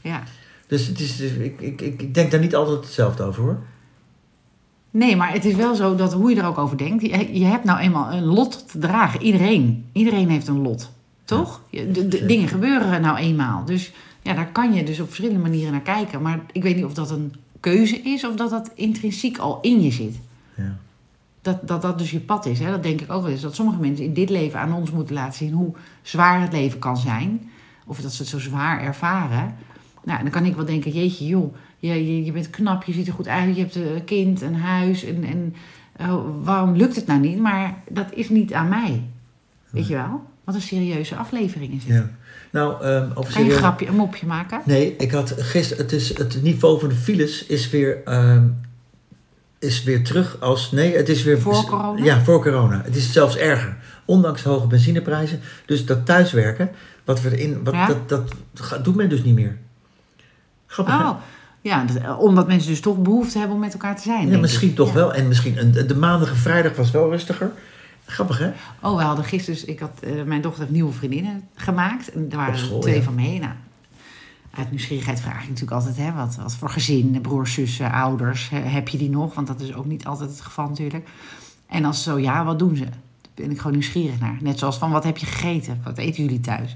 ja. 0.00 0.22
Dus, 0.66 0.86
het 0.86 1.00
is, 1.00 1.16
dus 1.16 1.30
ik, 1.30 1.60
ik, 1.60 1.80
ik 1.80 2.14
denk 2.14 2.30
daar 2.30 2.40
niet 2.40 2.54
altijd 2.54 2.84
hetzelfde 2.84 3.22
over 3.22 3.42
hoor. 3.42 3.58
Nee, 4.94 5.16
maar 5.16 5.32
het 5.32 5.44
is 5.44 5.54
wel 5.54 5.74
zo 5.74 5.94
dat 5.94 6.12
hoe 6.12 6.30
je 6.30 6.40
er 6.40 6.46
ook 6.46 6.58
over 6.58 6.76
denkt. 6.76 7.02
Je, 7.02 7.38
je 7.38 7.44
hebt 7.44 7.64
nou 7.64 7.78
eenmaal 7.78 8.12
een 8.12 8.24
lot 8.24 8.68
te 8.68 8.78
dragen. 8.78 9.22
Iedereen. 9.22 9.84
Iedereen 9.92 10.28
heeft 10.28 10.48
een 10.48 10.62
lot. 10.62 10.90
Toch? 11.24 11.62
De, 11.70 12.24
dingen 12.26 12.48
gebeuren 12.48 13.00
nou 13.00 13.16
eenmaal. 13.16 13.64
Dus 13.64 13.92
ja, 14.22 14.34
daar 14.34 14.52
kan 14.52 14.72
je 14.72 14.84
dus 14.84 15.00
op 15.00 15.06
verschillende 15.06 15.40
manieren 15.40 15.72
naar 15.72 15.80
kijken. 15.80 16.22
Maar 16.22 16.40
ik 16.52 16.62
weet 16.62 16.76
niet 16.76 16.84
of 16.84 16.94
dat 16.94 17.10
een 17.10 17.34
keuze 17.60 18.00
is 18.00 18.26
of 18.26 18.34
dat 18.34 18.50
dat 18.50 18.70
intrinsiek 18.74 19.38
al 19.38 19.58
in 19.60 19.82
je 19.82 19.90
zit. 19.90 20.18
Ja. 20.56 20.76
Dat 21.42 21.68
dat, 21.68 21.82
dat 21.82 21.98
dus 21.98 22.10
je 22.10 22.20
pad 22.20 22.46
is. 22.46 22.58
Hè? 22.58 22.70
Dat 22.70 22.82
denk 22.82 23.00
ik 23.00 23.12
ook 23.12 23.22
wel 23.22 23.30
eens. 23.30 23.40
Dat 23.40 23.54
sommige 23.54 23.80
mensen 23.80 24.04
in 24.04 24.14
dit 24.14 24.30
leven 24.30 24.60
aan 24.60 24.72
ons 24.72 24.90
moeten 24.90 25.14
laten 25.14 25.34
zien 25.34 25.52
hoe 25.52 25.74
zwaar 26.02 26.40
het 26.40 26.52
leven 26.52 26.78
kan 26.78 26.96
zijn. 26.96 27.50
Of 27.86 28.00
dat 28.00 28.12
ze 28.12 28.22
het 28.22 28.30
zo 28.30 28.38
zwaar 28.38 28.82
ervaren. 28.82 29.54
Nou, 30.04 30.18
en 30.18 30.24
dan 30.24 30.32
kan 30.32 30.44
ik 30.44 30.54
wel 30.54 30.64
denken, 30.64 30.90
jeetje 30.90 31.26
joh, 31.26 31.54
je, 31.88 32.06
je, 32.06 32.24
je 32.24 32.32
bent 32.32 32.50
knap, 32.50 32.84
je 32.84 32.92
ziet 32.92 33.06
er 33.06 33.12
goed 33.12 33.28
uit, 33.28 33.56
je 33.56 33.62
hebt 33.62 33.74
een 33.74 34.04
kind, 34.04 34.42
een 34.42 34.54
huis. 34.56 35.04
En, 35.04 35.24
en 35.24 35.54
eh, 35.96 36.16
waarom 36.42 36.76
lukt 36.76 36.96
het 36.96 37.06
nou 37.06 37.20
niet? 37.20 37.38
Maar 37.38 37.74
dat 37.88 38.06
is 38.10 38.28
niet 38.28 38.52
aan 38.52 38.68
mij. 38.68 39.02
Weet 39.70 39.86
je 39.86 39.94
wel? 39.94 40.22
Wat 40.44 40.54
een 40.54 40.60
serieuze 40.60 41.16
aflevering 41.16 41.72
is 41.72 41.84
het. 41.84 41.92
Ja. 41.94 42.10
Nou, 42.50 42.82
ehm 42.84 43.10
over 43.10 43.20
je 43.20 43.26
een 43.26 43.32
serieus- 43.32 43.56
grapje, 43.56 43.86
een 43.86 43.94
mopje 43.94 44.26
maken? 44.26 44.60
Nee, 44.64 44.96
ik 44.96 45.10
had 45.10 45.34
gisteren, 45.38 45.82
het, 45.84 45.92
is, 45.92 46.18
het 46.18 46.42
niveau 46.42 46.80
van 46.80 46.88
de 46.88 46.94
files 46.94 47.46
is 47.46 47.70
weer, 47.70 48.02
ehm, 48.04 48.46
is 49.58 49.82
weer 49.82 50.04
terug 50.04 50.40
als, 50.40 50.70
nee, 50.70 50.96
het 50.96 51.08
is 51.08 51.22
weer... 51.22 51.40
Voor 51.40 51.64
corona? 51.64 52.04
Ja, 52.04 52.20
voor 52.20 52.42
corona. 52.42 52.80
Het 52.84 52.96
is 52.96 53.12
zelfs 53.12 53.36
erger. 53.36 53.76
Ondanks 54.04 54.42
de 54.42 54.48
hoge 54.48 54.66
benzineprijzen. 54.66 55.40
Dus 55.66 55.86
dat 55.86 56.06
thuiswerken, 56.06 56.70
wat 57.04 57.20
we 57.20 57.30
erin, 57.36 57.64
wat, 57.64 57.74
Ja? 57.74 57.86
dat, 57.86 58.08
dat 58.08 58.84
doet 58.84 58.94
men 58.96 59.08
dus 59.08 59.22
niet 59.22 59.34
meer. 59.34 59.58
Grappig, 60.66 60.98
hè? 60.98 61.12
Ja, 61.64 61.84
dat- 61.84 61.96
eh, 61.96 62.20
omdat 62.20 62.46
mensen 62.46 62.70
dus 62.70 62.80
toch 62.80 62.98
behoefte 62.98 63.38
hebben 63.38 63.54
om 63.56 63.62
met 63.62 63.72
elkaar 63.72 63.96
te 63.96 64.02
zijn. 64.02 64.28
Ja, 64.28 64.38
misschien 64.38 64.68
ik. 64.68 64.74
toch 64.74 64.88
Ja. 64.88 64.94
wel. 64.94 65.14
En 65.14 65.28
misschien 65.28 65.58
een, 65.58 65.86
de 65.86 65.96
maandag 65.96 66.28
en 66.30 66.36
vrijdag 66.36 66.76
was 66.76 66.90
wel 66.90 67.10
rustiger. 67.10 67.52
Grappig, 68.06 68.38
hè? 68.38 68.50
Oh, 68.80 68.96
we 68.96 69.02
hadden 69.02 69.24
gisteren, 69.24 69.60
dus 69.60 69.68
ik 69.68 69.78
had, 69.80 69.98
eh, 70.00 70.22
mijn 70.22 70.40
dochter 70.40 70.60
heeft 70.60 70.72
nieuwe 70.72 70.92
vriendinnen 70.92 71.42
gemaakt. 71.54 72.12
En 72.12 72.28
daar 72.28 72.38
waren 72.38 72.58
school, 72.58 72.76
er 72.76 72.82
twee 72.82 72.96
ja. 72.96 73.02
van 73.02 73.14
mee. 73.14 73.38
Nou, 73.38 73.52
uit 74.50 74.70
nieuwsgierigheid 74.70 75.20
vraag 75.20 75.42
ik 75.42 75.48
natuurlijk 75.48 75.72
altijd, 75.76 75.96
hè, 75.96 76.12
wat, 76.12 76.36
wat 76.36 76.54
voor 76.54 76.70
gezin, 76.70 77.20
broers, 77.20 77.52
zussen, 77.52 77.92
ouders, 77.92 78.50
heb 78.52 78.88
je 78.88 78.98
die 78.98 79.10
nog? 79.10 79.34
Want 79.34 79.46
dat 79.46 79.60
is 79.60 79.74
ook 79.74 79.86
niet 79.86 80.04
altijd 80.04 80.30
het 80.30 80.40
geval 80.40 80.68
natuurlijk. 80.68 81.08
En 81.66 81.84
als 81.84 82.02
zo, 82.02 82.18
ja, 82.18 82.44
wat 82.44 82.58
doen 82.58 82.76
ze? 82.76 82.84
Daar 82.84 82.92
ben 83.34 83.50
ik 83.50 83.56
gewoon 83.56 83.72
nieuwsgierig 83.72 84.20
naar. 84.20 84.36
Net 84.40 84.58
zoals 84.58 84.78
van, 84.78 84.90
wat 84.90 85.04
heb 85.04 85.16
je 85.16 85.26
gegeten? 85.26 85.80
Wat 85.84 85.98
eten 85.98 86.22
jullie 86.24 86.40
thuis? 86.40 86.74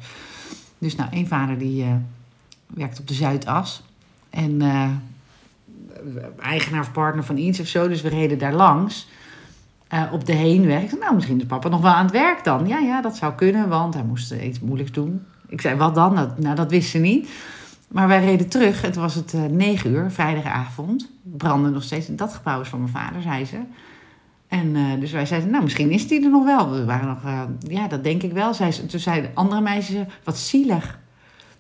Dus 0.79 0.95
nou, 0.97 1.11
één 1.13 1.27
vader 1.27 1.59
die 1.59 1.83
eh, 1.83 1.89
werkt 2.67 2.99
op 3.01 3.09
de 3.09 3.15
Zuidas. 3.15 3.83
En 4.31 4.61
eh, 4.63 4.89
eigenaar 6.41 6.81
of 6.81 6.93
partner 6.93 7.25
van 7.25 7.37
iets 7.37 7.61
of 7.61 7.67
zo. 7.67 7.89
Dus 7.89 8.03
we 8.03 8.09
reden 8.09 8.39
daar 8.39 8.55
langs. 8.55 9.09
eh, 9.89 10.03
op 10.13 10.27
de 10.27 10.33
heenweg. 10.33 10.83
Ik 10.83 10.89
zei, 10.89 11.01
nou, 11.01 11.15
misschien 11.15 11.39
is 11.41 11.47
papa 11.47 11.69
nog 11.69 11.81
wel 11.81 11.93
aan 11.93 12.05
het 12.05 12.13
werk 12.13 12.45
dan. 12.45 12.67
Ja, 12.67 12.79
ja, 12.79 13.01
dat 13.03 13.17
zou 13.17 13.35
kunnen, 13.35 13.69
want 13.69 13.95
hij 13.95 14.03
moest 14.03 14.33
eh, 14.33 14.47
iets 14.47 14.61
moeilijks 14.61 14.93
doen. 14.93 15.23
Ik 15.49 15.61
zei, 15.61 15.77
wat 15.77 15.95
dan? 15.95 16.17
Dat, 16.17 16.39
nou, 16.39 16.55
dat 16.55 16.71
wist 16.71 16.91
ze 16.91 16.99
niet. 16.99 17.29
Maar 17.89 18.09
wij 18.09 18.25
reden 18.25 18.49
terug. 18.49 18.83
Het 18.83 18.97
was 18.97 19.15
het 19.15 19.33
negen 19.51 19.91
uur, 19.91 20.11
vrijdagavond. 20.11 21.11
Brandde 21.23 21.71
nog 21.71 21.83
steeds. 21.83 22.07
Dat 22.11 22.35
gebouw 22.35 22.61
is 22.61 22.69
van 22.69 22.79
mijn 22.79 22.93
vader, 22.93 23.23
zei 23.23 23.45
ze. 23.45 23.57
En 24.49 25.01
dus 25.01 25.13
wij 25.13 25.27
zeiden, 25.27 25.51
nou, 25.51 25.63
misschien 25.63 25.91
is 25.91 26.09
die 26.09 26.25
er 26.25 26.31
nog 26.31 26.45
wel. 26.45 26.71
We 26.71 26.85
waren 26.85 27.09
nog, 27.09 27.49
ja, 27.61 27.89
dat 27.89 28.05
denk 28.05 28.23
ik 28.23 28.33
wel. 28.33 28.55
Zei 28.55 28.73
ze, 28.73 28.87
toen 28.87 29.01
zeiden 29.01 29.31
andere 29.35 29.61
meisjes, 29.61 30.07
wat 30.25 30.39
zielig. 30.39 30.99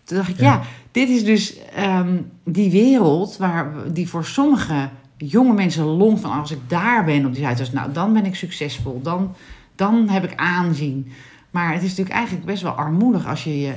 Toen 0.08 0.16
dacht 0.16 0.28
ik, 0.28 0.40
ja, 0.40 0.44
Ja. 0.52 0.62
dit 0.90 1.08
is 1.08 1.24
dus 1.24 1.56
ehm, 1.74 2.16
die 2.44 2.70
wereld 2.70 3.36
waar, 3.36 3.72
die 3.92 4.08
voor 4.08 4.24
sommige 4.24 4.88
jonge 5.16 5.52
mensen 5.52 5.84
long 5.84 6.20
van 6.20 6.30
als 6.30 6.50
ik 6.50 6.58
daar 6.66 7.04
ben 7.04 7.26
op 7.26 7.32
die 7.32 7.42
Zuidas, 7.42 7.72
nou 7.72 7.92
dan 7.92 8.12
ben 8.12 8.24
ik 8.24 8.34
succesvol, 8.34 9.00
dan, 9.02 9.34
dan 9.74 10.08
heb 10.08 10.24
ik 10.24 10.32
aanzien. 10.36 11.12
Maar 11.50 11.72
het 11.72 11.82
is 11.82 11.88
natuurlijk 11.88 12.16
eigenlijk 12.16 12.46
best 12.46 12.62
wel 12.62 12.72
armoedig 12.72 13.26
als 13.26 13.44
je 13.44 13.60
je. 13.60 13.74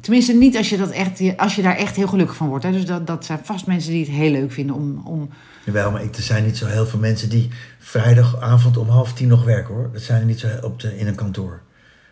Tenminste, 0.00 0.32
niet 0.32 0.56
als 0.56 0.68
je, 0.68 0.76
dat 0.76 0.90
echt, 0.90 1.20
als 1.36 1.54
je 1.56 1.62
daar 1.62 1.76
echt 1.76 1.96
heel 1.96 2.08
gelukkig 2.08 2.36
van 2.36 2.48
wordt. 2.48 2.64
Hè. 2.64 2.72
Dus 2.72 2.84
dat, 2.84 3.06
dat 3.06 3.24
zijn 3.24 3.38
vast 3.42 3.66
mensen 3.66 3.90
die 3.90 4.00
het 4.00 4.10
heel 4.10 4.30
leuk 4.30 4.52
vinden 4.52 4.76
om. 4.76 5.02
om 5.04 5.28
Jawel, 5.64 5.90
maar 5.90 6.02
ik, 6.02 6.16
er 6.16 6.22
zijn 6.22 6.44
niet 6.44 6.56
zo 6.56 6.66
heel 6.66 6.86
veel 6.86 6.98
mensen 6.98 7.28
die 7.28 7.48
vrijdagavond 7.78 8.76
om 8.76 8.88
half 8.88 9.12
tien 9.12 9.28
nog 9.28 9.44
werken 9.44 9.74
hoor. 9.74 9.90
Dat 9.92 10.02
zijn 10.02 10.20
er 10.20 10.26
niet 10.26 10.40
zo 10.40 10.48
op 10.62 10.80
de, 10.80 10.98
in 10.98 11.06
een 11.06 11.14
kantoor. 11.14 11.60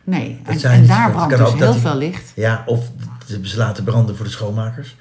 Nee, 0.04 0.40
en, 0.44 0.86
daar 0.86 1.10
brandt 1.10 1.36
dus 1.36 1.52
heel 1.52 1.74
veel 1.74 1.96
licht. 1.96 2.32
Ja, 2.34 2.62
of 2.66 2.90
ze 3.42 3.56
laten 3.56 3.84
branden 3.84 4.16
voor 4.16 4.24
de 4.24 4.30
schoonmakers. 4.30 4.96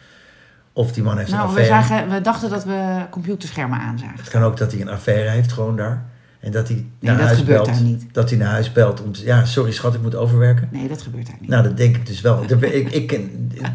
Of 0.73 0.91
die 0.91 1.03
man 1.03 1.17
heeft 1.17 1.31
een 1.31 1.37
Nou, 1.37 1.53
we, 1.53 1.59
affaire. 1.59 1.87
zagen, 1.87 2.09
we 2.09 2.21
dachten 2.21 2.49
dat 2.49 2.63
we 2.63 3.05
computerschermen 3.09 3.79
aanzagen. 3.79 4.17
Het 4.17 4.29
kan 4.29 4.43
ook 4.43 4.57
dat 4.57 4.71
hij 4.71 4.81
een 4.81 4.89
affaire 4.89 5.29
heeft 5.29 5.51
gewoon 5.51 5.75
daar. 5.75 6.03
En 6.39 6.51
dat 6.51 6.67
hij 6.67 6.85
naar 6.99 7.17
dat 7.17 7.25
huis 7.25 7.43
belt. 7.43 7.65
daar 7.65 7.81
niet. 7.81 8.05
Dat 8.11 8.29
hij 8.29 8.39
naar 8.39 8.51
huis 8.51 8.71
belt 8.71 9.01
om 9.01 9.11
te 9.11 9.25
ja, 9.25 9.45
sorry 9.45 9.71
schat, 9.71 9.93
ik 9.93 10.01
moet 10.01 10.15
overwerken. 10.15 10.69
Nee, 10.71 10.87
dat 10.87 11.01
gebeurt 11.01 11.27
daar 11.27 11.35
niet. 11.39 11.49
Nou, 11.49 11.63
dat 11.63 11.77
denk 11.77 11.95
ik 11.95 12.05
dus 12.05 12.21
wel. 12.21 12.43
Ik, 12.43 12.91
ik 12.91 13.09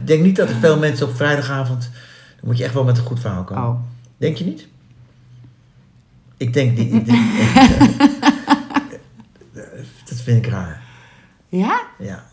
denk 0.06 0.22
niet 0.22 0.36
dat 0.36 0.48
er 0.48 0.54
veel 0.56 0.78
mensen 0.78 1.06
op 1.06 1.16
vrijdagavond... 1.16 1.90
Dan 2.40 2.48
moet 2.48 2.58
je 2.58 2.64
echt 2.64 2.74
wel 2.74 2.84
met 2.84 2.98
een 2.98 3.04
goed 3.04 3.20
verhaal 3.20 3.44
komen. 3.44 3.64
oh. 3.68 3.80
Denk 4.16 4.36
je 4.36 4.44
niet? 4.44 4.66
Ik 6.36 6.52
denk 6.52 6.76
niet. 6.76 6.92
Ik 6.92 7.06
denk, 7.06 7.20
dat 10.08 10.20
vind 10.22 10.46
ik 10.46 10.52
raar. 10.52 10.82
Ja? 11.48 11.82
Ja. 11.98 12.24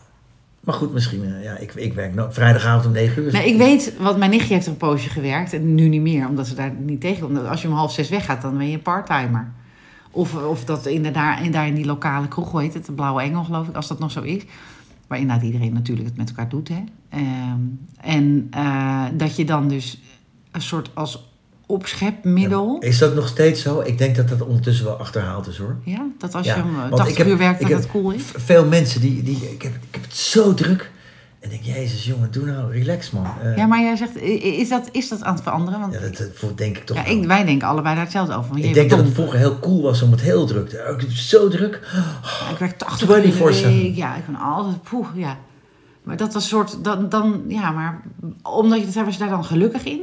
Maar 0.66 0.74
goed, 0.74 0.92
misschien. 0.92 1.24
eh, 1.24 1.42
Ja, 1.42 1.56
ik, 1.56 1.74
ik 1.74 1.92
werk 1.94 2.14
nou, 2.14 2.32
vrijdagavond 2.32 2.86
om 2.86 2.92
9 2.92 3.22
uur. 3.22 3.32
Nee, 3.32 3.48
ik 3.52 3.56
weet, 3.56 3.96
want 3.98 4.16
mijn 4.18 4.30
nichtje 4.30 4.54
heeft 4.54 4.66
er 4.66 4.72
een 4.72 4.78
poosje 4.78 5.08
gewerkt. 5.08 5.52
En 5.52 5.74
nu 5.74 5.88
niet 5.88 6.00
meer, 6.00 6.28
omdat 6.28 6.46
ze 6.46 6.54
daar 6.54 6.72
niet 6.78 7.00
tegen. 7.00 7.48
Als 7.48 7.62
je 7.62 7.68
om 7.68 7.74
half 7.74 7.92
zes 7.92 8.08
weggaat, 8.08 8.42
dan 8.42 8.56
ben 8.58 8.66
je 8.68 8.74
een 8.74 8.82
parttimer. 8.82 9.52
Of, 10.10 10.34
of 10.44 10.64
dat 10.64 10.86
inderdaad, 10.86 11.40
en 11.40 11.50
daar 11.50 11.66
in 11.66 11.74
die 11.74 11.84
lokale 11.84 12.28
kroeg, 12.28 12.50
hoe 12.50 12.60
heet 12.60 12.74
het? 12.74 12.86
De 12.86 12.92
Blauwe 12.92 13.22
Engel, 13.22 13.44
geloof 13.44 13.68
ik, 13.68 13.74
als 13.76 13.88
dat 13.88 13.98
nog 13.98 14.10
zo 14.10 14.22
is. 14.22 14.42
Waar 15.06 15.18
inderdaad 15.18 15.44
iedereen 15.44 15.72
natuurlijk 15.72 16.08
het 16.08 16.16
met 16.16 16.28
elkaar 16.28 16.48
doet. 16.48 16.68
Hè? 16.68 16.84
Ehm, 17.08 17.60
en 18.00 18.46
eh, 18.50 19.04
dat 19.14 19.36
je 19.36 19.44
dan 19.44 19.68
dus 19.68 20.00
een 20.50 20.62
soort 20.62 20.90
als 20.94 21.35
opschepmiddel... 21.66 22.76
Is 22.80 22.98
dat 22.98 23.14
nog 23.14 23.28
steeds 23.28 23.62
zo? 23.62 23.80
Ik 23.80 23.98
denk 23.98 24.16
dat 24.16 24.28
dat 24.28 24.42
ondertussen 24.42 24.84
wel 24.84 24.96
achterhaald 24.96 25.46
is 25.46 25.58
hoor. 25.58 25.76
Ja, 25.84 26.06
dat 26.18 26.34
als 26.34 26.46
Ja, 26.46 26.56
je 26.56 26.62
om 26.62 26.76
want 26.76 26.90
80 26.90 27.08
ik 27.08 27.16
heb- 27.18 27.26
uur 27.26 27.38
werkt, 27.38 27.60
dat 27.60 27.70
dat 27.70 27.86
cool 27.86 28.10
is. 28.10 28.22
Veel 28.36 28.64
mensen 28.66 29.00
die, 29.00 29.22
die 29.22 29.36
ik, 29.50 29.62
heb, 29.62 29.72
ik 29.74 29.94
heb 29.94 30.02
het 30.02 30.14
zo 30.16 30.54
druk. 30.54 30.90
En 31.40 31.52
ik 31.52 31.64
denk, 31.64 31.76
jezus 31.76 32.04
jongen, 32.06 32.30
doe 32.30 32.44
nou, 32.44 32.72
relax 32.72 33.10
man. 33.10 33.26
Eh, 33.42 33.56
Ja, 33.56 33.66
maar 33.66 33.80
jij 33.80 33.96
zegt, 33.96 34.16
is 34.42 34.68
dat, 34.68 34.88
is 34.92 35.08
dat 35.08 35.22
aan 35.22 35.34
het 35.34 35.42
veranderen? 35.42 35.80
Want 35.80 35.92
ja, 35.92 36.00
dat, 36.00 36.16
dat 36.16 36.28
voor- 36.34 36.56
denk 36.56 36.76
ik 36.76 36.84
toch 36.86 36.96
ja, 36.96 37.04
ik, 37.04 37.24
wij 37.26 37.44
denken 37.44 37.68
allebei 37.68 37.94
daar 37.94 38.04
hetzelfde 38.04 38.34
over. 38.36 38.50
Want 38.52 38.64
Ik 38.64 38.74
denk 38.74 38.90
dat 38.90 38.98
het 38.98 39.14
vroeger 39.14 39.38
heel 39.38 39.58
cool 39.58 39.82
was 39.82 40.02
om 40.02 40.10
het 40.10 40.20
heel 40.20 40.46
druk 40.46 40.68
te 40.68 40.76
Ik 40.76 41.00
heb 41.00 41.10
zo 41.10 41.48
druk. 41.48 41.80
Ja, 41.92 42.50
ik 42.50 42.58
werk 42.58 42.78
80 42.78 43.08
uur 43.08 43.16
in 43.16 43.30
de 43.30 43.36
24/7. 43.36 43.62
week. 43.66 43.96
Ja, 43.96 44.16
ik 44.16 44.26
ben 44.26 44.36
altijd 44.36 44.82
poeh, 44.82 45.06
ja. 45.14 45.36
Maar 46.02 46.16
dat 46.16 46.34
was 46.34 46.42
een 46.42 46.48
soort, 46.48 46.84
dan, 46.84 47.08
dan, 47.08 47.42
ja, 47.48 47.70
maar 47.70 48.02
omdat 48.42 48.94
je, 48.94 49.04
was 49.04 49.12
je 49.14 49.20
daar 49.20 49.28
dan 49.30 49.44
gelukkig 49.44 49.84
in? 49.84 50.00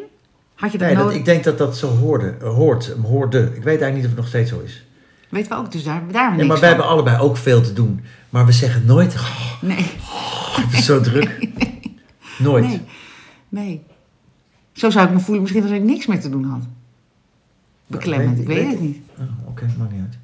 Had 0.64 0.72
je 0.72 0.78
dat 0.78 0.88
Nee, 0.88 0.98
dat, 0.98 1.14
ik 1.14 1.26
denk 1.26 1.44
dat 1.44 1.58
dat 1.58 1.78
zo 1.78 1.88
hoorde, 1.88 2.36
hoort, 2.42 2.96
hoorde. 3.04 3.40
Ik 3.40 3.64
weet 3.64 3.66
eigenlijk 3.82 3.94
niet 3.96 4.04
of 4.04 4.10
het 4.10 4.20
nog 4.20 4.28
steeds 4.28 4.50
zo 4.50 4.60
is. 4.60 4.86
Weten 5.30 5.52
we 5.52 5.58
ook, 5.58 5.72
dus 5.72 5.84
daar, 5.84 6.02
daar 6.12 6.22
hebben 6.22 6.36
we 6.36 6.42
Ja, 6.42 6.48
maar 6.48 6.60
wij 6.60 6.70
hebben 6.70 6.88
allebei 6.88 7.18
ook 7.20 7.38
veel 7.38 7.62
te 7.62 7.74
doen. 7.74 8.02
Maar 8.30 8.46
we 8.46 8.52
zeggen 8.52 8.86
nooit, 8.86 9.14
oh, 9.14 9.62
Nee, 9.62 9.86
het 10.72 10.84
zo 10.84 11.02
druk. 11.02 11.48
Nooit. 12.40 12.64
nee, 12.66 12.82
nee. 13.50 13.84
Zo 14.74 14.90
zou 14.90 15.08
ik 15.08 15.14
me 15.14 15.20
voelen 15.20 15.42
misschien 15.42 15.64
als 15.64 15.72
ik 15.72 15.84
niks 15.84 16.06
meer 16.06 16.20
te 16.22 16.30
doen 16.30 16.44
had. 16.44 16.64
Beklemmend, 17.88 18.40
ik 18.40 18.48
weet- 18.48 18.56
weet 18.58 18.66
weet- 18.66 18.74
het 18.74 18.82
niet. 18.82 18.98
Oh, 19.20 19.48
Oké, 19.48 19.66
maakt 19.78 19.92
niet 19.92 20.02
uit. 20.02 20.18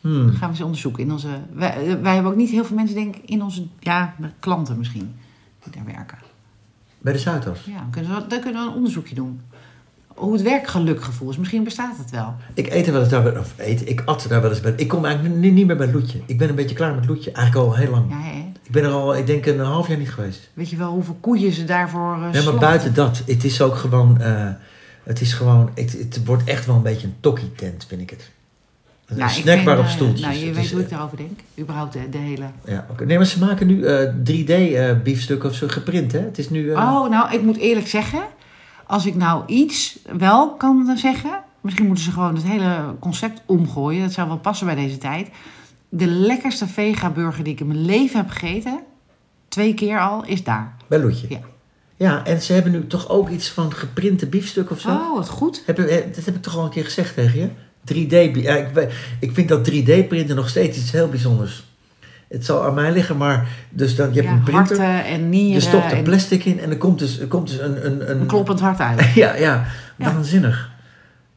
Hmm. 0.00 0.26
Dat 0.26 0.34
gaan 0.36 0.48
we 0.48 0.54
eens 0.54 0.60
onderzoeken. 0.64 1.02
In 1.02 1.12
onze, 1.12 1.28
wij, 1.52 1.98
wij 2.02 2.14
hebben 2.14 2.32
ook 2.32 2.38
niet 2.38 2.50
heel 2.50 2.64
veel 2.64 2.76
mensen, 2.76 2.96
denk 2.96 3.16
ik, 3.16 3.22
in 3.30 3.42
onze, 3.42 3.66
ja, 3.80 4.14
klanten 4.40 4.78
misschien, 4.78 5.14
die 5.62 5.72
daar 5.72 5.94
werken. 5.94 6.18
Bij 6.98 7.12
de 7.12 7.18
Zuidas. 7.18 7.64
Ja, 7.64 7.78
dan 7.78 7.90
kunnen, 7.90 8.14
we, 8.14 8.26
dan 8.26 8.40
kunnen 8.40 8.62
we 8.62 8.68
een 8.68 8.74
onderzoekje 8.74 9.14
doen. 9.14 9.40
Hoe 10.06 10.32
het 10.32 10.42
werkgelukgevoel 10.42 11.30
is. 11.30 11.36
Misschien 11.36 11.64
bestaat 11.64 11.96
het 11.98 12.10
wel. 12.10 12.34
Ik 12.54 12.68
eet 12.72 12.86
er 12.86 12.92
wel 12.92 13.00
eens 13.00 13.10
daar, 13.10 13.38
of 13.38 13.54
eet, 13.56 13.88
ik 13.88 14.02
at 14.04 14.26
daar 14.28 14.40
wel 14.40 14.50
eens 14.50 14.60
bij. 14.60 14.72
Ik 14.76 14.88
kom 14.88 15.04
eigenlijk 15.04 15.34
niet 15.34 15.66
meer 15.66 15.76
bij 15.76 15.92
Loetje. 15.92 16.20
Ik 16.26 16.38
ben 16.38 16.48
een 16.48 16.54
beetje 16.54 16.74
klaar 16.74 16.94
met 16.94 17.06
Loetje. 17.06 17.32
Eigenlijk 17.32 17.66
al 17.66 17.74
heel 17.76 17.90
lang. 17.90 18.10
Ja, 18.10 18.20
hè? 18.20 18.52
Ik 18.62 18.72
ben 18.72 18.84
er 18.84 18.90
al, 18.90 19.16
ik 19.16 19.26
denk, 19.26 19.46
een 19.46 19.58
half 19.58 19.88
jaar 19.88 19.98
niet 19.98 20.10
geweest. 20.10 20.50
Weet 20.54 20.70
je 20.70 20.76
wel 20.76 20.90
hoeveel 20.90 21.16
koeien 21.20 21.52
ze 21.52 21.64
daarvoor 21.64 22.16
uh, 22.16 22.30
Nee, 22.30 22.42
maar 22.42 22.54
buiten 22.54 22.94
dat, 22.94 23.22
het 23.26 23.44
is 23.44 23.62
ook 23.62 23.76
gewoon, 23.76 24.20
eh, 24.20 24.48
het 25.02 25.20
is 25.20 25.32
gewoon, 25.32 25.70
het, 25.74 25.92
het 25.92 26.24
wordt 26.24 26.44
echt 26.44 26.66
wel 26.66 26.76
een 26.76 26.82
beetje 26.82 27.06
een 27.06 27.16
tokkie-tent, 27.20 27.84
vind 27.88 28.00
ik 28.00 28.10
het. 28.10 28.30
Een 29.06 29.18
Nou, 29.18 29.30
snackbar 29.30 29.78
op 29.78 29.84
eh, 29.84 29.90
stoeltjes. 29.90 30.20
Nou, 30.20 30.34
je 30.34 30.46
Het 30.46 30.54
weet 30.54 30.64
is, 30.64 30.70
hoe 30.70 30.80
ik 30.80 30.86
eh, 30.86 30.92
daarover 30.92 31.16
denk. 31.16 31.40
Überhaupt 31.58 31.92
de, 31.92 32.08
de 32.08 32.18
hele... 32.18 32.46
Ja, 32.64 32.86
oké. 32.90 33.04
Nee, 33.04 33.16
maar 33.16 33.26
ze 33.26 33.38
maken 33.38 33.66
nu 33.66 33.84
eh 33.84 34.08
3D-biefstukken 34.08 35.48
of 35.48 35.54
zo 35.54 35.66
geprint, 35.68 36.12
hè? 36.12 36.18
Het 36.18 36.38
is 36.38 36.50
nu... 36.50 36.72
eh, 36.72 36.78
Oh, 36.78 37.10
nou, 37.10 37.32
ik 37.34 37.42
moet 37.42 37.56
eerlijk 37.56 37.88
zeggen. 37.88 38.22
Als 38.86 39.06
ik 39.06 39.14
nou 39.14 39.42
iets 39.46 39.98
wel 40.16 40.54
kan 40.54 40.96
zeggen... 40.96 41.44
Misschien 41.60 41.86
moeten 41.86 42.04
ze 42.04 42.10
gewoon 42.12 42.34
het 42.34 42.44
hele 42.44 42.94
concept 43.00 43.42
omgooien. 43.46 44.02
Dat 44.02 44.12
zou 44.12 44.28
wel 44.28 44.38
passen 44.38 44.66
bij 44.66 44.74
deze 44.74 44.98
tijd. 44.98 45.28
De 45.88 46.06
lekkerste 46.06 46.66
vega-burger 46.66 47.44
die 47.44 47.52
ik 47.52 47.60
in 47.60 47.66
mijn 47.66 47.84
leven 47.84 48.16
heb 48.16 48.30
gegeten... 48.30 48.80
twee 49.48 49.74
keer 49.74 50.00
al, 50.00 50.24
is 50.24 50.44
daar. 50.44 50.74
Bij 50.86 50.98
Loetje. 51.00 51.26
Ja. 51.28 51.38
Ja, 51.98 52.24
en 52.24 52.42
ze 52.42 52.52
hebben 52.52 52.72
nu 52.72 52.86
toch 52.86 53.08
ook 53.08 53.28
iets 53.28 53.50
van 53.50 53.72
geprinte 53.72 54.26
biefstuk 54.26 54.70
of 54.70 54.80
zo? 54.80 54.88
Oh, 54.88 55.14
wat 55.16 55.28
goed. 55.28 55.62
Heb 55.66 55.78
eh, 55.78 56.04
dat 56.14 56.24
heb 56.24 56.34
ik 56.34 56.42
toch 56.42 56.56
al 56.56 56.64
een 56.64 56.70
keer 56.70 56.84
gezegd 56.84 57.14
tegen 57.14 57.38
je? 57.40 57.48
3D, 57.92 58.08
bi- 58.32 58.42
ja, 58.42 58.54
ik, 58.56 58.88
ik 59.20 59.32
vind 59.32 59.48
dat 59.48 59.70
3D-printen 59.70 60.36
nog 60.36 60.48
steeds 60.48 60.78
iets 60.78 60.90
heel 60.92 61.08
bijzonders. 61.08 61.64
Het 62.28 62.44
zal 62.44 62.64
aan 62.64 62.74
mij 62.74 62.92
liggen, 62.92 63.16
maar 63.16 63.48
dus 63.70 63.96
dan, 63.96 64.08
je 64.08 64.14
hebt 64.14 64.26
ja, 64.26 64.32
een 64.34 64.42
printer, 64.42 65.04
en 65.04 65.28
nieren. 65.28 65.52
je 65.52 65.60
stopt 65.60 65.92
er 65.92 66.02
plastic 66.02 66.44
in 66.44 66.60
en 66.60 66.70
er 66.70 66.76
komt 66.78 66.98
dus, 66.98 67.18
er 67.20 67.26
komt 67.26 67.48
dus 67.48 67.58
een, 67.60 67.86
een, 67.86 68.10
een, 68.10 68.20
een 68.20 68.26
kloppend 68.26 68.60
hart 68.60 68.80
uit. 68.80 69.12
Ja, 69.14 69.34
ja, 69.34 69.64
Ja. 69.96 70.12
waanzinnig. 70.12 70.70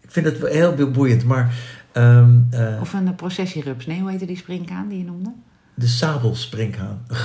Ik 0.01 0.11
vind 0.11 0.25
het 0.25 0.47
heel 0.47 0.75
boeiend, 0.91 1.23
maar 1.25 1.53
ehm, 1.91 2.37
eh, 2.49 2.77
Of 2.81 2.93
een 2.93 3.15
processierups. 3.15 3.85
Nee, 3.85 3.99
hoe 3.99 4.09
heette 4.09 4.25
die 4.25 4.37
springkaan 4.37 4.87
die 4.87 4.97
je 4.97 5.03
noemde? 5.03 5.31
de 5.73 5.87
sabelspringhaan, 5.87 7.01
een 7.07 7.15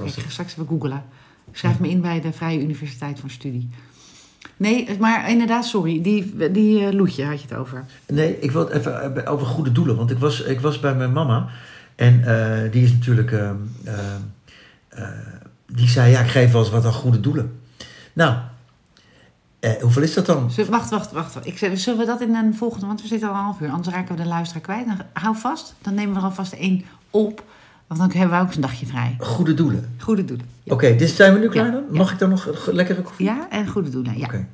was 0.00 0.10
ik 0.10 0.14
het. 0.16 0.24
ga 0.24 0.30
straks 0.30 0.52
even 0.52 0.66
googlen. 0.66 1.02
Ik 1.50 1.56
schrijf 1.56 1.78
me 1.80 1.88
in 1.88 2.00
bij 2.00 2.20
de 2.20 2.32
Vrije 2.32 2.60
Universiteit 2.60 3.20
van 3.20 3.30
Studie. 3.30 3.70
Nee, 4.56 4.96
maar 4.98 5.30
inderdaad, 5.30 5.64
sorry. 5.64 6.02
Die, 6.02 6.50
die 6.50 6.86
eh, 6.86 6.92
Loetje 6.92 7.24
had 7.24 7.40
je 7.40 7.48
het 7.48 7.56
over. 7.58 7.84
Nee, 8.06 8.38
ik 8.40 8.50
wil 8.50 8.60
het 8.60 8.70
even 8.70 9.24
eh, 9.24 9.32
over 9.32 9.46
goede 9.46 9.72
doelen, 9.72 9.96
want 9.96 10.10
ik 10.10 10.18
was, 10.18 10.40
ik 10.40 10.60
was 10.60 10.80
bij 10.80 10.94
mijn 10.94 11.12
mama 11.12 11.48
en 11.96 12.24
eh, 12.24 12.72
die 12.72 12.82
is 12.82 12.92
natuurlijk, 12.92 13.32
ehm, 13.32 13.56
ehm, 13.84 14.20
eh, 14.88 15.08
die 15.66 15.88
zei 15.88 16.10
ja, 16.10 16.20
ik 16.20 16.30
geef 16.30 16.52
wel 16.52 16.60
eens 16.60 16.70
wat 16.70 16.84
aan 16.84 16.92
goede 16.92 17.20
doelen. 17.20 17.60
Nou, 18.12 18.36
eh, 19.60 19.82
hoeveel 19.82 20.02
is 20.02 20.14
dat 20.14 20.26
dan? 20.26 20.50
Zullen, 20.50 20.70
wacht, 20.70 20.90
wacht, 20.90 21.12
wacht. 21.12 21.46
Ik, 21.46 21.58
zeg, 21.58 21.78
zullen 21.78 21.98
we 21.98 22.06
dat 22.06 22.20
in 22.20 22.34
een 22.34 22.54
volgende... 22.54 22.86
Want 22.86 23.02
we 23.02 23.08
zitten 23.08 23.28
al 23.28 23.34
een 23.34 23.40
half 23.40 23.60
uur. 23.60 23.70
Anders 23.70 23.94
raken 23.94 24.16
we 24.16 24.22
de 24.22 24.28
luisteraar 24.28 24.62
kwijt. 24.62 24.86
Dan, 24.86 25.00
hou 25.12 25.36
vast. 25.36 25.74
Dan 25.82 25.94
nemen 25.94 26.14
we 26.14 26.20
er 26.20 26.26
alvast 26.26 26.52
één 26.52 26.84
op. 27.10 27.44
Want 27.86 28.00
dan 28.00 28.10
hebben 28.20 28.38
we 28.38 28.44
ook 28.44 28.54
een 28.54 28.60
dagje 28.60 28.86
vrij. 28.86 29.16
Goede 29.18 29.54
doelen. 29.54 29.94
Goede 29.98 30.24
doelen. 30.24 30.46
Ja, 30.62 30.72
Oké, 30.72 30.96
dus 30.96 31.16
zijn 31.16 31.32
we 31.32 31.38
nu 31.38 31.48
klaar 31.48 31.66
Ja, 31.66 31.70
dan? 31.72 31.82
Mag 31.90 32.12
ik 32.12 32.18
dan 32.18 32.28
nog 32.28 32.46
een 32.66 32.74
lekkere 32.74 33.02
koffie? 33.02 33.26
ja 33.26 33.50
en 33.50 33.68
goede 33.68 33.90
doelen. 33.90 34.18
Ja. 34.18 34.24
Oké. 34.26 34.46